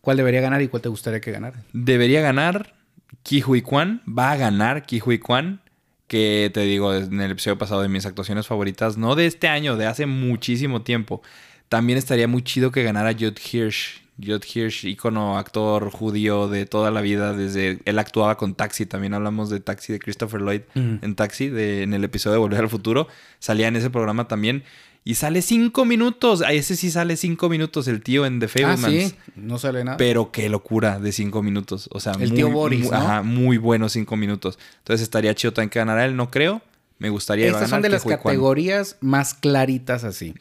¿Cuál 0.00 0.16
debería 0.16 0.40
ganar 0.40 0.62
y 0.62 0.68
cuál 0.68 0.82
te 0.82 0.88
gustaría 0.88 1.20
que 1.20 1.30
ganara? 1.30 1.62
Debería 1.72 2.20
ganar 2.20 2.74
Ki 3.22 3.42
Hui 3.46 3.62
Kwan. 3.62 4.02
Va 4.06 4.32
a 4.32 4.36
ganar 4.36 4.86
Ki 4.86 5.00
Hui 5.04 5.18
Kwan. 5.18 5.60
Que 6.06 6.50
te 6.52 6.60
digo, 6.62 6.92
en 6.92 7.20
el 7.20 7.30
episodio 7.30 7.56
pasado 7.56 7.82
de 7.82 7.88
mis 7.88 8.04
actuaciones 8.04 8.46
favoritas, 8.46 8.96
no 8.96 9.14
de 9.14 9.26
este 9.26 9.46
año, 9.46 9.76
de 9.76 9.86
hace 9.86 10.06
muchísimo 10.06 10.82
tiempo. 10.82 11.22
También 11.68 11.98
estaría 11.98 12.26
muy 12.26 12.42
chido 12.42 12.72
que 12.72 12.82
ganara 12.82 13.12
Judd 13.12 13.38
Hirsch. 13.38 14.02
Judd 14.24 14.42
Hirsch, 14.54 14.84
ícono 14.84 15.38
actor 15.38 15.90
judío 15.90 16.48
de 16.48 16.66
toda 16.66 16.90
la 16.90 17.00
vida, 17.00 17.32
desde 17.34 17.78
él 17.84 17.98
actuaba 17.98 18.36
con 18.36 18.54
Taxi, 18.54 18.86
también 18.86 19.14
hablamos 19.14 19.50
de 19.50 19.60
Taxi 19.60 19.92
de 19.92 19.98
Christopher 19.98 20.40
Lloyd 20.40 20.62
en 20.74 21.14
Taxi, 21.14 21.48
de, 21.48 21.82
en 21.82 21.94
el 21.94 22.04
episodio 22.04 22.34
de 22.34 22.38
Volver 22.40 22.60
al 22.60 22.68
Futuro, 22.68 23.08
salía 23.38 23.68
en 23.68 23.76
ese 23.76 23.90
programa 23.90 24.28
también 24.28 24.62
y 25.02 25.14
sale 25.14 25.40
cinco 25.40 25.86
minutos, 25.86 26.42
a 26.42 26.52
ese 26.52 26.76
sí 26.76 26.90
sale 26.90 27.16
cinco 27.16 27.48
minutos 27.48 27.88
el 27.88 28.02
tío 28.02 28.26
en 28.26 28.38
The 28.38 28.46
Ah, 28.46 28.48
Fablemans. 28.76 28.86
sí. 29.10 29.14
No 29.34 29.58
sale 29.58 29.82
nada. 29.82 29.96
Pero 29.96 30.30
qué 30.30 30.50
locura 30.50 30.98
de 30.98 31.10
cinco 31.12 31.42
minutos. 31.42 31.88
O 31.92 32.00
sea, 32.00 32.12
El 32.20 32.28
muy, 32.28 32.36
tío 32.36 32.50
Boris, 32.50 32.80
muy, 32.80 32.90
¿no? 32.90 32.96
ajá, 32.96 33.22
muy 33.22 33.56
buenos 33.56 33.92
cinco 33.92 34.16
minutos. 34.16 34.58
Entonces 34.78 35.02
estaría 35.02 35.34
chido 35.34 35.54
también 35.54 35.70
que 35.70 35.78
ganara 35.78 36.04
él, 36.04 36.16
no 36.16 36.30
creo. 36.30 36.60
Me 36.98 37.08
gustaría 37.08 37.46
Estas 37.46 37.62
son 37.70 37.80
ganar 37.80 37.82
de 37.84 37.88
las 37.88 38.04
categorías 38.04 38.98
más 39.00 39.32
claritas 39.32 40.04
así. 40.04 40.34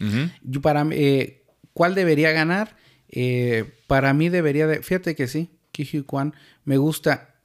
Yo 0.44 0.62
para 0.62 0.86
eh, 0.92 1.42
¿cuál 1.74 1.96
debería 1.96 2.34
ganar? 2.34 2.76
Eh, 3.10 3.74
para 3.88 4.14
mí 4.14 4.30
debería 4.30 4.68
de... 4.68 4.82
Fíjate 4.82 5.16
que 5.16 5.28
sí, 5.28 5.50
Ki 5.72 6.04
Kwan. 6.04 6.34
Me 6.66 6.78
gusta... 6.78 7.36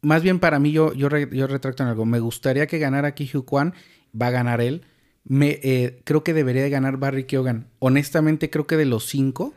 Más 0.00 0.22
bien 0.22 0.38
para 0.38 0.58
mí, 0.58 0.72
yo, 0.72 0.92
yo, 0.94 1.08
re- 1.08 1.28
yo 1.32 1.46
retracto 1.46 1.82
en 1.82 1.88
algo. 1.88 2.04
Me 2.06 2.20
gustaría 2.20 2.66
que 2.66 2.78
ganara 2.78 3.14
Ki 3.14 3.28
Kwan. 3.44 3.74
Va 4.20 4.28
a 4.28 4.30
ganar 4.30 4.60
él. 4.60 4.82
Me, 5.24 5.58
eh, 5.62 6.02
creo 6.04 6.22
que 6.22 6.34
debería 6.34 6.62
de 6.62 6.70
ganar 6.70 6.98
Barry 6.98 7.24
Keoghan. 7.24 7.68
Honestamente, 7.78 8.50
creo 8.50 8.66
que 8.66 8.76
de 8.76 8.84
los 8.84 9.06
cinco... 9.06 9.54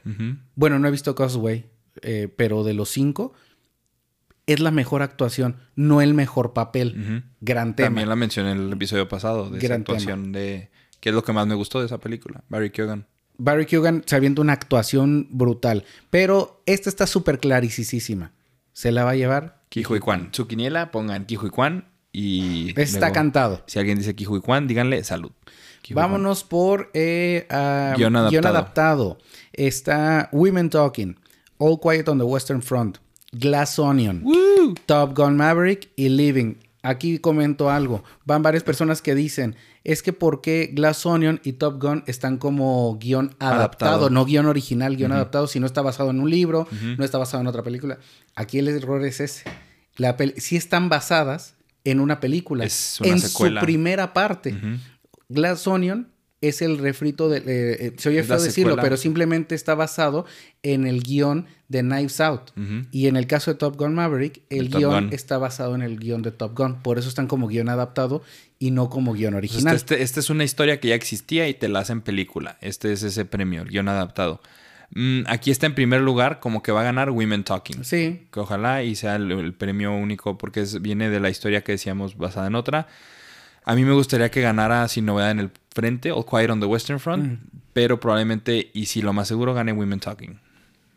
Bueno, 0.56 0.80
no 0.80 0.88
he 0.88 0.92
visto 0.92 1.14
Causeway, 1.14 1.66
eh, 2.02 2.28
pero 2.36 2.64
de 2.64 2.74
los 2.74 2.90
cinco... 2.90 3.34
Es 4.46 4.62
la 4.62 4.72
mejor 4.72 5.02
actuación, 5.02 5.58
no 5.76 6.00
el 6.02 6.14
mejor 6.14 6.54
papel. 6.54 6.96
Ujú. 6.98 7.22
Gran 7.42 7.76
tema. 7.76 7.88
También 7.88 8.08
la 8.08 8.16
mencioné 8.16 8.54
en 8.54 8.60
el 8.60 8.72
episodio 8.72 9.10
pasado 9.10 9.50
de 9.50 9.60
esa 9.60 9.76
actuación 9.76 10.32
de... 10.32 10.72
¿Qué 11.02 11.10
es 11.10 11.16
lo 11.16 11.22
que 11.22 11.34
más 11.34 11.46
me 11.48 11.56
gustó 11.56 11.82
de 11.82 11.88
esa 11.88 11.98
película? 11.98 12.46
Barry 12.48 12.70
Keoghan. 12.70 13.06
Barry 13.38 13.66
Keoghan 13.66 14.04
se 14.06 14.16
avienta 14.16 14.42
una 14.42 14.54
actuación 14.54 15.28
brutal. 15.32 15.86
Pero 16.10 16.62
esta 16.66 16.90
está 16.90 17.08
súper 17.08 17.40
claricisísima. 17.40 18.32
Se 18.74 18.92
la 18.92 19.04
va 19.04 19.12
a 19.12 19.16
llevar. 19.16 19.62
Ki 19.70 19.84
Hui 19.88 20.00
Kwan. 20.00 20.30
Su 20.32 20.48
quiniela, 20.48 20.92
pongan 20.92 21.26
Ki 21.26 21.38
Hui 21.38 21.50
Kwan 21.50 21.86
y... 22.12 22.74
Está 22.80 23.00
luego, 23.00 23.14
cantado. 23.14 23.64
Si 23.68 23.80
alguien 23.80 23.98
dice 23.98 24.16
Ki 24.16 24.26
Hui 24.26 24.42
Kwan, 24.42 24.68
díganle 24.68 25.04
salud. 25.04 25.32
Vámonos 25.90 26.44
por 26.44 26.90
eh, 26.94 27.48
ah, 27.50 27.94
Guión 27.96 28.16
adaptado. 28.16 28.48
adaptado. 28.48 29.18
Está 29.54 30.30
Women 30.32 30.70
Talking, 30.70 31.18
All 31.58 31.80
Quiet 31.80 32.08
on 32.10 32.18
the 32.18 32.24
Western 32.24 32.62
Front, 32.62 32.98
Glass 33.32 33.80
Onion, 33.80 34.22
¡Woo! 34.24 34.76
Top 34.86 35.16
Gun 35.16 35.38
Maverick 35.38 35.90
y 35.96 36.10
Living. 36.10 36.56
Aquí 36.88 37.20
comento 37.20 37.70
algo. 37.70 38.06
Van 38.24 38.42
varias 38.42 38.64
personas 38.64 39.02
que 39.02 39.14
dicen, 39.14 39.58
es 39.84 40.02
que 40.02 40.14
¿por 40.14 40.40
qué 40.40 40.70
Glass 40.72 41.06
Onion 41.06 41.42
y 41.44 41.54
Top 41.54 41.82
Gun 41.82 42.06
están 42.08 42.38
como 42.38 42.98
guion 42.98 43.36
adaptado? 43.40 43.56
Adaptado. 43.56 44.10
No 44.10 44.24
guion 44.24 44.46
original, 44.46 44.96
guion 44.96 45.12
adaptado, 45.12 45.48
si 45.48 45.60
no 45.60 45.66
está 45.66 45.82
basado 45.82 46.12
en 46.12 46.22
un 46.22 46.30
libro, 46.30 46.66
no 46.98 47.04
está 47.04 47.18
basado 47.18 47.42
en 47.42 47.48
otra 47.48 47.62
película. 47.62 48.00
Aquí 48.36 48.60
el 48.60 48.70
error 48.70 49.04
es 49.04 49.20
ese. 49.20 49.44
La 49.98 50.16
sí 50.38 50.56
están 50.56 50.88
basadas 50.88 51.56
en 51.84 52.00
una 52.00 52.22
película. 52.22 52.64
Es 52.64 53.02
una 53.02 53.10
en 53.10 53.20
secuela. 53.20 53.60
su 53.60 53.66
primera 53.66 54.14
parte. 54.14 54.56
Glass 55.28 55.68
Onion 55.68 56.08
es 56.42 56.62
el 56.62 56.78
refrito 56.78 57.30
de... 57.30 57.38
eh, 57.40 57.44
eh, 57.48 57.94
se 57.98 58.10
oye 58.10 58.22
feo 58.24 58.36
decirlo, 58.40 58.72
secuela. 58.72 58.82
pero 58.84 58.98
simplemente 58.98 59.56
está 59.56 59.74
basado 59.74 60.26
en 60.62 60.86
el 60.86 61.02
guion 61.02 61.48
de 61.68 61.82
Knives 61.82 62.22
Out. 62.22 62.52
Y 62.92 63.08
en 63.08 63.16
el 63.18 63.26
caso 63.28 63.52
de 63.52 63.58
Top 63.58 63.76
Gun 63.78 63.96
Maverick, 63.96 64.42
el 64.50 64.70
Top 64.70 64.80
guion 64.80 65.10
está 65.12 65.38
basado 65.40 65.74
en 65.76 65.82
el 65.82 65.98
guion 65.98 66.22
de 66.22 66.32
Top 66.32 66.56
Gun. 66.58 66.82
Por 66.84 67.00
eso 67.00 67.10
están 67.10 67.28
como 67.28 67.48
guion 67.48 67.70
adaptado 67.70 68.22
y 68.60 68.72
no 68.72 68.90
como 68.90 69.14
guion 69.14 69.34
Pues 69.34 69.52
original. 69.52 69.76
Este, 69.76 69.96
este- 69.96 70.04
esta 70.04 70.20
es 70.20 70.30
una 70.30 70.44
historia 70.44 70.80
que 70.80 70.90
ya 70.90 70.96
existía 70.96 71.48
y 71.50 71.54
te 71.56 71.68
la 71.70 71.80
hacen 71.80 72.02
película. 72.02 72.58
Este 72.62 72.94
es 72.94 73.02
ese 73.04 73.26
premio, 73.26 73.64
el 73.64 73.70
guion 73.70 73.88
adaptado. 73.90 74.40
Mm, 74.92 75.24
aquí 75.28 75.52
está 75.52 75.66
en 75.66 75.76
primer 75.76 76.00
lugar, 76.02 76.40
como 76.40 76.64
que 76.64 76.72
va 76.72 76.80
a 76.82 76.84
ganar 76.84 77.10
Women 77.10 77.44
Talking. 77.44 77.84
Sí. 77.84 78.28
Que 78.32 78.40
ojalá 78.40 78.84
y 78.84 78.96
sea 78.96 79.16
el, 79.18 79.30
el 79.32 79.54
premio 79.54 79.94
único, 79.94 80.38
porque 80.38 80.62
es- 80.62 80.82
viene 80.82 81.10
de 81.10 81.20
la 81.20 81.30
historia 81.30 81.64
que 81.64 81.74
decíamos 81.74 82.16
basada 82.16 82.48
en 82.48 82.56
otra. 82.56 82.88
A 83.66 83.76
mí 83.76 83.84
me 83.84 83.92
gustaría 83.92 84.32
que 84.32 84.40
ganara 84.40 84.88
Sin 84.88 85.06
Novedad 85.06 85.32
en 85.32 85.40
el 85.40 85.52
Frente, 85.78 86.12
All 86.12 86.26
Quiet 86.26 86.50
on 86.50 86.60
the 86.60 86.66
Western 86.66 87.00
Front, 87.00 87.24
Mm. 87.24 87.38
pero 87.74 88.00
probablemente, 88.00 88.72
y 88.74 88.88
si 88.88 89.02
lo 89.04 89.14
más 89.14 89.28
seguro, 89.28 89.54
gane 89.54 89.72
Women 89.74 90.00
Talking. 90.00 90.40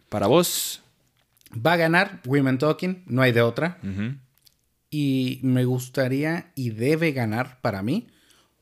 Para 0.09 0.27
vos, 0.27 0.83
Va 1.67 1.73
a 1.73 1.77
ganar 1.77 2.21
Women 2.27 2.59
Talking, 2.59 3.03
no 3.07 3.23
hay 3.23 3.33
de 3.33 3.43
otra. 3.43 3.79
Y 4.89 5.39
me 5.43 5.65
gustaría 5.65 6.51
y 6.55 6.71
debe 6.71 7.13
ganar 7.13 7.59
para 7.61 7.83
mí 7.83 8.07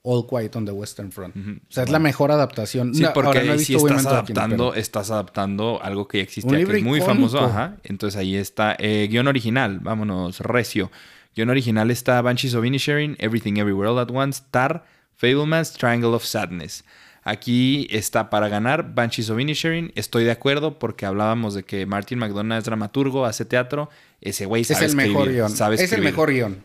All 0.02 0.26
Quiet 0.26 0.54
on 0.56 0.64
the 0.64 0.72
Western 0.72 1.10
Front. 1.12 1.36
O 1.36 1.72
sea, 1.72 1.84
es 1.84 1.90
la 1.90 1.98
mejor 1.98 2.30
adaptación. 2.30 2.94
Sí, 2.94 3.04
porque 3.14 3.28
ahora 3.28 3.40
no 3.40 3.46
he 3.46 3.52
ahí 3.52 3.58
visto 3.58 3.78
sí 3.78 3.86
estás 3.86 4.04
Talking, 4.04 4.36
adaptando, 4.38 4.70
pero- 4.70 4.74
estás 4.80 5.10
adaptando 5.10 5.80
algo 5.82 6.08
que 6.08 6.20
existía, 6.20 6.56
que 6.64 6.78
es 6.78 6.82
muy 6.82 6.98
icónico. 6.98 7.06
famoso. 7.06 7.40
Ajá. 7.40 7.76
Entonces 7.82 8.18
ahí 8.18 8.36
está. 8.36 8.74
Eh, 8.78 9.06
guion 9.10 9.26
original, 9.28 9.80
vámonos, 9.80 10.40
recio. 10.40 10.90
Guión 11.36 11.50
original 11.50 11.90
está 11.90 12.20
Banshees 12.22 12.54
of 12.54 12.64
Inisherin, 12.64 13.16
Everything 13.20 13.58
Everywhere 13.58 13.90
All 13.90 13.98
at 13.98 14.10
Once, 14.10 14.42
Tar, 14.50 14.84
Fableman's 15.18 15.72
Triangle 15.72 16.14
of 16.14 16.24
Sadness. 16.24 16.84
Aquí 17.24 17.88
está 17.90 18.30
para 18.30 18.48
ganar 18.48 18.94
Banshees 18.94 19.28
of 19.28 19.38
Inisherin. 19.38 19.92
Estoy 19.96 20.24
de 20.24 20.30
acuerdo 20.30 20.78
porque 20.78 21.04
hablábamos 21.04 21.54
de 21.54 21.64
que 21.64 21.84
Martin 21.84 22.18
McDonough 22.18 22.58
es 22.58 22.64
dramaturgo, 22.64 23.26
hace 23.26 23.44
teatro. 23.44 23.90
Ese 24.20 24.46
güey 24.46 24.62
Es 24.62 24.70
el 24.70 24.96
mejor 24.96 25.30
guion. 25.30 25.50
sabe 25.50 25.74
Es 25.74 25.92
el 25.92 26.02
mejor 26.02 26.32
guion. 26.32 26.62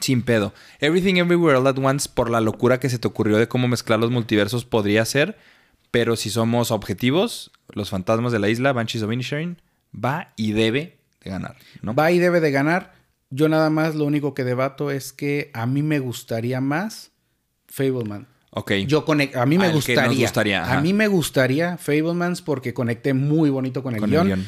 Sin 0.00 0.22
pedo. 0.22 0.54
Everything 0.78 1.16
Everywhere 1.16 1.58
All 1.58 1.66
at 1.66 1.76
Once, 1.76 2.08
por 2.08 2.30
la 2.30 2.40
locura 2.40 2.78
que 2.78 2.88
se 2.88 2.98
te 2.98 3.08
ocurrió 3.08 3.36
de 3.36 3.48
cómo 3.48 3.66
mezclar 3.66 3.98
los 3.98 4.10
multiversos, 4.10 4.64
podría 4.64 5.04
ser. 5.04 5.36
Pero 5.90 6.14
si 6.14 6.30
somos 6.30 6.70
objetivos, 6.70 7.50
los 7.68 7.90
fantasmas 7.90 8.30
de 8.32 8.38
la 8.38 8.48
isla, 8.48 8.72
Banshees 8.72 9.02
of 9.02 9.12
Inisherin, 9.12 9.60
va 9.92 10.32
y 10.36 10.52
debe 10.52 10.98
de 11.24 11.30
ganar. 11.30 11.56
¿no? 11.82 11.94
Va 11.94 12.12
y 12.12 12.18
debe 12.18 12.40
de 12.40 12.52
ganar. 12.52 12.94
Yo 13.30 13.48
nada 13.48 13.68
más 13.70 13.96
lo 13.96 14.04
único 14.04 14.32
que 14.34 14.44
debato 14.44 14.90
es 14.92 15.12
que 15.12 15.50
a 15.52 15.66
mí 15.66 15.82
me 15.82 15.98
gustaría 15.98 16.60
más 16.60 17.10
Fableman. 17.68 18.26
Ok. 18.50 18.72
Yo 18.86 19.04
conec- 19.04 19.36
a 19.36 19.46
mí 19.46 19.58
me 19.58 19.64
Al 19.66 19.70
que 19.70 19.76
gustaría. 19.76 20.02
nos 20.06 20.16
gustaría, 20.18 20.62
ajá. 20.64 20.78
a 20.78 20.80
mí 20.80 20.92
me 20.92 21.06
gustaría 21.06 21.76
Fablemans 21.76 22.42
porque 22.42 22.72
conecté 22.74 23.14
muy 23.14 23.50
bonito 23.50 23.82
con 23.82 23.94
el 23.94 24.00
con 24.00 24.12
el 24.12 24.24
guion. 24.24 24.46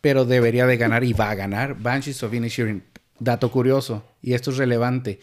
pero 0.00 0.24
debería 0.24 0.66
de 0.66 0.76
ganar 0.76 1.04
y 1.04 1.12
va 1.12 1.30
a 1.30 1.34
ganar 1.34 1.76
Banshees 1.80 2.22
of 2.22 2.32
Inisherin. 2.32 2.82
Dato 3.18 3.50
curioso, 3.50 4.02
y 4.22 4.32
esto 4.32 4.50
es 4.50 4.56
relevante. 4.56 5.20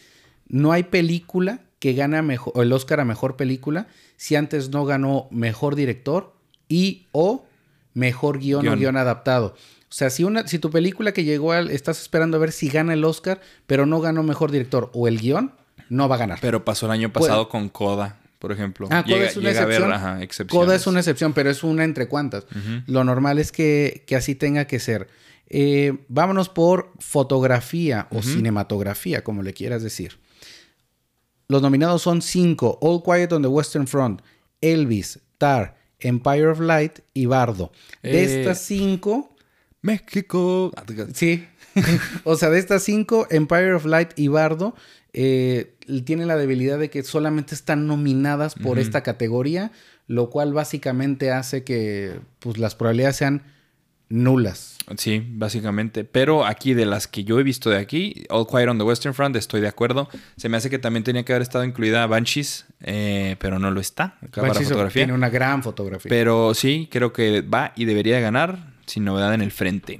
No 0.48 0.72
hay 0.72 0.84
película 0.84 1.62
que 1.80 1.94
gane 1.94 2.22
mejor, 2.22 2.54
el 2.64 2.72
Oscar 2.74 3.00
a 3.00 3.06
mejor 3.06 3.36
película 3.38 3.88
si 4.18 4.36
antes 4.36 4.70
no 4.70 4.86
ganó 4.86 5.28
mejor 5.32 5.76
director 5.76 6.34
y 6.70 7.08
o 7.12 7.46
mejor 7.94 8.38
guion, 8.40 8.62
Guión. 8.62 8.74
o 8.76 8.78
guion 8.78 8.98
adaptado. 8.98 9.56
O 9.90 9.94
sea, 9.94 10.10
si, 10.10 10.24
una, 10.24 10.48
si 10.48 10.60
tu 10.60 10.70
película 10.70 11.12
que 11.14 11.24
llegó 11.24 11.54
al, 11.54 11.72
estás 11.72 12.00
esperando 12.02 12.38
a 12.38 12.40
ver 12.40 12.52
si 12.52 12.68
gana 12.70 12.94
el 12.94 13.04
Oscar, 13.06 13.40
pero 13.66 13.86
no 13.86 14.00
ganó 14.02 14.22
mejor 14.22 14.52
director 14.52 14.92
o 14.94 15.08
el 15.08 15.18
guion, 15.20 15.54
no 15.90 16.08
va 16.10 16.16
a 16.16 16.20
ganar. 16.20 16.40
Pero 16.42 16.64
pasó 16.66 16.86
el 16.86 16.92
año 16.94 17.12
pasado 17.12 17.50
con 17.50 17.70
Coda, 17.70 18.20
por 18.40 18.52
ejemplo. 18.52 18.88
Ah, 18.92 19.04
Coda 19.08 19.26
es 19.26 19.38
una 19.38 19.50
llega 19.50 19.62
a 19.62 19.64
excepción. 19.66 19.94
ajá. 19.94 20.20
Coda 20.50 20.76
es 20.76 20.88
una 20.88 21.00
excepción, 21.00 21.34
pero 21.34 21.50
es 21.50 21.64
una 21.64 21.84
entre 21.84 22.08
cuantas. 22.08 22.46
Lo 22.88 23.04
normal 23.04 23.40
es 23.40 23.52
que, 23.52 24.04
que 24.08 24.16
así 24.16 24.36
tenga 24.36 24.66
que 24.66 24.80
ser. 24.80 25.08
Eh, 25.50 25.98
vámonos 26.10 26.50
por 26.50 26.92
fotografía 27.00 28.08
o 28.12 28.22
cinematografía, 28.22 29.24
como 29.24 29.44
le 29.44 29.54
quieras 29.54 29.82
decir. 29.82 30.20
Los 31.48 31.62
nominados 31.62 32.02
son 32.02 32.22
cinco: 32.22 32.78
All 32.82 33.02
Quiet 33.04 33.32
on 33.32 33.42
the 33.42 33.48
Western 33.48 33.88
Front, 33.88 34.22
Elvis, 34.60 35.20
Tar, 35.38 35.78
Empire 36.00 36.48
of 36.48 36.60
Light 36.60 37.00
y 37.14 37.26
Bardo. 37.28 37.72
De 38.04 38.24
Eh, 38.24 38.40
estas 38.42 38.62
cinco, 38.62 39.34
México. 39.82 40.72
sí. 41.14 41.48
o 42.24 42.36
sea, 42.36 42.50
de 42.50 42.60
estas 42.60 42.84
cinco, 42.84 43.28
Empire 43.30 43.74
of 43.74 43.86
Light 43.86 44.10
y 44.18 44.28
Bardo 44.30 44.76
eh, 45.14 45.76
tienen 46.06 46.28
la 46.28 46.36
debilidad 46.36 46.78
de 46.80 46.90
que 46.90 47.04
solamente 47.04 47.56
están 47.56 47.88
nominadas 47.88 48.56
por 48.56 48.80
esta 48.80 49.02
categoría, 49.04 49.72
lo 50.08 50.30
cual 50.30 50.54
básicamente 50.54 51.32
hace 51.32 51.64
que 51.64 52.20
pues, 52.40 52.58
las 52.58 52.76
probabilidades 52.76 53.18
sean 53.18 53.44
nulas. 54.10 54.78
Sí, 54.98 55.26
básicamente. 55.30 56.04
Pero 56.04 56.46
aquí, 56.46 56.74
de 56.74 56.86
las 56.86 57.08
que 57.08 57.24
yo 57.24 57.40
he 57.40 57.44
visto 57.44 57.70
de 57.70 57.78
aquí, 57.78 58.26
All 58.30 58.48
Quiet 58.48 58.70
on 58.70 58.78
the 58.78 58.84
Western 58.84 59.14
Front, 59.14 59.36
estoy 59.36 59.60
de 59.60 59.68
acuerdo. 59.68 60.08
Se 60.38 60.48
me 60.48 60.58
hace 60.58 60.70
que 60.70 60.80
también 60.80 61.04
tenía 61.04 61.24
que 61.24 61.34
haber 61.34 61.42
estado 61.42 61.66
incluida 61.66 62.06
Banshees, 62.08 62.66
eh, 62.82 63.36
pero 63.40 63.60
no 63.60 63.72
lo 63.72 63.82
está. 63.82 64.18
Banshees 64.36 64.70
fotografía. 64.70 65.02
Tiene 65.02 65.14
una 65.14 65.30
gran 65.30 65.62
fotografía. 65.62 66.10
Pero 66.10 66.54
sí, 66.54 66.88
creo 66.92 67.12
que 67.12 67.42
va 67.42 67.74
y 67.76 67.86
debería 67.86 68.16
de 68.16 68.22
ganar 68.22 68.74
sin 68.86 69.04
novedad 69.04 69.34
en 69.34 69.42
el 69.42 69.52
frente. 69.52 70.00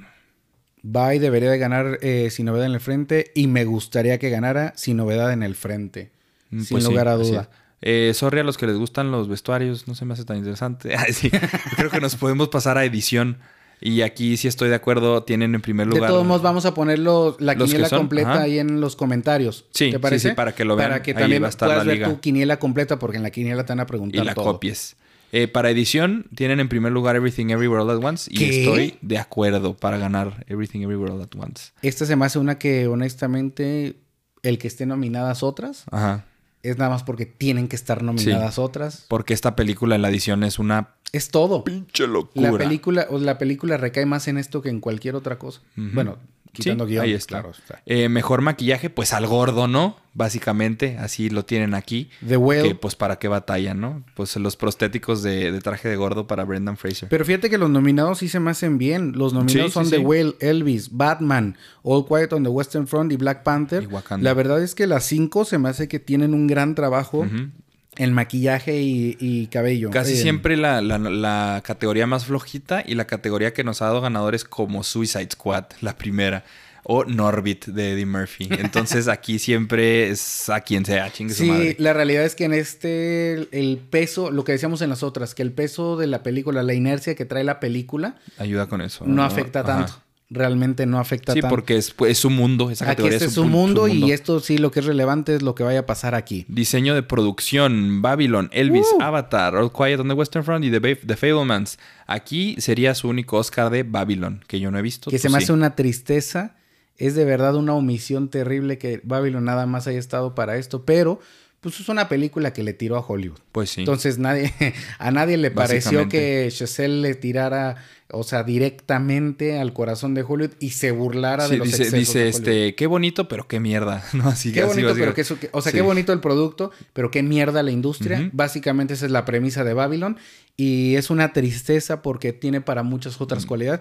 Va 0.96 1.14
y 1.14 1.18
debería 1.18 1.50
de 1.50 1.58
ganar 1.58 1.98
eh, 2.02 2.28
sin 2.30 2.46
novedad 2.46 2.66
en 2.66 2.72
el 2.72 2.80
frente 2.80 3.30
y 3.34 3.46
me 3.46 3.64
gustaría 3.64 4.18
que 4.18 4.30
ganara 4.30 4.72
sin 4.76 4.96
novedad 4.96 5.32
en 5.32 5.42
el 5.42 5.54
frente. 5.54 6.10
Mm, 6.50 6.60
sin 6.62 6.68
pues 6.76 6.84
sí, 6.84 6.90
lugar 6.90 7.08
a 7.08 7.14
duda. 7.16 7.50
Eh, 7.80 8.12
sorry 8.14 8.40
a 8.40 8.42
los 8.44 8.56
que 8.56 8.66
les 8.66 8.76
gustan 8.76 9.10
los 9.12 9.28
vestuarios, 9.28 9.86
no 9.86 9.94
se 9.94 10.04
me 10.04 10.14
hace 10.14 10.24
tan 10.24 10.36
interesante. 10.38 10.94
Sí. 11.12 11.30
Creo 11.76 11.90
que 11.90 12.00
nos 12.00 12.16
podemos 12.16 12.48
pasar 12.48 12.78
a 12.78 12.84
edición. 12.84 13.38
Y 13.80 14.02
aquí 14.02 14.36
sí 14.36 14.48
estoy 14.48 14.70
de 14.70 14.74
acuerdo, 14.74 15.22
tienen 15.22 15.54
en 15.54 15.60
primer 15.60 15.86
De 15.86 15.94
lugar. 15.94 16.10
todos 16.10 16.26
modos, 16.26 16.42
vamos 16.42 16.66
a 16.66 16.74
ponerlo 16.74 17.36
la 17.38 17.54
Los 17.54 17.70
quiniela 17.70 17.88
completa 17.88 18.32
ajá. 18.32 18.42
ahí 18.42 18.58
en 18.58 18.80
los 18.80 18.96
comentarios. 18.96 19.66
Sí, 19.72 19.86
¿Te 19.90 19.92
sí, 19.92 19.98
parece? 19.98 20.28
sí, 20.30 20.34
para 20.34 20.52
que 20.52 20.64
lo 20.64 20.74
vean. 20.74 20.90
Para 20.90 21.02
que 21.02 21.12
Ahí 21.12 21.16
también 21.16 21.42
va 21.42 21.46
a 21.46 21.50
estar 21.50 21.68
puedas 21.68 21.86
la 21.86 21.92
ver 21.92 22.02
tu 22.08 22.18
quiniela 22.18 22.58
completa, 22.58 22.98
porque 22.98 23.18
en 23.18 23.22
la 23.22 23.30
quiniela 23.30 23.64
te 23.64 23.72
van 23.72 23.80
a 23.80 23.84
y 23.84 23.86
preguntar 23.86 24.24
la 24.26 24.34
todo. 24.34 24.44
copies. 24.46 24.96
Eh, 25.32 25.46
para 25.48 25.70
edición, 25.70 26.26
tienen 26.34 26.58
en 26.60 26.68
primer 26.68 26.92
lugar 26.92 27.16
Everything 27.16 27.46
Everywhere 27.50 27.82
All 27.82 27.90
at 27.90 28.02
Once. 28.04 28.30
Y 28.32 28.44
estoy 28.44 28.96
de 29.02 29.18
acuerdo 29.18 29.76
para 29.76 29.98
ganar 29.98 30.44
Everything 30.48 30.80
Everywhere 30.82 31.12
All 31.12 31.22
at 31.22 31.34
Once. 31.38 31.72
Esta 31.82 32.06
se 32.06 32.16
me 32.16 32.24
hace 32.24 32.38
una 32.38 32.58
que, 32.58 32.86
honestamente, 32.86 33.96
el 34.42 34.58
que 34.58 34.68
esté 34.68 34.86
nominadas 34.86 35.42
otras 35.42 35.84
Ajá. 35.90 36.24
es 36.62 36.78
nada 36.78 36.90
más 36.90 37.02
porque 37.02 37.26
tienen 37.26 37.68
que 37.68 37.76
estar 37.76 38.02
nominadas 38.02 38.58
otras. 38.58 39.04
Porque 39.08 39.34
esta 39.34 39.54
película 39.56 39.96
en 39.96 40.02
la 40.02 40.08
edición 40.08 40.44
es 40.44 40.58
una 40.58 40.94
Es 41.12 41.28
todo. 41.30 41.64
pinche 41.64 42.06
locura. 42.06 42.52
La 42.52 42.58
película, 42.58 43.06
o 43.10 43.18
la 43.18 43.36
película 43.38 43.76
recae 43.76 44.06
más 44.06 44.28
en 44.28 44.38
esto 44.38 44.62
que 44.62 44.70
en 44.70 44.80
cualquier 44.80 45.14
otra 45.14 45.38
cosa. 45.38 45.60
Bueno, 45.76 46.18
quitando 46.62 46.84
Sí, 46.86 46.90
guion. 46.92 47.04
ahí 47.04 47.12
está. 47.12 47.40
Claro, 47.40 47.50
está. 47.50 47.82
Eh, 47.86 48.08
mejor 48.08 48.42
maquillaje, 48.42 48.90
pues 48.90 49.12
al 49.12 49.26
gordo, 49.26 49.66
¿no? 49.68 49.96
Básicamente, 50.14 50.98
así 50.98 51.30
lo 51.30 51.44
tienen 51.44 51.74
aquí. 51.74 52.10
The 52.26 52.36
Whale. 52.36 52.68
Que 52.70 52.74
pues 52.74 52.96
para 52.96 53.18
qué 53.18 53.28
batallan, 53.28 53.80
¿no? 53.80 54.02
Pues 54.14 54.34
los 54.36 54.56
prostéticos 54.56 55.22
de, 55.22 55.52
de 55.52 55.60
traje 55.60 55.88
de 55.88 55.96
gordo 55.96 56.26
para 56.26 56.44
Brendan 56.44 56.76
Fraser. 56.76 57.08
Pero 57.08 57.24
fíjate 57.24 57.48
que 57.48 57.56
los 57.58 57.70
nominados 57.70 58.18
sí 58.18 58.28
se 58.28 58.40
me 58.40 58.50
hacen 58.50 58.78
bien. 58.78 59.12
Los 59.12 59.32
nominados 59.32 59.70
Sí, 59.70 59.74
son 59.74 59.84
sí, 59.86 59.92
The. 59.92 59.98
Whale, 59.98 60.34
Elvis, 60.40 60.90
Batman, 60.96 61.56
All 61.82 62.04
Quiet 62.06 62.32
on 62.32 62.42
the 62.42 62.48
Western 62.50 62.86
Front 62.88 63.12
y 63.12 63.16
Black 63.16 63.44
Panther. 63.44 63.84
Y. 63.84 64.20
La 64.22 64.34
verdad 64.34 64.62
es 64.62 64.74
que 64.74 64.86
las 64.88 65.04
cinco 65.04 65.44
se 65.44 65.58
me 65.58 65.68
hace 65.68 65.86
que 65.88 66.00
tienen 66.00 66.34
un 66.34 66.46
gran 66.48 66.74
trabajo 66.74 67.18
Ujú. 67.20 67.50
En 67.98 68.12
maquillaje 68.14 68.80
y, 68.80 69.16
y 69.20 69.46
cabello. 69.48 69.90
Casi 69.90 70.16
siempre 70.16 70.56
la, 70.56 70.80
la- 70.80 70.98
la 70.98 71.62
categoría 71.64 72.06
más 72.06 72.24
flojita 72.24 72.82
y 72.86 72.94
la 72.94 73.06
categoría 73.06 73.52
que 73.52 73.64
nos 73.64 73.82
ha 73.82 73.86
dado 73.86 74.00
ganadores 74.00 74.44
como 74.44 74.82
Suicide 74.84 75.28
Squad, 75.32 75.64
la 75.80 75.96
primera. 75.98 76.44
O 76.90 77.04
Norbit 77.04 77.66
de 77.66 77.92
Eddie 77.92 78.06
Murphy. 78.06 78.48
Entonces 78.50 79.08
aquí 79.08 79.38
siempre 79.38 80.08
es 80.08 80.48
a 80.48 80.60
quien 80.62 80.86
sea, 80.86 81.12
chingue 81.12 81.34
su 81.34 81.42
Sí, 81.42 81.50
madre. 81.50 81.76
la 81.78 81.92
realidad 81.92 82.24
es 82.24 82.34
que 82.34 82.44
en 82.44 82.54
este 82.54 83.32
el 83.52 83.76
peso, 83.90 84.30
lo 84.30 84.44
que 84.44 84.52
decíamos 84.52 84.80
en 84.80 84.88
las 84.88 85.02
otras, 85.02 85.34
que 85.34 85.42
el 85.42 85.52
peso 85.52 85.96
de 85.98 86.06
la 86.06 86.22
película, 86.22 86.62
la 86.62 86.72
inercia 86.72 87.14
que 87.14 87.26
trae 87.26 87.44
la 87.44 87.60
película, 87.60 88.14
Ayuda 88.38 88.68
con 88.68 88.80
eso. 88.80 89.04
no 89.06 89.22
afecta 89.22 89.60
Ajá. 89.60 89.66
tanto. 89.76 90.02
Realmente 90.30 90.84
no 90.84 90.98
afecta 90.98 91.32
Sí, 91.32 91.40
tanto. 91.40 91.54
porque 91.54 91.76
es, 91.78 91.92
pues, 91.92 92.12
es 92.12 92.18
su 92.18 92.28
mundo. 92.28 92.70
Esa 92.70 92.84
Aquí 92.84 92.90
categoría 92.90 93.16
este 93.16 93.28
es 93.28 93.32
su 93.34 93.44
mundo, 93.46 93.88
y 93.88 94.12
esto 94.12 94.40
sí 94.40 94.58
lo 94.58 94.70
que 94.70 94.80
es 94.80 94.86
relevante 94.86 95.34
es 95.34 95.40
lo 95.42 95.54
que 95.54 95.62
vaya 95.62 95.80
a 95.80 95.86
pasar 95.86 96.14
aquí. 96.14 96.44
Diseño 96.48 96.94
de 96.94 97.02
producción, 97.02 98.02
Babylon, 98.02 98.50
Elvis, 98.52 98.86
Uh. 98.98 99.02
Avatar, 99.02 99.56
All 99.56 99.72
Quiet 99.72 100.00
on 100.00 100.08
the 100.08 100.14
Western 100.14 100.44
Front 100.44 100.66
y 100.66 100.70
The, 100.70 100.96
The 100.96 101.16
Fablemans. 101.16 101.78
Aquí 102.06 102.56
sería 102.58 102.94
su 102.94 103.08
único 103.08 103.38
Oscar 103.38 103.70
de 103.70 103.84
Babylon, 103.84 104.44
que 104.46 104.60
yo 104.60 104.70
no 104.70 104.78
he 104.78 104.82
visto. 104.82 105.10
Que 105.10 105.18
se 105.18 105.30
me 105.30 105.38
sí. 105.38 105.44
hace 105.44 105.52
una 105.54 105.74
tristeza. 105.74 106.56
Es 106.98 107.14
de 107.14 107.24
verdad 107.24 107.54
una 107.54 107.74
omisión 107.74 108.28
terrible 108.28 108.76
que 108.76 109.00
Babylon 109.04 109.44
nada 109.44 109.64
más 109.66 109.86
haya 109.86 109.98
estado 110.00 110.34
para 110.34 110.56
esto, 110.56 110.84
pero 110.84 111.20
pues 111.60 111.80
es 111.80 111.88
una 111.88 112.08
película 112.08 112.52
que 112.52 112.62
le 112.62 112.72
tiró 112.72 112.96
a 112.96 113.00
Hollywood. 113.00 113.38
Pues 113.52 113.70
sí. 113.70 113.80
Entonces 113.80 114.18
nadie, 114.18 114.52
a 114.98 115.10
nadie 115.10 115.36
le 115.38 115.50
pareció 115.50 116.08
que 116.08 116.48
Chazelle 116.52 117.00
le 117.00 117.14
tirara, 117.14 117.76
o 118.12 118.22
sea, 118.22 118.42
directamente 118.42 119.58
al 119.58 119.72
corazón 119.72 120.14
de 120.14 120.22
Hollywood 120.22 120.52
y 120.60 120.70
se 120.70 120.92
burlara 120.92 121.44
Sí, 121.46 121.52
de 121.52 121.58
los 121.58 121.66
dice, 121.68 121.82
excesos 121.84 121.98
dice 121.98 122.18
de 122.20 122.28
este, 122.28 122.74
qué 122.74 122.86
bonito, 122.86 123.28
pero 123.28 123.46
qué 123.46 123.60
mierda. 123.60 124.02
¿no? 124.14 124.28
Así, 124.28 124.52
Qué 124.52 124.64
bonito, 124.64 124.94
pero 124.94 125.14
que- 125.14 125.22
o 125.52 125.60
sea, 125.62 125.72
Sí. 125.72 125.76
qué 125.78 125.82
bonito 125.82 126.12
el 126.12 126.20
producto, 126.20 126.70
pero 126.92 127.10
qué 127.10 127.22
mierda 127.22 127.62
la 127.62 127.70
industria. 127.70 128.30
Básicamente 128.32 128.94
esa 128.94 129.06
es 129.06 129.12
la 129.12 129.24
premisa 129.24 129.64
de 129.64 129.74
Babylon 129.74 130.16
y 130.56 130.96
es 130.96 131.10
una 131.10 131.32
tristeza 131.32 132.02
porque 132.02 132.32
tiene 132.32 132.60
para 132.60 132.82
muchas 132.82 133.20
otras 133.20 133.44
Mm. 133.44 133.48
cualidades. 133.48 133.80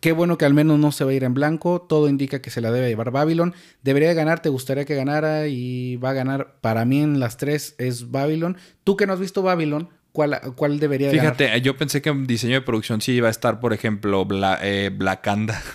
Qué 0.00 0.12
bueno 0.12 0.36
que 0.36 0.44
al 0.44 0.52
menos 0.54 0.78
no 0.78 0.92
se 0.92 1.04
va 1.04 1.10
a 1.10 1.14
ir 1.14 1.24
en 1.24 1.32
blanco. 1.34 1.80
Todo 1.88 2.08
indica 2.08 2.42
que 2.42 2.50
se 2.50 2.60
la 2.60 2.70
debe 2.70 2.88
llevar 2.88 3.10
Babylon. 3.10 3.54
Debería 3.82 4.12
ganar, 4.12 4.40
te 4.42 4.50
gustaría 4.50 4.84
que 4.84 4.94
ganara 4.94 5.46
y 5.48 5.96
va 5.96 6.10
a 6.10 6.12
ganar. 6.12 6.58
Para 6.60 6.84
mí 6.84 7.00
en 7.00 7.18
las 7.18 7.38
tres 7.38 7.74
es 7.78 8.10
Babylon. 8.10 8.56
Tú 8.84 8.96
que 8.96 9.06
no 9.06 9.14
has 9.14 9.20
visto 9.20 9.42
Babylon, 9.42 9.88
¿cuál, 10.16 10.40
cuál 10.54 10.80
debería 10.80 11.10
Fíjate, 11.10 11.60
yo 11.60 11.76
pensé 11.76 12.00
que 12.00 12.08
en 12.08 12.26
diseño 12.26 12.54
de 12.54 12.62
producción 12.62 13.02
sí 13.02 13.12
iba 13.12 13.28
a 13.28 13.30
estar, 13.30 13.60
por 13.60 13.74
ejemplo, 13.74 14.24
Bla, 14.24 14.58
eh, 14.62 14.90
Blackanda. 14.92 15.62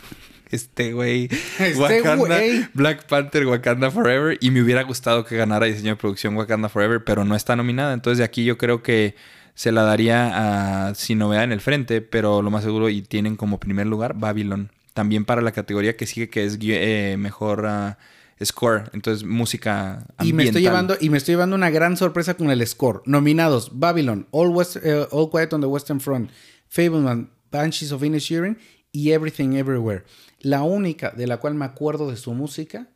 Este 0.50 0.92
güey. 0.92 1.30
Este 1.60 1.80
Wakanda. 1.80 2.42
Black 2.74 3.06
Panther, 3.06 3.46
Wakanda 3.46 3.90
Forever. 3.90 4.38
Y 4.42 4.52
me 4.52 4.62
hubiera 4.62 4.84
gustado 4.84 5.24
que 5.24 5.38
ganara 5.38 5.66
diseño 5.66 5.92
de 5.92 5.96
producción 5.96 6.36
Wakanda 6.36 6.68
Forever, 6.68 7.02
pero 7.06 7.24
no 7.24 7.38
está 7.38 7.56
nominada. 7.56 7.94
Entonces 7.94 8.18
de 8.18 8.26
aquí 8.26 8.44
yo 8.44 8.58
creo 8.58 8.84
que 8.84 9.16
se 9.54 9.72
la 9.72 9.84
daría 9.84 10.90
a 10.90 10.96
Sin 10.96 11.20
Novedad 11.20 11.46
en 11.46 11.54
el 11.54 11.62
frente, 11.62 12.02
pero 12.02 12.42
lo 12.42 12.52
más 12.52 12.66
seguro 12.66 12.90
y 12.90 13.02
tienen 13.02 13.38
como 13.38 13.62
primer 13.62 13.88
lugar 13.88 14.16
Babylon. 14.18 14.72
También 14.94 15.24
para 15.24 15.42
la 15.42 15.54
categoría 15.54 15.96
que 15.96 16.06
sigue, 16.06 16.30
que 16.30 16.44
es 16.44 16.58
eh, 16.62 17.16
mejor. 17.18 17.66
Ah, 17.66 17.98
score, 18.44 18.90
entonces 18.94 19.24
música 19.24 20.06
ambiental. 20.18 20.28
Y 20.28 20.34
me 20.34 20.44
estoy 20.44 20.62
llevando 20.62 20.98
y 21.00 21.10
me 21.10 21.18
estoy 21.18 21.34
llevando 21.34 21.56
una 21.56 21.70
gran 21.70 21.98
sorpresa 21.98 22.36
con 22.36 22.50
el 22.50 22.66
score. 22.66 23.02
Nominados: 23.06 23.80
Babylon, 23.80 24.28
All, 24.32 24.50
West, 24.50 24.78
eh, 24.78 25.08
All 25.12 25.30
Quiet 25.30 25.54
on 25.54 25.62
the 25.62 25.68
Western 25.68 26.00
Front, 26.00 26.32
Fableman, 26.68 27.32
Banshees 27.52 27.92
of 27.92 28.04
Inisherin 28.04 28.58
y 28.92 29.12
Everything 29.12 29.54
Everywhere. 29.54 30.04
La 30.40 30.64
única 30.64 31.12
de 31.12 31.28
la 31.28 31.38
cual 31.38 31.56
me 31.56 31.66
acuerdo 31.66 32.10
de 32.10 32.18
su 32.18 32.34
música 32.34 32.88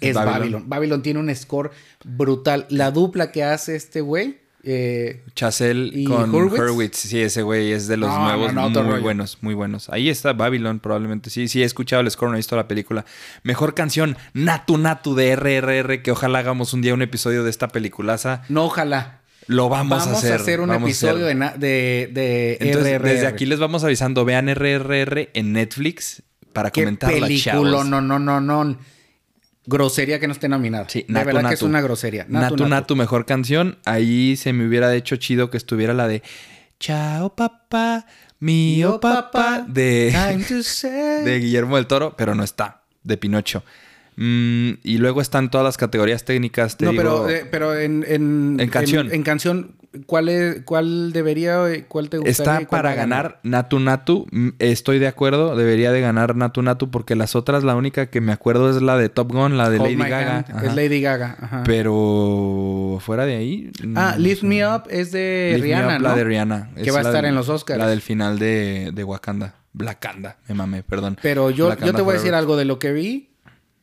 es 0.00 0.14
Babylon. 0.14 0.68
Babylon. 0.68 1.02
tiene 1.02 1.20
un 1.20 1.34
score 1.34 1.70
brutal. 2.04 2.66
La 2.70 2.90
dupla 2.90 3.30
que 3.32 3.44
hace 3.44 3.76
este 3.76 4.00
güey 4.00 4.43
eh, 4.64 5.22
Chazelle 5.34 6.04
con 6.04 6.34
Hurwitz. 6.34 6.96
Sí, 6.96 7.20
ese 7.20 7.42
güey 7.42 7.72
es 7.72 7.86
de 7.86 7.96
los 7.96 8.10
nuevos 8.10 8.52
muy 8.52 9.00
buenos, 9.00 9.38
muy 9.40 9.54
buenos. 9.54 9.88
Ahí 9.90 10.08
está 10.08 10.32
Babylon, 10.32 10.80
probablemente. 10.80 11.30
Sí, 11.30 11.48
sí, 11.48 11.62
he 11.62 11.64
escuchado 11.64 12.02
el 12.02 12.10
score, 12.10 12.30
no 12.30 12.36
he 12.36 12.38
visto 12.38 12.56
la 12.56 12.68
película. 12.68 13.04
Mejor 13.42 13.74
canción, 13.74 14.16
Natu 14.32 14.78
Natu 14.78 15.14
de 15.14 15.36
RRR, 15.36 16.02
que 16.02 16.10
ojalá 16.10 16.38
hagamos 16.40 16.72
un 16.72 16.82
día 16.82 16.94
un 16.94 17.02
episodio 17.02 17.44
de 17.44 17.50
esta 17.50 17.68
peliculaza. 17.68 18.42
No, 18.48 18.64
ojalá. 18.64 19.20
Lo 19.46 19.68
vamos, 19.68 20.06
a 20.06 20.12
hacer. 20.12 20.12
Vamos 20.12 20.24
a 20.24 20.42
hacer 20.42 20.60
un 20.60 20.72
episodio 20.72 21.26
de, 21.26 22.08
de, 22.10 22.56
Entonces, 22.60 23.02
Desde 23.02 23.26
aquí 23.26 23.44
les 23.44 23.58
vamos 23.58 23.84
avisando, 23.84 24.24
vean 24.24 24.48
RRR 24.48 25.30
en 25.34 25.52
Netflix 25.52 26.22
para 26.54 26.70
comentar 26.70 27.12
la 27.12 27.28
No, 27.54 27.84
no, 27.84 28.00
no, 28.00 28.18
no, 28.18 28.40
no 28.40 28.78
grosería 29.66 30.20
que 30.20 30.26
no 30.26 30.32
esté 30.32 30.48
nominada. 30.48 30.88
Sí, 30.88 31.04
de 31.08 31.24
verdad 31.24 31.48
que 31.48 31.54
es 31.54 31.62
una 31.62 31.80
grosería. 31.80 32.26
Natu, 32.28 32.66
natu 32.66 32.96
mejor 32.96 33.26
canción. 33.26 33.78
Ahí 33.84 34.36
se 34.36 34.52
me 34.52 34.66
hubiera 34.66 34.94
hecho 34.94 35.16
chido 35.16 35.50
que 35.50 35.56
estuviera 35.56 35.94
la 35.94 36.08
de 36.08 36.22
Chao 36.80 37.34
papá, 37.34 38.06
mío 38.40 39.00
papá 39.00 39.64
de, 39.66 40.12
de 41.24 41.38
Guillermo 41.38 41.76
del 41.76 41.86
Toro, 41.86 42.14
pero 42.16 42.34
no 42.34 42.44
está, 42.44 42.82
de 43.02 43.16
Pinocho. 43.16 43.64
Mm, 44.16 44.72
y 44.82 44.98
luego 44.98 45.20
están 45.20 45.50
todas 45.50 45.64
las 45.64 45.76
categorías 45.76 46.24
técnicas. 46.24 46.80
no, 46.80 46.92
pero, 46.94 47.28
eh, 47.28 47.46
pero 47.50 47.78
en, 47.78 48.04
en, 48.06 48.68
canción. 48.68 49.12
En, 49.12 49.22
canción, 49.22 49.76
¿cuál, 50.06 50.28
es, 50.28 50.62
¿cuál 50.64 51.12
debería, 51.12 51.58
cuál 51.88 52.08
te 52.08 52.18
gustaría? 52.18 52.60
Está 52.60 52.68
para 52.68 52.94
ganar 52.94 53.40
Natu 53.42 53.78
Natu. 53.78 54.26
Mm, 54.30 54.50
estoy 54.58 54.98
de 54.98 55.06
acuerdo, 55.06 55.56
debería 55.56 55.92
de 55.92 56.00
ganar 56.00 56.36
Natu 56.36 56.62
Natu 56.62 56.90
porque 56.90 57.14
las 57.14 57.36
otras, 57.36 57.64
la 57.64 57.76
única 57.76 58.06
que 58.06 58.20
me 58.20 58.32
acuerdo 58.32 58.70
es 58.70 58.82
la 58.82 58.96
de 58.96 59.08
Top 59.08 59.32
Gun, 59.32 59.56
la 59.56 59.70
de 59.70 59.78
Lady 59.78 59.96
Gaga. 59.96 60.44
Es 60.62 60.74
Lady 60.74 61.00
Gaga. 61.00 61.62
Pero 61.64 62.98
fuera 63.00 63.26
de 63.26 63.36
ahí. 63.36 63.70
Ah, 63.94 64.16
Lift 64.18 64.42
Me 64.42 64.66
Up 64.66 64.84
es 64.90 65.12
de 65.12 65.58
Rihanna, 65.60 65.98
¿no? 65.98 66.08
La 66.08 66.14
de 66.14 66.24
Rihanna. 66.24 66.70
Que 66.82 66.90
va 66.90 66.98
a 66.98 67.02
estar 67.02 67.24
en 67.24 67.34
los 67.34 67.48
Oscars. 67.48 67.78
La 67.78 67.86
del 67.86 68.00
final 68.00 68.38
de, 68.38 68.90
de 68.92 69.04
Wakanda. 69.04 69.54
Blackanda, 69.72 70.36
me 70.46 70.54
mamé, 70.54 70.84
perdón. 70.84 71.18
Pero 71.20 71.50
yo, 71.50 71.76
yo 71.78 71.92
te 71.92 72.00
voy 72.00 72.14
a 72.14 72.18
decir 72.18 72.32
algo 72.32 72.56
de 72.56 72.64
lo 72.64 72.78
que 72.78 72.92
vi 72.92 73.33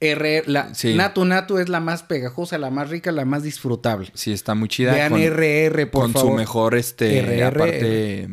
RR, 0.02 0.44
la 0.48 0.72
Natu 0.96 1.26
Natu 1.26 1.60
es 1.60 1.70
la 1.70 1.80
más 1.80 2.02
pegajosa, 2.02 2.58
la 2.58 2.72
más 2.72 2.90
rica, 2.90 3.12
la 3.12 3.24
más 3.24 3.44
disfrutable. 3.44 4.10
Sí, 4.16 4.34
está 4.34 4.56
muy 4.56 4.68
chida. 4.68 4.94
Vean 4.94 5.12
con, 5.12 5.22
RR, 5.22 5.92
por 5.92 6.12
Con 6.12 6.22
su 6.22 6.32
mejor, 6.32 6.76
este, 6.76 7.44
aparte 7.44 8.28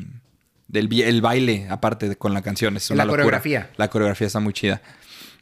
del 0.69 1.03
el 1.03 1.21
baile, 1.21 1.67
aparte 1.69 2.09
de, 2.09 2.17
con 2.17 2.33
la 2.33 2.43
canción. 2.43 2.77
Es 2.77 2.91
una 2.91 3.05
la 3.05 3.11
coreografía. 3.11 3.71
La 3.77 3.89
coreografía 3.89 4.27
está 4.27 4.41
muy 4.41 4.55
chida. 4.55 4.81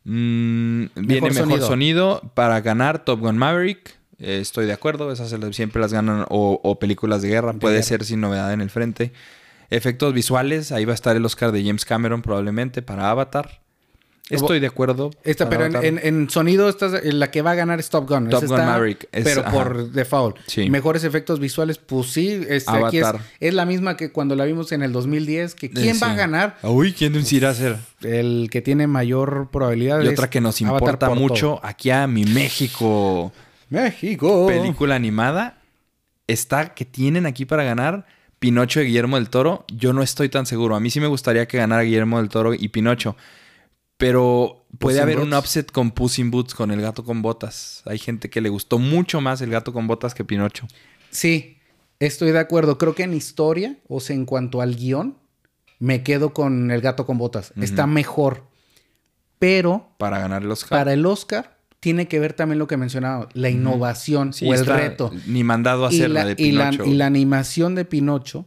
Mm, 0.05 0.87
viene 0.97 1.31
mejor 1.31 1.61
sonido. 1.61 2.33
para 2.35 2.61
ganar 2.61 3.05
Top 3.05 3.21
Gun 3.21 3.39
Maverick. 3.39 3.97
Eh, 4.19 4.39
estoy 4.41 4.67
de 4.67 4.73
acuerdo, 4.73 5.13
esas 5.13 5.35
siempre 5.53 5.81
las 5.81 5.93
ganan. 5.93 6.27
O, 6.29 6.79
películas 6.81 7.23
de 7.23 7.29
guerra, 7.29 7.53
puede 7.53 7.83
ser 7.83 8.05
sin 8.05 8.21
novedad 8.21 8.53
en 8.53 8.61
el 8.61 8.71
frente. 8.71 9.13
Efectos 9.71 10.15
visuales, 10.15 10.71
ahí 10.71 10.85
va 10.85 10.93
a 10.93 10.95
estar 10.95 11.17
el 11.17 11.25
Oscar 11.25 11.51
de 11.51 11.65
James 11.65 11.85
Cameron 11.85 12.23
probablemente 12.23 12.83
para 12.83 13.11
Avatar. 13.11 13.66
Estoy 14.29 14.59
de 14.59 14.67
acuerdo. 14.67 15.11
Esta, 15.23 15.49
pero 15.49 15.67
en, 15.83 16.29
sonido, 16.31 16.69
esta, 16.69 16.89
la 17.03 17.31
que 17.31 17.43
va 17.43 17.53
a 17.53 17.55
ganar 17.55 17.79
es 17.79 17.91
Top 17.91 18.09
Gun. 18.09 18.29
Top 18.29 18.45
Gun 18.45 18.59
Maverick. 18.59 19.09
pero 19.11 19.45
por 19.45 19.93
default. 19.93 20.37
Mejores 20.69 21.05
efectos 21.05 21.39
visuales, 21.39 21.79
pues 21.79 22.09
sí. 22.09 22.45
Este, 22.49 22.73
aquí 22.73 23.01
es, 23.41 23.55
la 23.55 23.65
misma 23.65 23.97
que 23.97 24.11
cuando 24.11 24.35
la 24.35 24.45
vimos 24.45 24.73
en 24.73 24.83
el 24.83 24.93
2010. 24.93 25.55
Que 25.55 25.71
¿Quién 25.71 25.99
va 26.03 26.13
a 26.13 26.17
ganar? 26.17 26.59
Uy, 26.63 26.93
¿quién 26.93 27.15
irá 27.31 27.51
a 27.51 27.55
ser? 27.55 27.77
El 28.03 28.49
que 28.51 28.63
tiene 28.63 28.87
mayor 28.87 29.49
probabilidad. 29.53 30.03
Y 30.03 30.09
otra 30.09 30.29
que 30.29 30.41
nos 30.41 30.61
importa 30.61 31.11
mucho 31.11 31.61
aquí 31.63 31.91
a 31.91 32.07
mi 32.07 32.25
México. 32.25 33.33
México. 33.69 34.47
Película 34.47 34.97
animada. 34.97 35.59
Está 36.27 36.75
que 36.75 36.85
tienen 36.85 37.27
aquí 37.27 37.45
para 37.45 37.63
ganar. 37.63 38.07
Pinocho 38.41 38.81
de 38.81 38.87
Guillermo 38.87 39.17
del 39.17 39.31
Toro. 39.31 39.65
Yo 39.73 39.93
no 39.93 40.03
estoy 40.03 40.29
tan 40.29 40.47
seguro. 40.47 40.75
A 40.75 40.81
mí 40.81 40.91
sí 40.91 41.01
me 41.01 41.07
gustaría 41.07 41.47
que 41.47 41.59
ganara 41.59 41.83
Guillermo 41.83 42.19
del 42.19 42.29
Toro 42.29 42.55
y 42.55 42.69
Pinocho. 42.69 43.17
Pero 43.97 44.67
puede 44.79 45.01
haber 45.01 45.19
un 45.19 45.33
upset 45.33 45.71
con 45.73 45.91
Puss 45.91 46.19
in 46.19 46.31
Boots, 46.31 46.55
con 46.55 46.71
el 46.71 46.81
gato 46.81 47.05
con 47.05 47.23
botas. 47.23 47.83
Hay 47.87 47.99
gente 47.99 48.29
que 48.29 48.41
le 48.41 48.49
gustó 48.49 48.79
mucho 48.79 49.21
más 49.21 49.41
el 49.41 49.51
gato 49.51 49.73
con 49.73 49.87
botas 49.87 50.15
que 50.15 50.25
Pinocho. 50.25 50.67
Sí, 51.11 51.59
estoy 51.99 52.33
de 52.33 52.39
acuerdo. 52.39 52.77
Creo 52.77 52.95
que 52.95 53.05
en 53.05 53.15
historia, 53.15 53.79
o 53.89 54.01
sea, 54.01 54.15
en 54.15 54.27
cuanto 54.27 54.61
al 54.61 54.77
guion, 54.77 55.17
me 55.79 56.03
quedo 56.03 56.35
con 56.35 56.71
el 56.71 56.81
gato 56.81 57.07
con 57.07 57.17
botas. 57.17 57.53
Está 57.61 57.87
mejor. 57.87 58.45
Pero. 59.39 59.91
Para 59.99 60.19
ganar 60.19 60.43
el 60.43 60.51
Oscar. 60.51 60.79
Para 60.79 60.93
el 60.93 61.07
Oscar. 61.07 61.57
Tiene 61.81 62.09
que 62.09 62.19
ver 62.19 62.33
también 62.33 62.59
lo 62.59 62.67
que 62.67 62.77
mencionaba, 62.77 63.29
la 63.35 63.49
innovación 63.49 64.33
o 64.43 64.55
el 64.55 64.67
reto. 64.67 65.13
Ni 65.27 65.45
mandado 65.45 65.85
a 65.85 65.89
hacer 65.89 66.11
la, 66.11 66.25
de 66.25 66.35
Pinocho. 66.35 66.85
y 66.85 66.95
la 66.95 67.07
animación 67.07 67.75
de 67.77 67.85
Pinocho, 67.85 68.47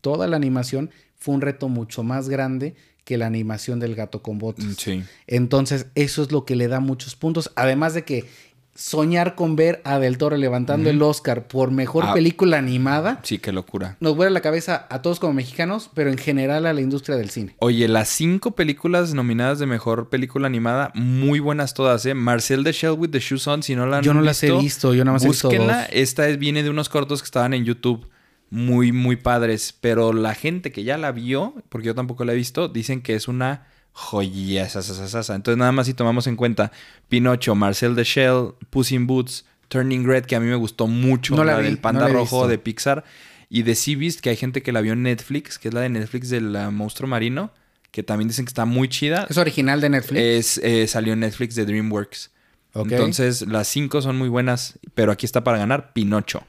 toda 0.00 0.26
la 0.26 0.36
animación, 0.36 0.90
fue 1.16 1.34
un 1.34 1.40
reto 1.42 1.68
mucho 1.68 2.02
más 2.02 2.28
grande 2.28 2.76
que 3.08 3.16
la 3.16 3.24
animación 3.24 3.80
del 3.80 3.94
gato 3.94 4.20
con 4.20 4.36
botas. 4.36 4.66
Mm, 4.66 4.72
sí. 4.76 5.02
Entonces, 5.26 5.86
eso 5.94 6.20
es 6.20 6.30
lo 6.30 6.44
que 6.44 6.56
le 6.56 6.68
da 6.68 6.78
muchos 6.78 7.16
puntos. 7.16 7.50
Además 7.56 7.94
de 7.94 8.04
que 8.04 8.26
soñar 8.74 9.34
con 9.34 9.56
ver 9.56 9.80
a 9.84 9.98
Del 9.98 10.18
Toro 10.18 10.36
levantando 10.36 10.90
el 10.90 11.00
Oscar 11.00 11.48
por 11.48 11.70
mejor 11.70 12.04
ah. 12.06 12.12
película 12.12 12.58
animada. 12.58 13.20
Sí, 13.22 13.38
qué 13.38 13.50
locura. 13.50 13.96
Nos 14.00 14.14
vuelve 14.14 14.30
la 14.30 14.42
cabeza 14.42 14.86
a 14.90 15.00
todos 15.00 15.20
como 15.20 15.32
mexicanos, 15.32 15.90
pero 15.94 16.10
en 16.10 16.18
general 16.18 16.66
a 16.66 16.74
la 16.74 16.82
industria 16.82 17.16
del 17.16 17.30
cine. 17.30 17.56
Oye, 17.60 17.88
las 17.88 18.10
cinco 18.10 18.50
películas 18.50 19.14
nominadas 19.14 19.58
de 19.58 19.64
mejor 19.64 20.10
película 20.10 20.46
animada, 20.46 20.92
muy 20.94 21.40
buenas 21.40 21.72
todas, 21.72 22.04
¿eh? 22.04 22.12
Marcel 22.12 22.62
de 22.62 22.72
Shell 22.72 22.92
with 22.92 23.08
the 23.08 23.20
Shoes 23.20 23.46
On, 23.46 23.62
si 23.62 23.74
no 23.74 23.86
la 23.86 23.98
han 23.98 24.04
Yo 24.04 24.12
no 24.12 24.20
las 24.20 24.42
he 24.42 24.52
visto, 24.52 24.92
yo 24.92 25.02
nada 25.02 25.14
más 25.14 25.24
he 25.24 25.28
visto 25.28 25.50
Esta 25.90 26.28
es, 26.28 26.38
viene 26.38 26.62
de 26.62 26.68
unos 26.68 26.90
cortos 26.90 27.22
que 27.22 27.26
estaban 27.26 27.54
en 27.54 27.64
YouTube 27.64 28.06
muy, 28.50 28.92
muy 28.92 29.16
padres. 29.16 29.74
Pero 29.80 30.12
la 30.12 30.34
gente 30.34 30.72
que 30.72 30.84
ya 30.84 30.98
la 30.98 31.12
vio, 31.12 31.54
porque 31.68 31.86
yo 31.86 31.94
tampoco 31.94 32.24
la 32.24 32.32
he 32.32 32.36
visto, 32.36 32.68
dicen 32.68 33.02
que 33.02 33.14
es 33.14 33.28
una 33.28 33.66
joya. 33.92 34.64
Entonces, 34.64 35.56
nada 35.56 35.72
más 35.72 35.86
si 35.86 35.94
tomamos 35.94 36.26
en 36.26 36.36
cuenta 36.36 36.70
Pinocho, 37.08 37.54
Marcel 37.54 37.94
the 37.96 38.04
Shell, 38.04 38.54
Puss 38.70 38.92
in 38.92 39.06
Boots, 39.06 39.44
Turning 39.68 40.06
Red, 40.06 40.24
que 40.24 40.36
a 40.36 40.40
mí 40.40 40.46
me 40.46 40.56
gustó 40.56 40.86
mucho, 40.86 41.42
la, 41.44 41.58
del 41.58 41.78
Panda 41.78 42.08
Rojo 42.08 42.46
de 42.46 42.58
Pixar, 42.58 43.04
y 43.50 43.62
de 43.62 43.74
Sea 43.74 43.96
Beast, 43.96 44.20
que 44.20 44.30
hay 44.30 44.36
gente 44.36 44.62
que 44.62 44.72
la 44.72 44.80
vio 44.80 44.92
en 44.92 45.02
Netflix, 45.02 45.58
que 45.58 45.68
es 45.68 45.74
la 45.74 45.80
de 45.80 45.88
Netflix 45.88 46.30
del 46.30 46.52
monstruo 46.70 47.08
marino, 47.08 47.52
que 47.90 48.02
también 48.02 48.28
dicen 48.28 48.44
que 48.44 48.50
está 48.50 48.66
muy 48.66 48.88
chida. 48.88 49.26
¿Es 49.28 49.36
original 49.36 49.80
de 49.80 49.90
Netflix? 49.90 50.20
Es, 50.20 50.58
eh, 50.58 50.86
salió 50.86 51.14
en 51.14 51.20
Netflix 51.20 51.54
de 51.54 51.64
DreamWorks. 51.64 52.30
Entonces, 52.74 53.46
las 53.48 53.66
cinco 53.66 54.00
son 54.02 54.16
muy 54.16 54.28
buenas, 54.28 54.78
pero 54.94 55.10
aquí 55.10 55.26
está 55.26 55.42
para 55.42 55.58
ganar 55.58 55.92
Pinocho. 55.92 56.44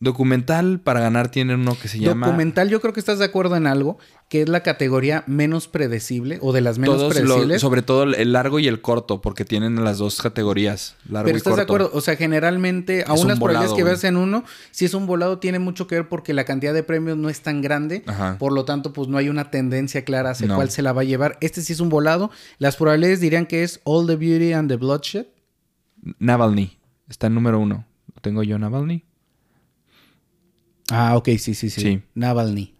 Documental 0.00 0.78
para 0.78 1.00
ganar 1.00 1.28
tiene 1.28 1.56
uno 1.56 1.76
que 1.76 1.88
se 1.88 1.98
llama. 1.98 2.26
Documental, 2.26 2.68
yo 2.68 2.80
creo 2.80 2.92
que 2.92 3.00
estás 3.00 3.18
de 3.18 3.24
acuerdo 3.24 3.56
en 3.56 3.66
algo, 3.66 3.98
que 4.28 4.42
es 4.42 4.48
la 4.48 4.62
categoría 4.62 5.24
menos 5.26 5.66
predecible 5.66 6.38
o 6.40 6.52
de 6.52 6.60
las 6.60 6.78
menos 6.78 7.02
predecibles. 7.12 7.60
sobre 7.60 7.82
todo 7.82 8.04
el 8.04 8.32
largo 8.32 8.60
y 8.60 8.68
el 8.68 8.80
corto, 8.80 9.20
porque 9.20 9.44
tienen 9.44 9.82
las 9.82 9.98
dos 9.98 10.22
categorías. 10.22 10.94
Largo 11.08 11.26
Pero 11.26 11.36
estás 11.36 11.56
de 11.56 11.62
acuerdo, 11.62 11.90
o 11.92 12.00
sea, 12.00 12.14
generalmente, 12.14 13.02
a 13.08 13.14
unas 13.14 13.38
probabilidades 13.38 13.72
que 13.72 13.82
veas 13.82 14.04
en 14.04 14.16
uno, 14.16 14.44
si 14.70 14.84
es 14.84 14.94
un 14.94 15.06
volado, 15.06 15.40
tiene 15.40 15.58
mucho 15.58 15.88
que 15.88 15.96
ver 15.96 16.08
porque 16.08 16.32
la 16.32 16.44
cantidad 16.44 16.72
de 16.72 16.84
premios 16.84 17.16
no 17.16 17.28
es 17.28 17.40
tan 17.40 17.60
grande. 17.60 18.04
Por 18.38 18.52
lo 18.52 18.64
tanto, 18.64 18.92
pues 18.92 19.08
no 19.08 19.18
hay 19.18 19.28
una 19.28 19.50
tendencia 19.50 20.04
clara 20.04 20.30
hacia 20.30 20.54
cuál 20.54 20.70
se 20.70 20.82
la 20.82 20.92
va 20.92 21.00
a 21.00 21.04
llevar. 21.04 21.38
Este 21.40 21.60
sí 21.60 21.72
es 21.72 21.80
un 21.80 21.88
volado. 21.88 22.30
Las 22.58 22.76
probabilidades 22.76 23.20
dirían 23.20 23.46
que 23.46 23.64
es 23.64 23.80
All 23.82 24.06
the 24.06 24.14
Beauty 24.14 24.52
and 24.52 24.68
the 24.68 24.76
Bloodshed. 24.76 25.26
Navalny. 26.20 26.78
Está 27.08 27.26
en 27.26 27.34
número 27.34 27.58
uno. 27.58 27.84
tengo 28.20 28.44
yo 28.44 28.58
Navalny? 28.58 29.07
Ah, 30.90 31.16
ok, 31.16 31.28
sí, 31.38 31.54
sí, 31.54 31.70
sí. 31.70 32.02
Navalny. 32.14 32.74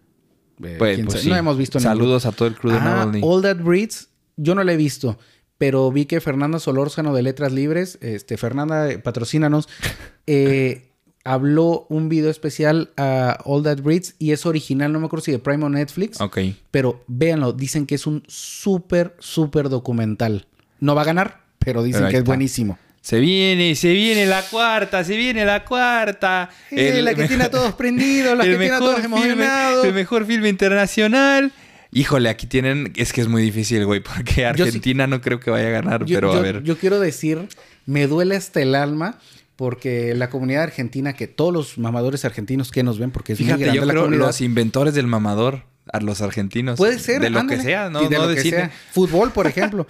Eh, 0.63 0.77
pues, 0.79 1.01
pues 1.05 1.27
No 1.27 1.37
hemos 1.37 1.57
visto 1.57 1.79
Saludos 1.79 2.27
a 2.27 2.33
todo 2.33 2.49
el 2.49 2.57
crew 2.57 2.73
de 2.73 2.79
ah, 2.79 2.85
Navalny. 2.85 3.21
All 3.23 3.43
That 3.43 3.59
Breeds, 3.59 4.09
yo 4.37 4.55
no 4.55 4.65
la 4.65 4.73
he 4.73 4.77
visto, 4.77 5.19
pero 5.57 5.91
vi 5.93 6.07
que 6.07 6.21
Fernanda 6.21 6.59
Solórzano 6.59 7.15
de 7.15 7.23
Letras 7.23 7.53
Libres, 7.53 7.99
este, 8.01 8.37
Fernanda, 8.37 8.89
patrocínanos, 9.03 9.69
eh, 10.27 10.89
habló 11.25 11.87
un 11.91 12.09
video 12.09 12.31
especial 12.31 12.91
a 12.97 13.39
All 13.45 13.63
That 13.63 13.83
Breeds 13.83 14.15
y 14.19 14.33
es 14.33 14.47
original, 14.47 14.93
no 14.93 15.01
me 15.01 15.07
acuerdo 15.07 15.25
si 15.25 15.33
de 15.33 15.39
Prime 15.39 15.65
o 15.65 15.69
Netflix. 15.69 16.21
Ok. 16.21 16.39
Pero 16.71 17.05
véanlo, 17.07 17.53
dicen 17.53 17.87
que 17.87 17.95
es 17.95 18.07
un 18.07 18.23
súper, 18.27 19.15
súper 19.19 19.69
documental. 19.69 20.47
No 20.81 20.95
va 20.95 21.03
a 21.03 21.05
ganar, 21.05 21.45
pero 21.59 21.83
dicen 21.83 22.03
Pero 22.03 22.11
que 22.11 22.17
es 22.19 22.25
buenísimo. 22.25 22.79
Se 23.01 23.21
viene, 23.21 23.75
se 23.75 23.93
viene 23.93 24.27
la 24.27 24.43
cuarta, 24.43 25.03
se 25.05 25.17
viene 25.17 25.45
la 25.45 25.65
cuarta. 25.65 26.51
Eh, 26.71 27.01
la 27.03 27.15
que 27.15 27.27
tiene 27.27 27.45
a 27.45 27.51
todos 27.51 27.75
prendidos, 27.75 28.37
la 28.37 28.45
que 28.45 28.51
tiene 28.57 28.71
a 28.75 28.79
todos 28.79 29.03
emocionados. 29.05 29.85
el 29.85 29.95
mejor 29.95 30.27
filme 30.27 30.49
internacional. 30.49 31.53
Híjole, 31.91 32.29
aquí 32.29 32.47
tienen. 32.47 32.93
Es 32.97 33.13
que 33.15 33.23
es 33.23 33.29
muy 33.29 33.41
difícil, 33.43 33.87
güey, 33.87 34.01
porque 34.01 34.33
sí- 34.35 34.43
Argentina 34.43 35.07
no 35.07 35.21
creo 35.23 35.41
que 35.41 35.51
vaya 35.51 35.69
a 35.69 35.71
ganar, 35.71 36.05
Yo, 36.05 36.17
pero 36.19 36.33
yo- 36.35 36.39
a 36.39 36.43
ver. 36.43 36.63
yo 36.63 36.77
quiero 36.77 37.01
decir, 37.01 37.49
me 37.87 38.07
duele 38.07 38.37
hasta 38.37 38.61
el 38.61 38.75
alma 38.75 39.19
porque 39.57 40.15
la 40.15 40.29
comunidad 40.31 40.65
argentina, 40.65 41.15
que 41.15 41.27
todos 41.27 41.53
los 41.53 41.79
mamadores 41.79 42.25
argentinos 42.25 42.71
que 42.71 42.83
nos 42.83 42.99
ven, 42.99 43.11
porque 43.11 43.33
es 43.33 43.41
muy 43.41 43.47
Fíjate, 43.47 43.63
grande 43.65 43.81
yo 43.81 43.87
la 43.87 43.93
creo 43.93 44.03
comunidad. 44.05 44.27
los 44.27 44.41
inventores 44.43 44.95
del 44.95 45.07
mamador, 45.07 45.65
a 45.91 46.01
los 46.01 46.21
argentinos. 46.21 46.77
Puede 46.77 46.99
ser. 46.99 47.23
De 47.23 47.31
lo 47.31 47.41
ándale. 47.41 47.59
que 47.59 47.65
sea, 47.65 47.89
no, 47.89 48.07
de 48.07 48.17
no 48.19 48.27
lo 48.27 48.35
que 48.35 48.43
sea. 48.43 48.71
Fútbol, 48.93 49.33
por 49.33 49.47
ejemplo. 49.47 49.87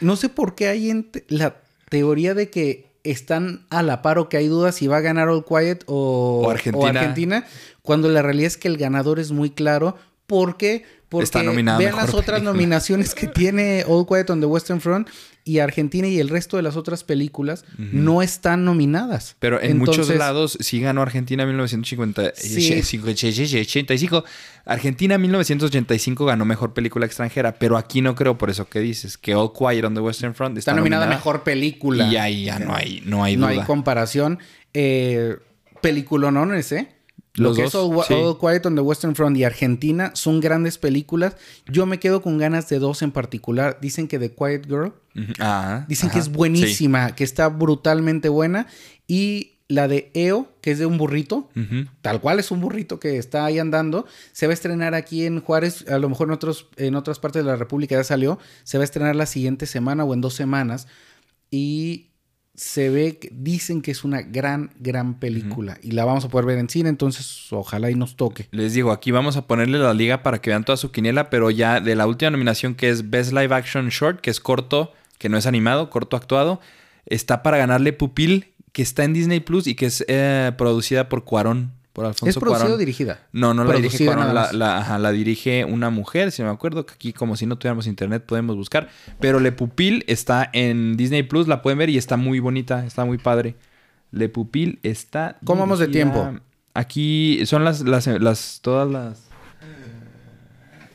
No 0.00 0.14
sé 0.14 0.28
por 0.28 0.54
qué 0.54 0.68
hay 0.68 1.04
la 1.28 1.56
teoría 1.90 2.32
de 2.32 2.48
que 2.48 2.90
están 3.04 3.66
a 3.68 3.82
la 3.82 4.00
par 4.00 4.18
o 4.18 4.28
que 4.30 4.38
hay 4.38 4.48
dudas 4.48 4.74
si 4.76 4.86
va 4.86 4.98
a 4.98 5.00
ganar 5.00 5.28
All 5.28 5.44
Quiet 5.44 5.84
o, 5.86 6.42
O 6.44 6.50
Argentina. 6.50 6.88
Argentina, 6.88 7.46
cuando 7.82 8.08
la 8.08 8.22
realidad 8.22 8.46
es 8.46 8.56
que 8.56 8.68
el 8.68 8.78
ganador 8.78 9.18
es 9.18 9.32
muy 9.32 9.50
claro. 9.50 9.96
Porque 11.08 11.24
Está 11.24 11.40
a 11.40 11.42
vean 11.76 11.96
las 11.96 12.10
otras 12.10 12.24
Película. 12.24 12.52
nominaciones 12.52 13.16
que 13.16 13.26
tiene 13.26 13.84
All 13.88 14.06
Quiet 14.06 14.30
on 14.30 14.38
the 14.38 14.46
Western 14.46 14.80
Front 14.80 15.08
y 15.42 15.58
Argentina 15.58 16.06
y 16.06 16.20
el 16.20 16.28
resto 16.28 16.56
de 16.56 16.62
las 16.62 16.76
otras 16.76 17.02
películas 17.02 17.64
no 17.78 18.22
están 18.22 18.64
nominadas. 18.64 19.34
Pero 19.40 19.60
en 19.60 19.78
muchos 19.78 20.08
lados 20.14 20.56
sí 20.60 20.80
ganó 20.80 21.02
Argentina 21.02 21.42
en 21.42 21.48
1950 21.48 22.32
Sí. 22.36 22.80
85. 23.58 24.24
Argentina 24.64 25.16
en 25.16 25.22
1985 25.22 26.26
ganó 26.26 26.44
mejor 26.44 26.74
película 26.74 27.06
extranjera, 27.06 27.56
pero 27.58 27.76
aquí 27.76 28.02
no 28.02 28.14
creo 28.14 28.38
por 28.38 28.48
eso 28.50 28.68
que 28.68 28.78
dices, 28.78 29.18
que 29.18 29.34
All 29.34 29.50
Quiet 29.52 29.84
on 29.84 29.94
the 29.94 30.00
Western 30.00 30.36
Front 30.36 30.58
está, 30.58 30.70
Está 30.70 30.78
nominada 30.78 31.08
mejor 31.08 31.42
película. 31.42 32.06
Y 32.06 32.16
ahí 32.18 32.44
ya 32.44 32.60
no 32.60 32.72
hay, 32.72 33.02
no 33.04 33.24
hay 33.24 33.36
no 33.36 33.48
duda. 33.48 33.62
hay 33.62 33.66
comparación. 33.66 34.38
Eh, 34.74 35.38
peliculonones, 35.80 36.70
¿eh? 36.72 36.88
Los 37.40 37.52
Lo 37.52 37.56
que 37.56 37.64
es 37.64 37.72
dos, 37.72 37.90
All, 37.90 38.04
sí. 38.04 38.14
All 38.14 38.38
Quiet 38.38 38.66
on 38.66 38.74
the 38.74 38.82
Western 38.82 39.14
Front 39.14 39.36
y 39.38 39.44
Argentina 39.44 40.10
son 40.14 40.40
grandes 40.40 40.76
películas. 40.76 41.36
Yo 41.66 41.86
me 41.86 41.98
quedo 41.98 42.20
con 42.20 42.36
ganas 42.36 42.68
de 42.68 42.78
dos 42.78 43.00
en 43.00 43.12
particular. 43.12 43.78
Dicen 43.80 44.08
que 44.08 44.18
The 44.18 44.34
Quiet 44.34 44.66
Girl. 44.66 44.92
Ah, 45.38 45.86
dicen 45.88 46.10
ajá. 46.10 46.14
que 46.14 46.20
es 46.20 46.30
buenísima, 46.30 47.14
que 47.14 47.24
está 47.24 47.48
brutalmente 47.48 48.28
buena. 48.28 48.66
Y 49.08 49.52
la 49.68 49.88
de 49.88 50.10
EO, 50.14 50.48
que 50.60 50.72
es 50.72 50.78
de 50.78 50.86
un 50.86 50.98
burrito, 50.98 51.48
tal 52.02 52.20
cual 52.20 52.40
es 52.40 52.50
un 52.50 52.60
burrito 52.60 53.00
que 53.00 53.16
está 53.16 53.46
ahí 53.46 53.58
andando. 53.58 54.04
Se 54.32 54.46
va 54.46 54.50
a 54.50 54.54
estrenar 54.54 54.94
aquí 54.94 55.24
en 55.24 55.40
Juárez, 55.40 55.88
a 55.88 55.98
lo 55.98 56.08
mejor 56.08 56.28
en, 56.28 56.34
otros, 56.34 56.66
en 56.76 56.94
otras 56.94 57.20
partes 57.20 57.44
de 57.44 57.50
la 57.50 57.56
República 57.56 57.94
ya 57.94 58.04
salió. 58.04 58.38
Se 58.64 58.76
va 58.76 58.82
a 58.82 58.84
estrenar 58.84 59.16
la 59.16 59.26
siguiente 59.26 59.66
semana 59.66 60.04
o 60.04 60.12
en 60.12 60.20
dos 60.20 60.34
semanas. 60.34 60.88
Y 61.50 62.09
se 62.54 62.90
ve, 62.90 63.18
dicen 63.32 63.80
que 63.80 63.90
es 63.90 64.04
una 64.04 64.22
gran, 64.22 64.70
gran 64.78 65.18
película. 65.18 65.78
Y 65.82 65.92
la 65.92 66.04
vamos 66.04 66.24
a 66.24 66.28
poder 66.28 66.46
ver 66.46 66.58
en 66.58 66.68
cine, 66.68 66.88
entonces 66.88 67.50
ojalá 67.52 67.90
y 67.90 67.94
nos 67.94 68.16
toque. 68.16 68.48
Les 68.50 68.74
digo, 68.74 68.92
aquí 68.92 69.10
vamos 69.10 69.36
a 69.36 69.46
ponerle 69.46 69.78
la 69.78 69.94
liga 69.94 70.22
para 70.22 70.40
que 70.40 70.50
vean 70.50 70.64
toda 70.64 70.76
su 70.76 70.90
quiniela, 70.90 71.30
pero 71.30 71.50
ya 71.50 71.80
de 71.80 71.94
la 71.94 72.06
última 72.06 72.30
nominación 72.30 72.74
que 72.74 72.90
es 72.90 73.08
Best 73.10 73.32
Live 73.32 73.54
Action 73.54 73.88
Short, 73.88 74.20
que 74.20 74.30
es 74.30 74.40
corto, 74.40 74.92
que 75.18 75.28
no 75.28 75.38
es 75.38 75.46
animado, 75.46 75.90
corto 75.90 76.16
actuado, 76.16 76.60
está 77.06 77.42
para 77.42 77.56
ganarle 77.56 77.92
Pupil, 77.92 78.52
que 78.72 78.82
está 78.82 79.04
en 79.04 79.12
Disney 79.12 79.40
Plus 79.40 79.66
y 79.66 79.74
que 79.74 79.86
es 79.86 80.04
eh, 80.08 80.52
producida 80.56 81.08
por 81.08 81.24
Cuarón, 81.24 81.72
por 81.92 82.06
Alfonso 82.06 82.30
¿Es 82.30 82.38
producida 82.38 82.74
o 82.74 82.76
dirigida? 82.76 83.20
No, 83.32 83.52
no 83.54 83.64
la 83.64 83.74
dirige 83.74 84.06
Cuarón, 84.06 84.34
la, 84.34 85.12
dirige 85.12 85.64
una 85.64 85.90
mujer, 85.90 86.30
si 86.32 86.42
me 86.42 86.48
acuerdo, 86.48 86.86
que 86.86 86.94
aquí 86.94 87.12
como 87.12 87.36
si 87.36 87.46
no 87.46 87.56
tuviéramos 87.56 87.86
internet 87.86 88.24
podemos 88.24 88.56
buscar. 88.56 88.88
Pero 89.18 89.40
Le 89.40 89.52
Pupil 89.52 90.04
está 90.06 90.48
en 90.52 90.96
Disney 90.96 91.22
Plus, 91.22 91.48
la 91.48 91.62
pueden 91.62 91.78
ver 91.78 91.90
y 91.90 91.98
está 91.98 92.16
muy 92.16 92.38
bonita, 92.38 92.84
está 92.86 93.04
muy 93.04 93.18
padre. 93.18 93.56
Le 94.12 94.28
Pupil 94.28 94.78
está... 94.82 95.38
¿Cómo 95.44 95.60
vamos 95.60 95.78
de 95.78 95.88
tiempo? 95.88 96.32
Aquí 96.74 97.44
son 97.46 97.64
las, 97.64 97.80
las, 97.80 98.06
las, 98.06 98.60
todas 98.62 98.88
las... 98.88 99.30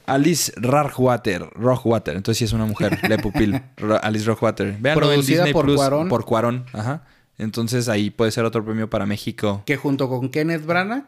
Alice 0.06 0.54
Rockwater, 0.56 1.50
Rockwater, 1.56 2.16
entonces 2.16 2.38
sí 2.38 2.46
es 2.46 2.54
una 2.54 2.66
mujer, 2.66 3.00
Le 3.10 3.18
Pupil, 3.18 3.60
Alice 4.02 4.26
Rockwater. 4.26 4.78
Vean 4.80 4.98
Producida 4.98 5.46
por 5.52 5.74
Cuarón. 5.74 6.10
Por 6.10 6.26
Cuarón, 6.26 6.66
ajá. 6.74 7.04
Entonces 7.38 7.90
ahí 7.90 8.10
puede 8.10 8.32
ser 8.32 8.46
otro 8.46 8.64
premio 8.64 8.90
para 8.90 9.06
México. 9.06 9.64
Que 9.66 9.76
junto 9.78 10.08
con 10.10 10.30
Kenneth 10.30 10.66
Branagh 10.66 11.08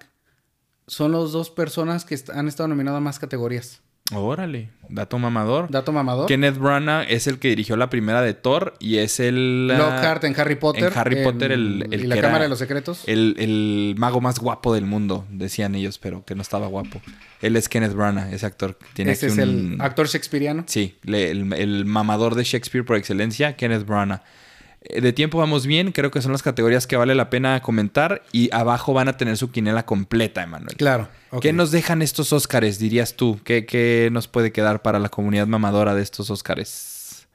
son 0.87 1.11
los 1.11 1.31
dos 1.31 1.49
personas 1.49 2.05
que 2.05 2.15
est- 2.15 2.29
han 2.29 2.47
estado 2.47 2.67
nominadas 2.69 2.97
a 2.97 3.01
más 3.01 3.19
categorías. 3.19 3.81
Órale, 4.13 4.69
dato 4.87 5.19
mamador. 5.19 5.69
Dato 5.69 5.91
mamador. 5.91 6.27
Kenneth 6.27 6.57
Branagh 6.57 7.05
es 7.09 7.27
el 7.27 7.39
que 7.39 7.49
dirigió 7.49 7.75
la 7.75 7.89
primera 7.89 8.21
de 8.21 8.33
Thor 8.33 8.73
y 8.79 8.99
es 8.99 9.19
el... 9.19 9.69
ah, 9.73 9.77
Lockhart 9.77 10.23
en 10.23 10.39
Harry 10.39 10.55
Potter. 10.55 10.93
en 10.93 10.97
Harry 10.97 11.23
Potter, 11.25 11.51
el- 11.51 11.87
el 11.91 12.03
y 12.05 12.07
la 12.07 12.15
que 12.15 12.21
Cámara 12.21 12.37
era 12.37 12.43
de 12.45 12.49
los 12.49 12.59
Secretos. 12.59 13.03
El, 13.05 13.35
el 13.37 13.95
mago 13.97 14.21
más 14.21 14.39
guapo 14.39 14.73
del 14.73 14.85
mundo, 14.85 15.25
decían 15.29 15.75
ellos, 15.75 15.99
pero 15.99 16.23
que 16.23 16.35
no 16.35 16.41
estaba 16.41 16.67
guapo. 16.67 17.01
Él 17.41 17.57
es 17.57 17.67
Kenneth 17.67 17.93
Branagh, 17.95 18.33
ese 18.33 18.45
actor. 18.45 18.77
Tiene 18.93 19.11
Ese 19.11 19.25
aquí 19.25 19.33
es 19.41 19.45
un- 19.45 19.73
el 19.73 19.81
actor 19.81 20.07
shakespeariano. 20.07 20.63
Sí, 20.67 20.95
le- 21.03 21.29
el, 21.31 21.51
el 21.51 21.83
mamador 21.83 22.35
de 22.35 22.45
Shakespeare 22.45 22.85
por 22.85 22.95
excelencia, 22.95 23.57
Kenneth 23.57 23.85
Branagh. 23.85 24.21
Eh, 24.89 25.01
De 25.01 25.13
tiempo 25.13 25.37
vamos 25.37 25.65
bien, 25.65 25.91
creo 25.91 26.11
que 26.11 26.21
son 26.21 26.31
las 26.31 26.43
categorías 26.43 26.87
que 26.87 26.95
vale 26.95 27.15
la 27.15 27.29
pena 27.29 27.61
comentar 27.61 28.23
y 28.31 28.49
abajo 28.53 28.93
van 28.93 29.07
a 29.07 29.17
tener 29.17 29.37
su 29.37 29.51
quinela 29.51 29.85
completa, 29.85 30.43
Emanuel. 30.43 30.75
Claro. 30.77 31.09
¿Qué 31.41 31.53
nos 31.53 31.71
dejan 31.71 32.01
estos 32.01 32.33
Óscares, 32.33 32.79
dirías 32.79 33.15
tú? 33.15 33.39
¿Qué, 33.43 33.65
qué 33.65 34.09
nos 34.11 34.27
puede 34.27 34.51
quedar 34.51 34.81
para 34.81 34.99
la 34.99 35.09
comunidad 35.09 35.47
mamadora 35.47 35.93
de 35.93 36.01
estos 36.01 36.29
Óscares? 36.29 37.27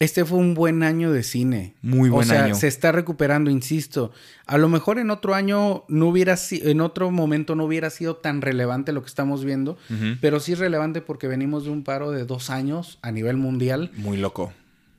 Este 0.00 0.24
fue 0.24 0.38
un 0.38 0.54
buen 0.54 0.82
año 0.82 1.12
de 1.12 1.22
cine. 1.22 1.74
Muy 1.80 2.10
buen 2.10 2.28
o 2.28 2.30
sea, 2.30 2.44
año. 2.44 2.54
se 2.56 2.66
está 2.66 2.90
recuperando, 2.90 3.50
insisto. 3.50 4.12
A 4.44 4.58
lo 4.58 4.68
mejor 4.68 4.98
en 4.98 5.10
otro 5.10 5.34
año 5.34 5.84
no 5.88 6.08
hubiera 6.08 6.36
sido, 6.36 6.68
en 6.68 6.80
otro 6.80 7.10
momento 7.12 7.54
no 7.54 7.64
hubiera 7.64 7.90
sido 7.90 8.16
tan 8.16 8.42
relevante 8.42 8.92
lo 8.92 9.02
que 9.02 9.08
estamos 9.08 9.44
viendo, 9.44 9.78
pero 10.20 10.40
sí 10.40 10.52
es 10.52 10.58
relevante 10.58 11.00
porque 11.00 11.28
venimos 11.28 11.64
de 11.64 11.70
un 11.70 11.84
paro 11.84 12.10
de 12.10 12.24
dos 12.24 12.50
años 12.50 12.98
a 13.02 13.12
nivel 13.12 13.36
mundial. 13.36 13.92
Muy 13.94 14.16
loco. 14.16 14.52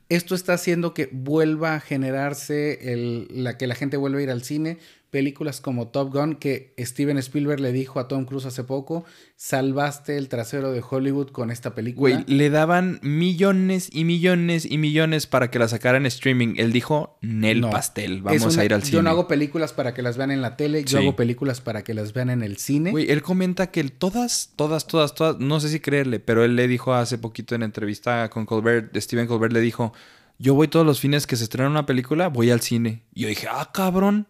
Esto 0.10 0.36
está 0.36 0.54
haciendo 0.54 0.94
que 0.94 1.10
vuelva 1.12 1.76
a 1.76 1.80
generarse 1.80 2.94
el, 2.94 3.28
la 3.32 3.58
que 3.58 3.68
la 3.68 3.76
gente 3.76 3.98
vuelva 3.98 4.20
a 4.20 4.24
ir 4.24 4.30
al 4.30 4.44
cine. 4.44 4.78
Películas 5.16 5.62
como 5.62 5.88
Top 5.88 6.12
Gun, 6.14 6.36
que 6.36 6.74
Steven 6.78 7.18
Spielberg 7.20 7.62
le 7.62 7.72
dijo 7.72 8.02
a 8.02 8.10
Tom 8.10 8.26
Cruise 8.26 8.46
hace 8.46 8.66
poco, 8.66 9.06
salvaste 9.38 10.18
el 10.18 10.28
trasero 10.28 10.74
de 10.74 10.84
Hollywood 10.88 11.30
con 11.30 11.52
esta 11.52 11.74
película. 11.74 12.16
Güey, 12.18 12.26
le 12.28 12.50
daban 12.50 13.00
millones 13.02 13.90
y 13.94 14.04
millones 14.04 14.66
y 14.70 14.78
millones 14.78 15.26
para 15.26 15.50
que 15.50 15.58
la 15.58 15.70
sacaran 15.70 16.02
en 16.02 16.08
streaming. 16.08 16.56
Él 16.58 16.74
dijo, 16.74 17.18
Nel 17.22 17.62
No. 17.62 17.70
pastel, 17.70 18.22
vamos 18.24 18.54
una- 18.56 18.62
a 18.62 18.66
ir 18.66 18.74
al 18.74 18.84
cine. 18.84 18.94
Yo 18.96 19.02
no 19.04 19.10
hago 19.10 19.28
películas 19.30 19.72
para 19.72 19.94
que 19.94 20.02
las 20.02 20.18
vean 20.18 20.32
en 20.32 20.42
la 20.42 20.58
tele, 20.58 20.84
yo 20.84 20.98
Sí. 21.00 21.04
hago 21.06 21.16
películas 21.16 21.62
para 21.62 21.84
que 21.86 21.94
las 21.94 22.12
vean 22.12 22.30
en 22.30 22.44
el 22.44 22.58
cine. 22.58 22.92
Güey, 22.92 23.10
él 23.10 23.22
comenta 23.22 23.72
que 23.72 23.86
todas, 23.86 24.52
todas, 24.58 24.86
todas, 24.86 25.16
todas, 25.16 25.40
no 25.40 25.62
sé 25.62 25.70
si 25.70 25.80
creerle, 25.80 26.20
pero 26.20 26.44
él 26.44 26.58
le 26.58 26.68
dijo 26.68 26.94
hace 26.94 27.18
poquito 27.18 27.56
en 27.56 27.64
entrevista 27.64 28.30
con 28.30 28.46
Colbert, 28.46 28.94
Steven 28.98 29.28
Colbert 29.28 29.54
le 29.54 29.62
dijo, 29.62 29.94
yo 30.40 30.56
voy 30.56 30.68
todos 30.68 30.86
los 30.86 31.00
fines 31.00 31.26
que 31.26 31.38
se 31.38 31.46
estrena 31.46 31.70
una 31.70 31.86
película, 31.86 32.28
voy 32.28 32.52
al 32.52 32.60
cine. 32.60 33.04
Y 33.14 33.22
yo 33.22 33.28
dije, 33.30 33.48
ah, 33.50 33.70
cabrón. 33.74 34.28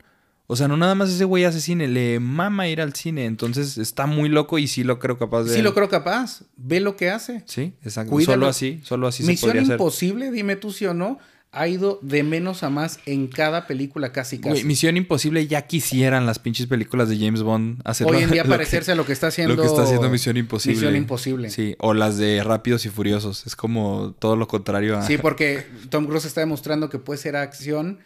O 0.48 0.56
sea, 0.56 0.68
no 0.68 0.78
nada 0.78 0.94
más 0.94 1.10
ese 1.10 1.24
güey 1.26 1.44
hace 1.44 1.60
cine, 1.60 1.88
le 1.88 2.20
mama 2.20 2.68
ir 2.68 2.80
al 2.82 2.94
cine. 2.94 3.26
Entonces 3.26 3.78
está 3.78 4.06
muy 4.06 4.30
loco 4.30 4.60
y 4.60 4.68
sí 4.68 4.84
lo 4.84 5.00
creo 5.00 5.18
capaz 5.18 5.44
de... 5.44 5.56
sí 5.56 5.62
lo 5.62 5.74
creo 5.74 5.90
capaz, 5.90 6.44
ve 6.56 6.80
lo 6.80 6.96
que 6.96 7.10
hace. 7.10 7.44
Sí, 7.46 7.74
exacto. 7.84 8.12
Cuídalo. 8.12 8.34
Solo 8.36 8.48
así, 8.48 8.82
solo 8.84 9.08
así 9.08 9.24
se 9.24 9.32
Misión 9.32 9.50
podría 9.50 9.62
hacer. 9.64 9.74
Imposible, 9.74 10.32
dime 10.32 10.56
tú 10.56 10.72
sí 10.72 10.86
o 10.86 10.94
no, 10.94 11.18
ha 11.52 11.68
ido 11.70 12.00
de 12.02 12.22
menos 12.22 12.64
a 12.64 12.70
más 12.70 13.00
en 13.06 13.28
cada 13.28 13.66
película 13.66 14.12
casi 14.12 14.38
casi. 14.38 14.50
Güey, 14.50 14.64
Misión 14.66 14.98
Imposible 14.98 15.48
ya 15.48 15.64
quisieran 15.64 16.26
las 16.26 16.38
pinches 16.38 16.68
películas 16.68 17.08
de 17.10 17.18
James 17.18 17.42
Bond 17.44 17.80
hacer 17.86 18.06
Hoy 18.06 18.22
en 18.24 18.30
día 18.30 18.44
lo 18.44 18.50
que- 18.50 18.56
parecerse 18.58 18.92
a 18.92 18.96
lo 18.96 19.06
que 19.06 19.14
está 19.14 19.28
haciendo 19.28 19.56
Lo 19.56 19.62
que 19.62 19.68
está 19.68 19.84
haciendo 19.84 20.10
Misión 20.10 20.38
Imposible. 20.38 20.76
Misión 20.76 20.96
Imposible. 20.96 21.50
Sí, 21.50 21.76
o 21.80 21.94
las 21.94 22.18
de 22.18 22.44
Rápidos 22.44 22.86
y 22.86 22.90
Furiosos. 22.90 23.48
Es 23.48 23.56
como 23.56 24.14
todo 24.20 24.36
lo 24.36 24.48
contrario 24.48 24.98
a... 24.98 25.02
Sí, 25.02 25.18
porque 25.18 25.66
Tom 25.90 26.06
Cruise 26.06 26.26
está 26.26 26.42
demostrando 26.42 26.90
que 26.90 27.00
puede 27.00 27.18
ser 27.20 27.36
acción 27.38 28.00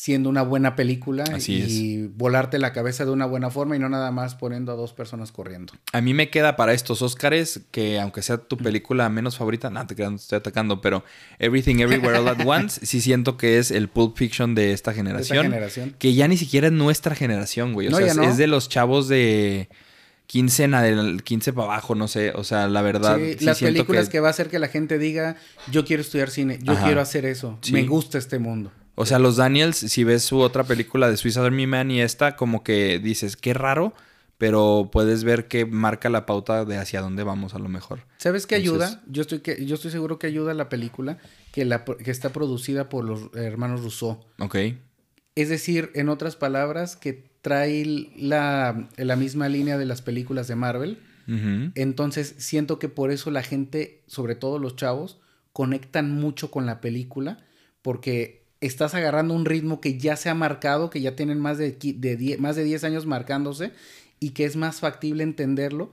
siendo 0.00 0.28
una 0.28 0.42
buena 0.42 0.76
película 0.76 1.24
Así 1.24 1.54
y 1.54 2.06
volarte 2.06 2.60
la 2.60 2.72
cabeza 2.72 3.04
de 3.04 3.10
una 3.10 3.26
buena 3.26 3.50
forma 3.50 3.74
y 3.74 3.80
no 3.80 3.88
nada 3.88 4.12
más 4.12 4.36
poniendo 4.36 4.70
a 4.70 4.76
dos 4.76 4.92
personas 4.92 5.32
corriendo. 5.32 5.72
A 5.92 6.00
mí 6.00 6.14
me 6.14 6.30
queda 6.30 6.54
para 6.54 6.72
estos 6.72 7.02
Oscars 7.02 7.62
que, 7.72 7.98
aunque 7.98 8.22
sea 8.22 8.36
tu 8.36 8.56
película 8.58 9.08
menos 9.08 9.36
favorita, 9.36 9.70
no 9.70 9.84
te 9.88 9.96
te 9.96 10.04
estoy 10.14 10.36
atacando, 10.36 10.80
pero 10.80 11.02
Everything 11.40 11.80
Everywhere 11.80 12.18
All 12.18 12.28
at 12.28 12.38
Once, 12.46 12.86
sí 12.86 13.00
siento 13.00 13.36
que 13.36 13.58
es 13.58 13.72
el 13.72 13.88
Pulp 13.88 14.16
Fiction 14.16 14.54
de 14.54 14.72
esta 14.72 14.92
De 14.92 14.98
generación. 14.98 15.38
esta 15.38 15.50
generación. 15.50 15.96
Que 15.98 16.14
ya 16.14 16.28
ni 16.28 16.36
siquiera 16.36 16.68
es 16.68 16.72
nuestra 16.72 17.16
generación, 17.16 17.72
güey. 17.72 17.88
O 17.88 17.90
No, 17.90 17.96
sea, 17.96 18.06
es, 18.06 18.16
no. 18.16 18.22
es 18.22 18.36
de 18.36 18.46
los 18.46 18.68
chavos 18.68 19.08
de 19.08 19.68
15 20.28 20.62
en 20.62 20.74
adel- 20.74 21.22
15 21.24 21.52
para 21.52 21.72
abajo, 21.72 21.96
no 21.96 22.06
sé. 22.06 22.30
O 22.36 22.44
sea, 22.44 22.68
la 22.68 22.82
verdad. 22.82 23.16
Sí, 23.18 23.34
sí 23.40 23.44
las 23.44 23.58
películas 23.58 24.08
que... 24.08 24.20
va 24.20 24.28
a 24.28 24.30
hacer 24.30 24.48
que 24.48 24.60
la 24.60 24.68
gente 24.68 24.96
diga, 24.98 25.34
yo 25.72 25.84
quiero 25.84 26.02
estudiar 26.02 26.30
cine, 26.30 26.60
yo 26.62 26.74
Ajá. 26.74 26.84
quiero 26.84 27.00
hacer 27.00 27.26
eso, 27.26 27.58
Sí. 27.62 27.72
me 27.72 27.82
gusta 27.82 28.16
este 28.18 28.38
mundo. 28.38 28.70
O 29.00 29.06
sea, 29.06 29.18
los 29.18 29.36
Daniels, 29.36 29.76
si 29.76 30.02
ves 30.04 30.24
su 30.24 30.40
otra 30.40 30.64
película 30.64 31.08
de 31.08 31.16
Swiss 31.16 31.36
Army 31.36 31.66
Man 31.66 31.90
y 31.90 32.00
esta, 32.00 32.34
como 32.36 32.64
que 32.64 32.98
dices, 32.98 33.36
qué 33.36 33.54
raro, 33.54 33.94
pero 34.38 34.88
puedes 34.92 35.22
ver 35.24 35.46
que 35.48 35.64
marca 35.66 36.08
la 36.10 36.26
pauta 36.26 36.64
de 36.64 36.76
hacia 36.78 37.00
dónde 37.00 37.22
vamos 37.22 37.54
a 37.54 37.58
lo 37.58 37.68
mejor. 37.68 38.00
¿Sabes 38.18 38.46
qué 38.46 38.56
Entonces- 38.56 38.88
ayuda? 38.90 39.02
Yo 39.08 39.22
estoy, 39.22 39.38
que, 39.40 39.64
yo 39.64 39.76
estoy 39.76 39.90
seguro 39.92 40.18
que 40.18 40.26
ayuda 40.26 40.52
la 40.54 40.68
película 40.68 41.18
que, 41.52 41.64
la, 41.64 41.84
que 41.84 42.10
está 42.10 42.30
producida 42.32 42.88
por 42.88 43.04
los 43.04 43.32
hermanos 43.34 43.82
Rousseau. 43.82 44.18
Ok. 44.40 44.56
Es 45.36 45.48
decir, 45.48 45.90
en 45.94 46.08
otras 46.08 46.34
palabras, 46.36 46.96
que 46.96 47.24
trae 47.40 48.10
la, 48.16 48.88
la 48.96 49.14
misma 49.16 49.48
línea 49.48 49.78
de 49.78 49.84
las 49.86 50.02
películas 50.02 50.48
de 50.48 50.56
Marvel. 50.56 50.98
Entonces 51.74 52.34
siento 52.38 52.78
que 52.78 52.88
por 52.88 53.10
eso 53.10 53.30
la 53.30 53.42
gente, 53.42 54.02
sobre 54.06 54.34
todo 54.34 54.58
los 54.58 54.76
chavos, 54.76 55.18
conectan 55.52 56.10
mucho 56.10 56.50
con 56.50 56.64
la 56.66 56.80
película 56.80 57.44
porque 57.82 58.37
estás 58.60 58.94
agarrando 58.94 59.34
un 59.34 59.44
ritmo 59.44 59.80
que 59.80 59.98
ya 59.98 60.16
se 60.16 60.28
ha 60.28 60.34
marcado, 60.34 60.90
que 60.90 61.00
ya 61.00 61.14
tienen 61.14 61.38
más 61.40 61.58
de, 61.58 62.36
más 62.40 62.56
de 62.56 62.64
10 62.64 62.84
años 62.84 63.06
marcándose 63.06 63.72
y 64.20 64.30
que 64.30 64.44
es 64.44 64.56
más 64.56 64.80
factible 64.80 65.22
entenderlo, 65.22 65.92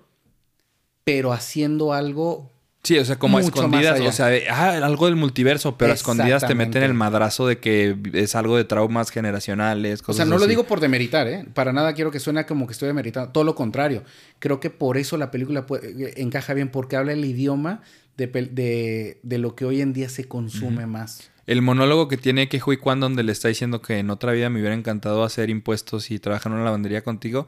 pero 1.04 1.32
haciendo 1.34 1.94
algo... 1.94 2.52
Sí, 2.84 3.00
o 3.00 3.06
sea, 3.06 3.18
como 3.18 3.40
a 3.40 3.42
escondidas, 3.42 4.00
o 4.00 4.12
sea, 4.12 4.30
ah, 4.52 4.78
algo 4.86 5.08
del 5.08 5.16
multiverso, 5.16 5.76
pero 5.76 5.92
a 5.92 5.96
escondidas 5.96 6.46
te 6.46 6.54
meten 6.54 6.84
el 6.84 6.94
madrazo 6.94 7.48
de 7.48 7.58
que 7.58 7.98
es 8.14 8.36
algo 8.36 8.58
de 8.58 8.64
traumas 8.64 9.10
generacionales, 9.10 10.02
O 10.02 10.06
cosas 10.06 10.18
sea, 10.18 10.26
no 10.26 10.38
lo 10.38 10.46
digo 10.46 10.66
por 10.66 10.80
demeritar, 10.80 11.28
¿eh? 11.28 11.46
Para 11.56 11.74
nada 11.74 11.94
quiero 11.94 12.12
que 12.12 12.20
suene 12.20 12.46
como 12.46 12.68
que 12.68 12.74
estoy 12.74 12.86
demeritando. 12.86 13.32
Todo 13.32 13.44
lo 13.44 13.56
contrario. 13.56 14.04
Creo 14.38 14.60
que 14.60 14.70
por 14.70 14.98
eso 14.98 15.18
la 15.18 15.32
película 15.32 15.66
puede- 15.66 16.22
encaja 16.22 16.54
bien, 16.54 16.70
porque 16.70 16.96
habla 16.96 17.14
el 17.14 17.26
idioma 17.26 17.82
de, 18.18 19.18
de 19.24 19.38
lo 19.40 19.56
que 19.56 19.66
hoy 19.66 19.82
en 19.82 19.92
día 19.92 20.08
se 20.08 20.26
consume 20.26 20.86
más. 20.86 21.32
El 21.46 21.62
monólogo 21.62 22.08
que 22.08 22.18
tiene 22.18 22.50
que 22.50 22.60
donde 23.00 23.24
le 23.24 23.32
está 23.32 23.48
diciendo 23.48 23.82
que 23.82 24.00
en 24.00 24.10
otra 24.10 24.32
vida 24.32 24.50
me 24.50 24.60
hubiera 24.60 24.76
encantado 24.76 25.24
hacer 25.24 25.50
impuestos 25.50 26.10
y 26.12 26.20
trabajar 26.20 26.52
en 26.52 26.58
una 26.58 26.66
lavandería 26.66 27.04
contigo, 27.04 27.46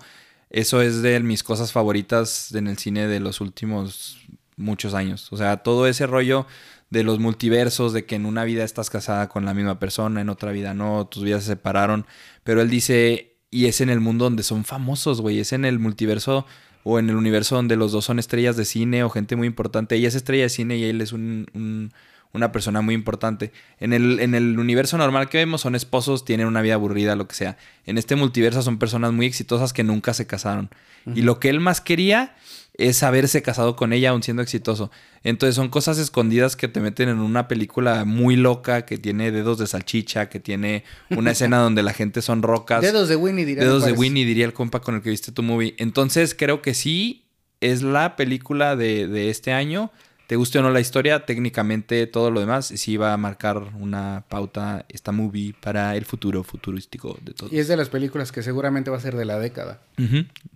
eso 0.50 0.82
es 0.82 1.02
de 1.02 1.20
mis 1.20 1.44
cosas 1.44 1.72
favoritas 1.72 2.54
en 2.54 2.68
el 2.68 2.78
cine 2.78 3.08
de 3.08 3.20
los 3.20 3.42
últimos 3.42 4.20
muchos 4.56 4.94
años. 4.94 5.32
O 5.32 5.38
sea, 5.38 5.58
todo 5.58 5.88
ese 5.88 6.08
rollo 6.08 6.46
de 6.90 7.04
los 7.04 7.20
multiversos, 7.20 7.92
de 7.92 8.06
que 8.06 8.16
en 8.16 8.26
una 8.26 8.44
vida 8.46 8.64
estás 8.64 8.90
casada 8.90 9.28
con 9.30 9.46
la 9.46 9.54
misma 9.54 9.80
persona, 9.80 10.22
en 10.22 10.30
otra 10.30 10.52
vida 10.52 10.74
no, 10.74 11.08
tus 11.08 11.24
vidas 11.24 11.44
se 11.44 11.52
separaron, 11.52 12.06
pero 12.44 12.62
él 12.62 12.70
dice, 12.70 13.36
y 13.52 13.66
es 13.66 13.82
en 13.82 13.90
el 13.90 14.00
mundo 14.00 14.26
donde 14.26 14.44
son 14.44 14.64
famosos, 14.64 15.22
güey, 15.22 15.40
es 15.40 15.52
en 15.54 15.66
el 15.66 15.80
multiverso 15.80 16.46
o 16.84 17.00
en 17.00 17.10
el 17.10 17.16
universo 17.16 17.56
donde 17.56 17.76
los 17.76 17.92
dos 17.92 18.06
son 18.06 18.20
estrellas 18.20 18.56
de 18.56 18.64
cine 18.64 19.04
o 19.04 19.10
gente 19.10 19.36
muy 19.36 19.48
importante. 19.48 19.96
Ella 19.96 20.08
es 20.08 20.16
estrella 20.16 20.44
de 20.44 20.50
cine 20.50 20.78
y 20.78 20.86
él 20.86 21.02
es 21.02 21.12
un- 21.12 21.92
una 22.34 22.52
persona 22.52 22.82
muy 22.82 22.96
importante. 22.96 23.52
En 23.80 23.94
el, 23.94 24.20
en 24.20 24.36
el 24.36 24.60
universo 24.60 24.98
normal 24.98 25.30
que 25.30 25.38
vemos 25.38 25.62
son 25.62 25.76
esposos, 25.76 26.26
tienen 26.26 26.48
una 26.48 26.62
vida 26.62 26.76
aburrida, 26.76 27.16
lo 27.16 27.28
que 27.28 27.36
sea. 27.36 27.58
En 27.86 27.98
este 27.98 28.16
multiverso 28.16 28.62
son 28.62 28.78
personas 28.80 29.14
muy 29.14 29.26
exitosas 29.26 29.74
que 29.74 29.84
nunca 29.84 30.14
se 30.14 30.28
casaron. 30.28 30.70
Y 31.16 31.22
lo 31.22 31.40
que 31.40 31.48
él 31.48 31.62
más 31.62 31.80
quería 31.80 32.36
es 32.78 33.02
haberse 33.02 33.42
casado 33.42 33.76
con 33.76 33.92
ella 33.92 34.12
aún 34.12 34.24
siendo 34.24 34.44
exitoso. 34.44 34.92
Entonces 35.24 35.56
son 35.56 35.70
cosas 35.70 35.98
escondidas 35.98 36.56
que 36.56 36.68
te 36.68 36.80
meten 36.80 37.10
en 37.10 37.20
una 37.20 37.48
película 37.48 38.06
muy 38.06 38.36
loca, 38.36 38.86
que 38.86 38.98
tiene 38.98 39.32
dedos 39.32 39.58
de 39.58 39.68
salchicha, 39.68 40.30
que 40.30 40.40
tiene 40.40 40.84
una 41.10 41.32
escena 41.32 41.58
donde 41.58 41.82
la 41.82 41.94
gente 41.94 42.22
son 42.22 42.44
rocas. 42.44 42.82
Dedos 42.82 43.10
de 43.10 43.16
Winnie, 43.16 43.46
diría. 43.46 43.64
Dedos 43.64 43.86
de. 43.86 43.94
Winnie, 43.94 44.26
diría 44.26 44.46
el 44.46 44.54
compa 44.54 44.82
con 44.82 44.96
el 44.96 45.02
que 45.02 45.10
viste 45.10 45.32
tu 45.32 45.44
movie. 45.44 45.76
Entonces 45.80 46.36
creo 46.36 46.62
que 46.62 46.74
sí 46.74 47.26
es 47.62 47.82
la 47.82 48.16
película 48.16 48.76
de, 48.76 49.08
de 49.08 49.30
este 49.32 49.54
año. 49.54 49.92
Te 50.28 50.36
guste 50.36 50.60
o 50.60 50.62
no 50.62 50.72
la 50.72 50.82
historia, 50.82 51.26
técnicamente 51.26 52.06
todo 52.06 52.32
lo 52.32 52.42
demás 52.42 52.68
sí 52.68 52.98
va 52.98 53.14
a 53.14 53.18
marcar 53.18 53.58
una 53.80 54.26
pauta 54.28 54.86
esta 54.90 55.14
movie 55.14 55.56
para 55.58 55.96
el 55.96 56.04
futuro 56.04 56.44
futurístico 56.44 57.18
de 57.22 57.34
todo. 57.34 57.50
Y 57.50 57.60
es 57.60 57.70
de 57.70 57.78
las 57.78 57.88
películas 57.88 58.34
que 58.34 58.44
seguramente 58.44 58.92
va 58.92 58.98
a 58.98 59.00
ser 59.00 59.16
de 59.16 59.24
la 59.24 59.40
década. 59.40 59.80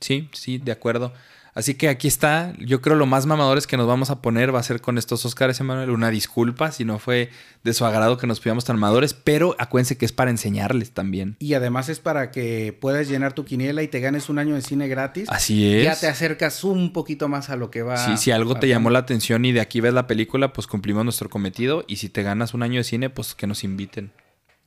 Sí, 0.02 0.28
sí, 0.34 0.58
de 0.58 0.74
acuerdo. 0.74 1.14
Así 1.54 1.76
que 1.76 1.90
aquí 1.90 2.08
está. 2.08 2.54
Yo 2.60 2.82
creo 2.82 2.96
lo 2.96 3.06
más 3.06 3.26
mamadores 3.26 3.68
que 3.68 3.76
nos 3.76 3.86
vamos 3.86 4.10
a 4.10 4.22
poner 4.22 4.56
va 4.56 4.60
a 4.60 4.64
ser 4.64 4.80
con 4.80 4.98
estos 4.98 5.26
Oscars, 5.26 5.60
Emanuel. 5.60 5.90
Una 5.90 6.10
disculpa 6.10 6.72
si 6.72 6.86
no 6.86 6.98
fue 6.98 7.30
de 7.66 7.74
su 7.74 7.84
agrado 7.86 8.18
que 8.18 8.26
nos 8.26 8.40
pidamos 8.40 8.64
tan 8.64 8.78
mamadores, 8.80 9.14
pero 9.14 9.56
acuérdense 9.60 9.98
que 9.98 10.06
es 10.06 10.14
para 10.14 10.32
enseñarles 10.32 10.92
también. 10.92 11.36
Y 11.40 11.54
además 11.54 11.90
es 11.90 12.00
para 12.00 12.32
que 12.32 12.78
puedas 12.80 13.10
llenar 13.10 13.34
tu 13.34 13.44
quiniela 13.44 13.84
y 13.84 13.90
te 13.90 14.00
ganes 14.00 14.30
un 14.30 14.40
año 14.40 14.56
de 14.56 14.62
cine 14.62 14.88
gratis. 14.88 15.28
Así 15.30 15.74
es. 15.76 15.84
Ya 15.84 16.00
te 16.00 16.08
acercas 16.08 16.64
un 16.64 16.94
poquito 16.94 17.28
más 17.28 17.50
a 17.50 17.58
lo 17.58 17.70
que 17.70 17.82
va. 17.82 17.98
Sí, 17.98 18.16
si 18.16 18.32
algo 18.32 18.56
te 18.56 18.70
llamó 18.70 18.90
la 18.90 19.00
atención 19.00 19.44
y 19.44 19.52
de 19.52 19.60
aquí 19.60 19.82
ves 19.82 19.94
la 19.94 20.08
película, 20.08 20.54
pues 20.54 20.68
cumplimos 20.68 21.04
nuestro 21.04 21.30
cometido. 21.30 21.84
Y 21.88 21.98
si 21.98 22.08
te 22.08 22.24
ganas 22.24 22.54
un 22.54 22.64
año 22.64 22.78
de 22.78 22.86
cine, 22.86 23.10
pues 23.10 23.36
que 23.36 23.46
nos 23.46 23.66
inviten. 23.66 24.14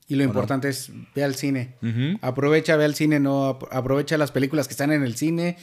Y 0.06 0.16
lo 0.16 0.24
no? 0.24 0.28
importante 0.28 0.68
es 0.68 0.90
ve 1.14 1.24
al 1.24 1.34
cine. 1.34 1.76
Aprovecha, 2.20 2.76
ve 2.76 2.84
al 2.84 2.94
cine, 2.94 3.20
no 3.20 3.46
ap- 3.46 3.72
aprovecha 3.72 4.18
las 4.18 4.32
películas 4.32 4.68
que 4.68 4.72
están 4.74 4.92
en 4.92 5.02
el 5.02 5.16
cine. 5.16 5.56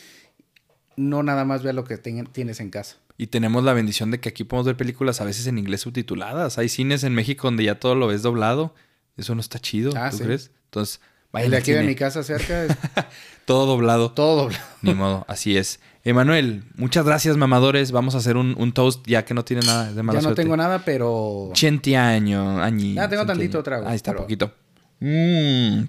No 1.09 1.23
nada 1.23 1.45
más 1.45 1.63
ve 1.63 1.73
lo 1.73 1.83
que 1.83 1.97
ten- 1.97 2.27
tienes 2.27 2.59
en 2.59 2.69
casa. 2.69 2.97
Y 3.17 3.27
tenemos 3.27 3.63
la 3.63 3.73
bendición 3.73 4.11
de 4.11 4.19
que 4.19 4.29
aquí 4.29 4.43
podemos 4.43 4.65
ver 4.67 4.77
películas 4.77 5.21
a 5.21 5.25
veces 5.25 5.47
en 5.47 5.57
inglés 5.57 5.81
subtituladas. 5.81 6.57
Hay 6.57 6.69
cines 6.69 7.03
en 7.03 7.13
México 7.13 7.47
donde 7.47 7.63
ya 7.63 7.79
todo 7.79 7.95
lo 7.95 8.07
ves 8.07 8.21
doblado. 8.21 8.73
Eso 9.17 9.35
no 9.35 9.41
está 9.41 9.59
chido, 9.59 9.91
Ah, 9.95 10.09
¿tú 10.09 10.17
sí. 10.17 10.23
crees? 10.23 10.51
Entonces, 10.65 10.99
El 11.03 11.29
vayan 11.31 11.51
de 11.51 11.57
aquí 11.57 11.71
de 11.71 11.77
cine. 11.79 11.89
mi 11.89 11.95
casa 11.95 12.23
cerca 12.23 12.65
es 12.65 12.75
Todo 13.45 13.65
doblado. 13.65 14.11
todo 14.11 14.43
doblado. 14.43 14.63
Ni 14.81 14.93
modo, 14.93 15.25
así 15.27 15.57
es. 15.57 15.79
Emanuel, 16.03 16.63
muchas 16.75 17.05
gracias, 17.05 17.37
mamadores. 17.37 17.91
Vamos 17.91 18.15
a 18.15 18.19
hacer 18.19 18.37
un, 18.37 18.55
un 18.57 18.71
toast 18.71 19.05
ya 19.07 19.25
que 19.25 19.33
no 19.33 19.43
tiene 19.45 19.65
nada 19.65 19.91
de 19.93 20.01
mala 20.03 20.19
Ya 20.19 20.21
no 20.23 20.29
suerte. 20.29 20.41
tengo 20.43 20.55
nada, 20.57 20.83
pero. 20.85 21.49
80 21.51 22.07
años, 22.07 22.59
añi. 22.61 22.93
Ya 22.95 23.07
tengo 23.09 23.23
80 23.23 23.25
tantito 23.33 23.61
trago, 23.63 23.87
Ahí 23.87 23.95
está, 23.97 24.11
pero- 24.11 24.23
poquito. 24.23 24.53
Mm. 24.99 25.83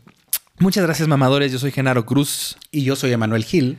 Muchas 0.59 0.85
gracias, 0.85 1.09
mamadores. 1.09 1.51
Yo 1.53 1.59
soy 1.59 1.71
Genaro 1.71 2.05
Cruz. 2.07 2.57
Y 2.71 2.85
yo 2.85 2.95
soy 2.97 3.13
Emanuel 3.13 3.45
Gil. 3.45 3.79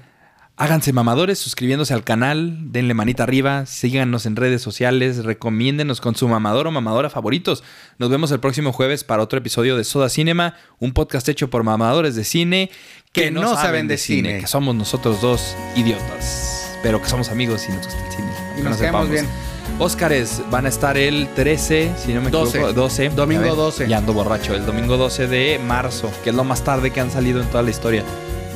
Háganse 0.56 0.94
mamadores 0.94 1.40
suscribiéndose 1.40 1.96
al 1.96 2.04
canal, 2.04 2.72
denle 2.72 2.94
manita 2.94 3.24
arriba, 3.24 3.66
síganos 3.66 4.28
en 4.28 4.36
redes 4.36 4.62
sociales, 4.62 5.26
recomiéndenos 5.26 6.00
con 6.00 6.14
su 6.14 6.28
mamador 6.28 6.68
o 6.68 6.72
mamadora 6.72 7.10
favoritos. 7.10 7.64
Nos 7.98 8.12
vemos 8.12 8.30
el 8.32 8.40
próximo 8.40 8.72
jueves 8.72 9.04
para 9.04 9.24
otro 9.24 9.40
episodio 9.40 9.76
de 9.76 9.84
Soda 9.84 10.10
Cinema, 10.10 10.54
un 10.78 10.94
podcast 10.94 11.28
hecho 11.28 11.50
por 11.50 11.64
mamadores 11.64 12.16
de 12.16 12.24
cine 12.24 12.70
que, 13.12 13.32
no, 13.32 13.56
saben 13.56 13.88
de 13.88 13.98
cine, 13.98 14.42
que 14.42 14.48
somos 14.48 14.76
nosotros 14.76 15.22
dos 15.22 15.56
idiotas, 15.76 16.78
pero 16.84 17.02
que 17.02 17.10
somos 17.10 17.30
amigos 17.30 17.66
y 17.68 17.72
nos 17.72 17.88
gusta 17.88 18.06
el 18.06 18.12
cine. 18.12 18.32
aunque 18.68 18.92
nos 18.92 19.10
bien. 19.10 19.28
Óscares 19.80 20.44
van 20.52 20.68
a 20.68 20.70
estar 20.70 20.98
el 21.00 21.30
13, 21.34 21.94
si 21.98 22.14
no 22.14 22.22
me 22.22 22.30
12. 22.30 22.58
equivoco, 22.58 22.74
12. 22.74 23.10
Domingo 23.10 23.42
Ya 23.42 23.50
ven, 23.50 23.58
12. 23.58 23.88
Ya 23.88 23.98
ando 23.98 24.14
borracho, 24.14 24.54
el 24.54 24.68
domingo 24.68 24.98
12 24.98 25.28
de 25.28 25.58
marzo, 25.58 26.12
que 26.24 26.30
es 26.30 26.36
lo 26.36 26.44
más 26.44 26.64
tarde 26.64 26.92
que 26.92 27.02
han 27.02 27.10
salido 27.10 27.42
en 27.42 27.48
toda 27.48 27.64
la 27.64 27.72
historia. 27.72 28.04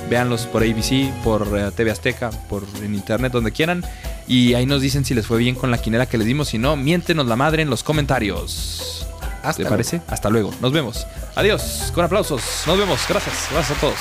Véanlos 0.10 0.46
por 0.48 0.64
ABC, 0.64 1.12
por 1.24 1.48
eh, 1.58 1.72
TV 1.76 1.92
Azteca, 1.92 2.30
por 2.50 2.64
en 2.82 2.96
internet, 2.96 3.32
donde 3.34 3.52
quieran. 3.52 3.84
Y 4.28 4.54
ahí 4.54 4.66
nos 4.66 4.82
dicen 4.82 5.06
si 5.06 5.14
les 5.14 5.26
fue 5.26 5.38
bien 5.38 5.56
con 5.56 5.72
la 5.72 5.78
quinela 5.80 6.06
que 6.06 6.18
les 6.18 6.28
dimos. 6.28 6.50
Si 6.50 6.58
no, 6.58 6.76
miéntenos 6.76 7.26
la 7.28 7.36
madre 7.36 7.62
en 7.64 7.70
los 7.70 7.84
comentarios. 7.84 9.06
Hasta 9.44 9.54
¿Te 9.54 9.62
luego. 9.64 9.74
parece? 9.74 10.02
Hasta 10.08 10.30
luego. 10.30 10.52
Nos 10.62 10.72
vemos. 10.72 11.08
Adiós. 11.36 11.92
Con 11.94 12.04
aplausos. 12.06 12.42
Nos 12.66 12.78
vemos. 12.78 13.00
Gracias. 13.08 13.48
Gracias 13.52 13.78
a 13.78 13.82
todos. 13.82 13.98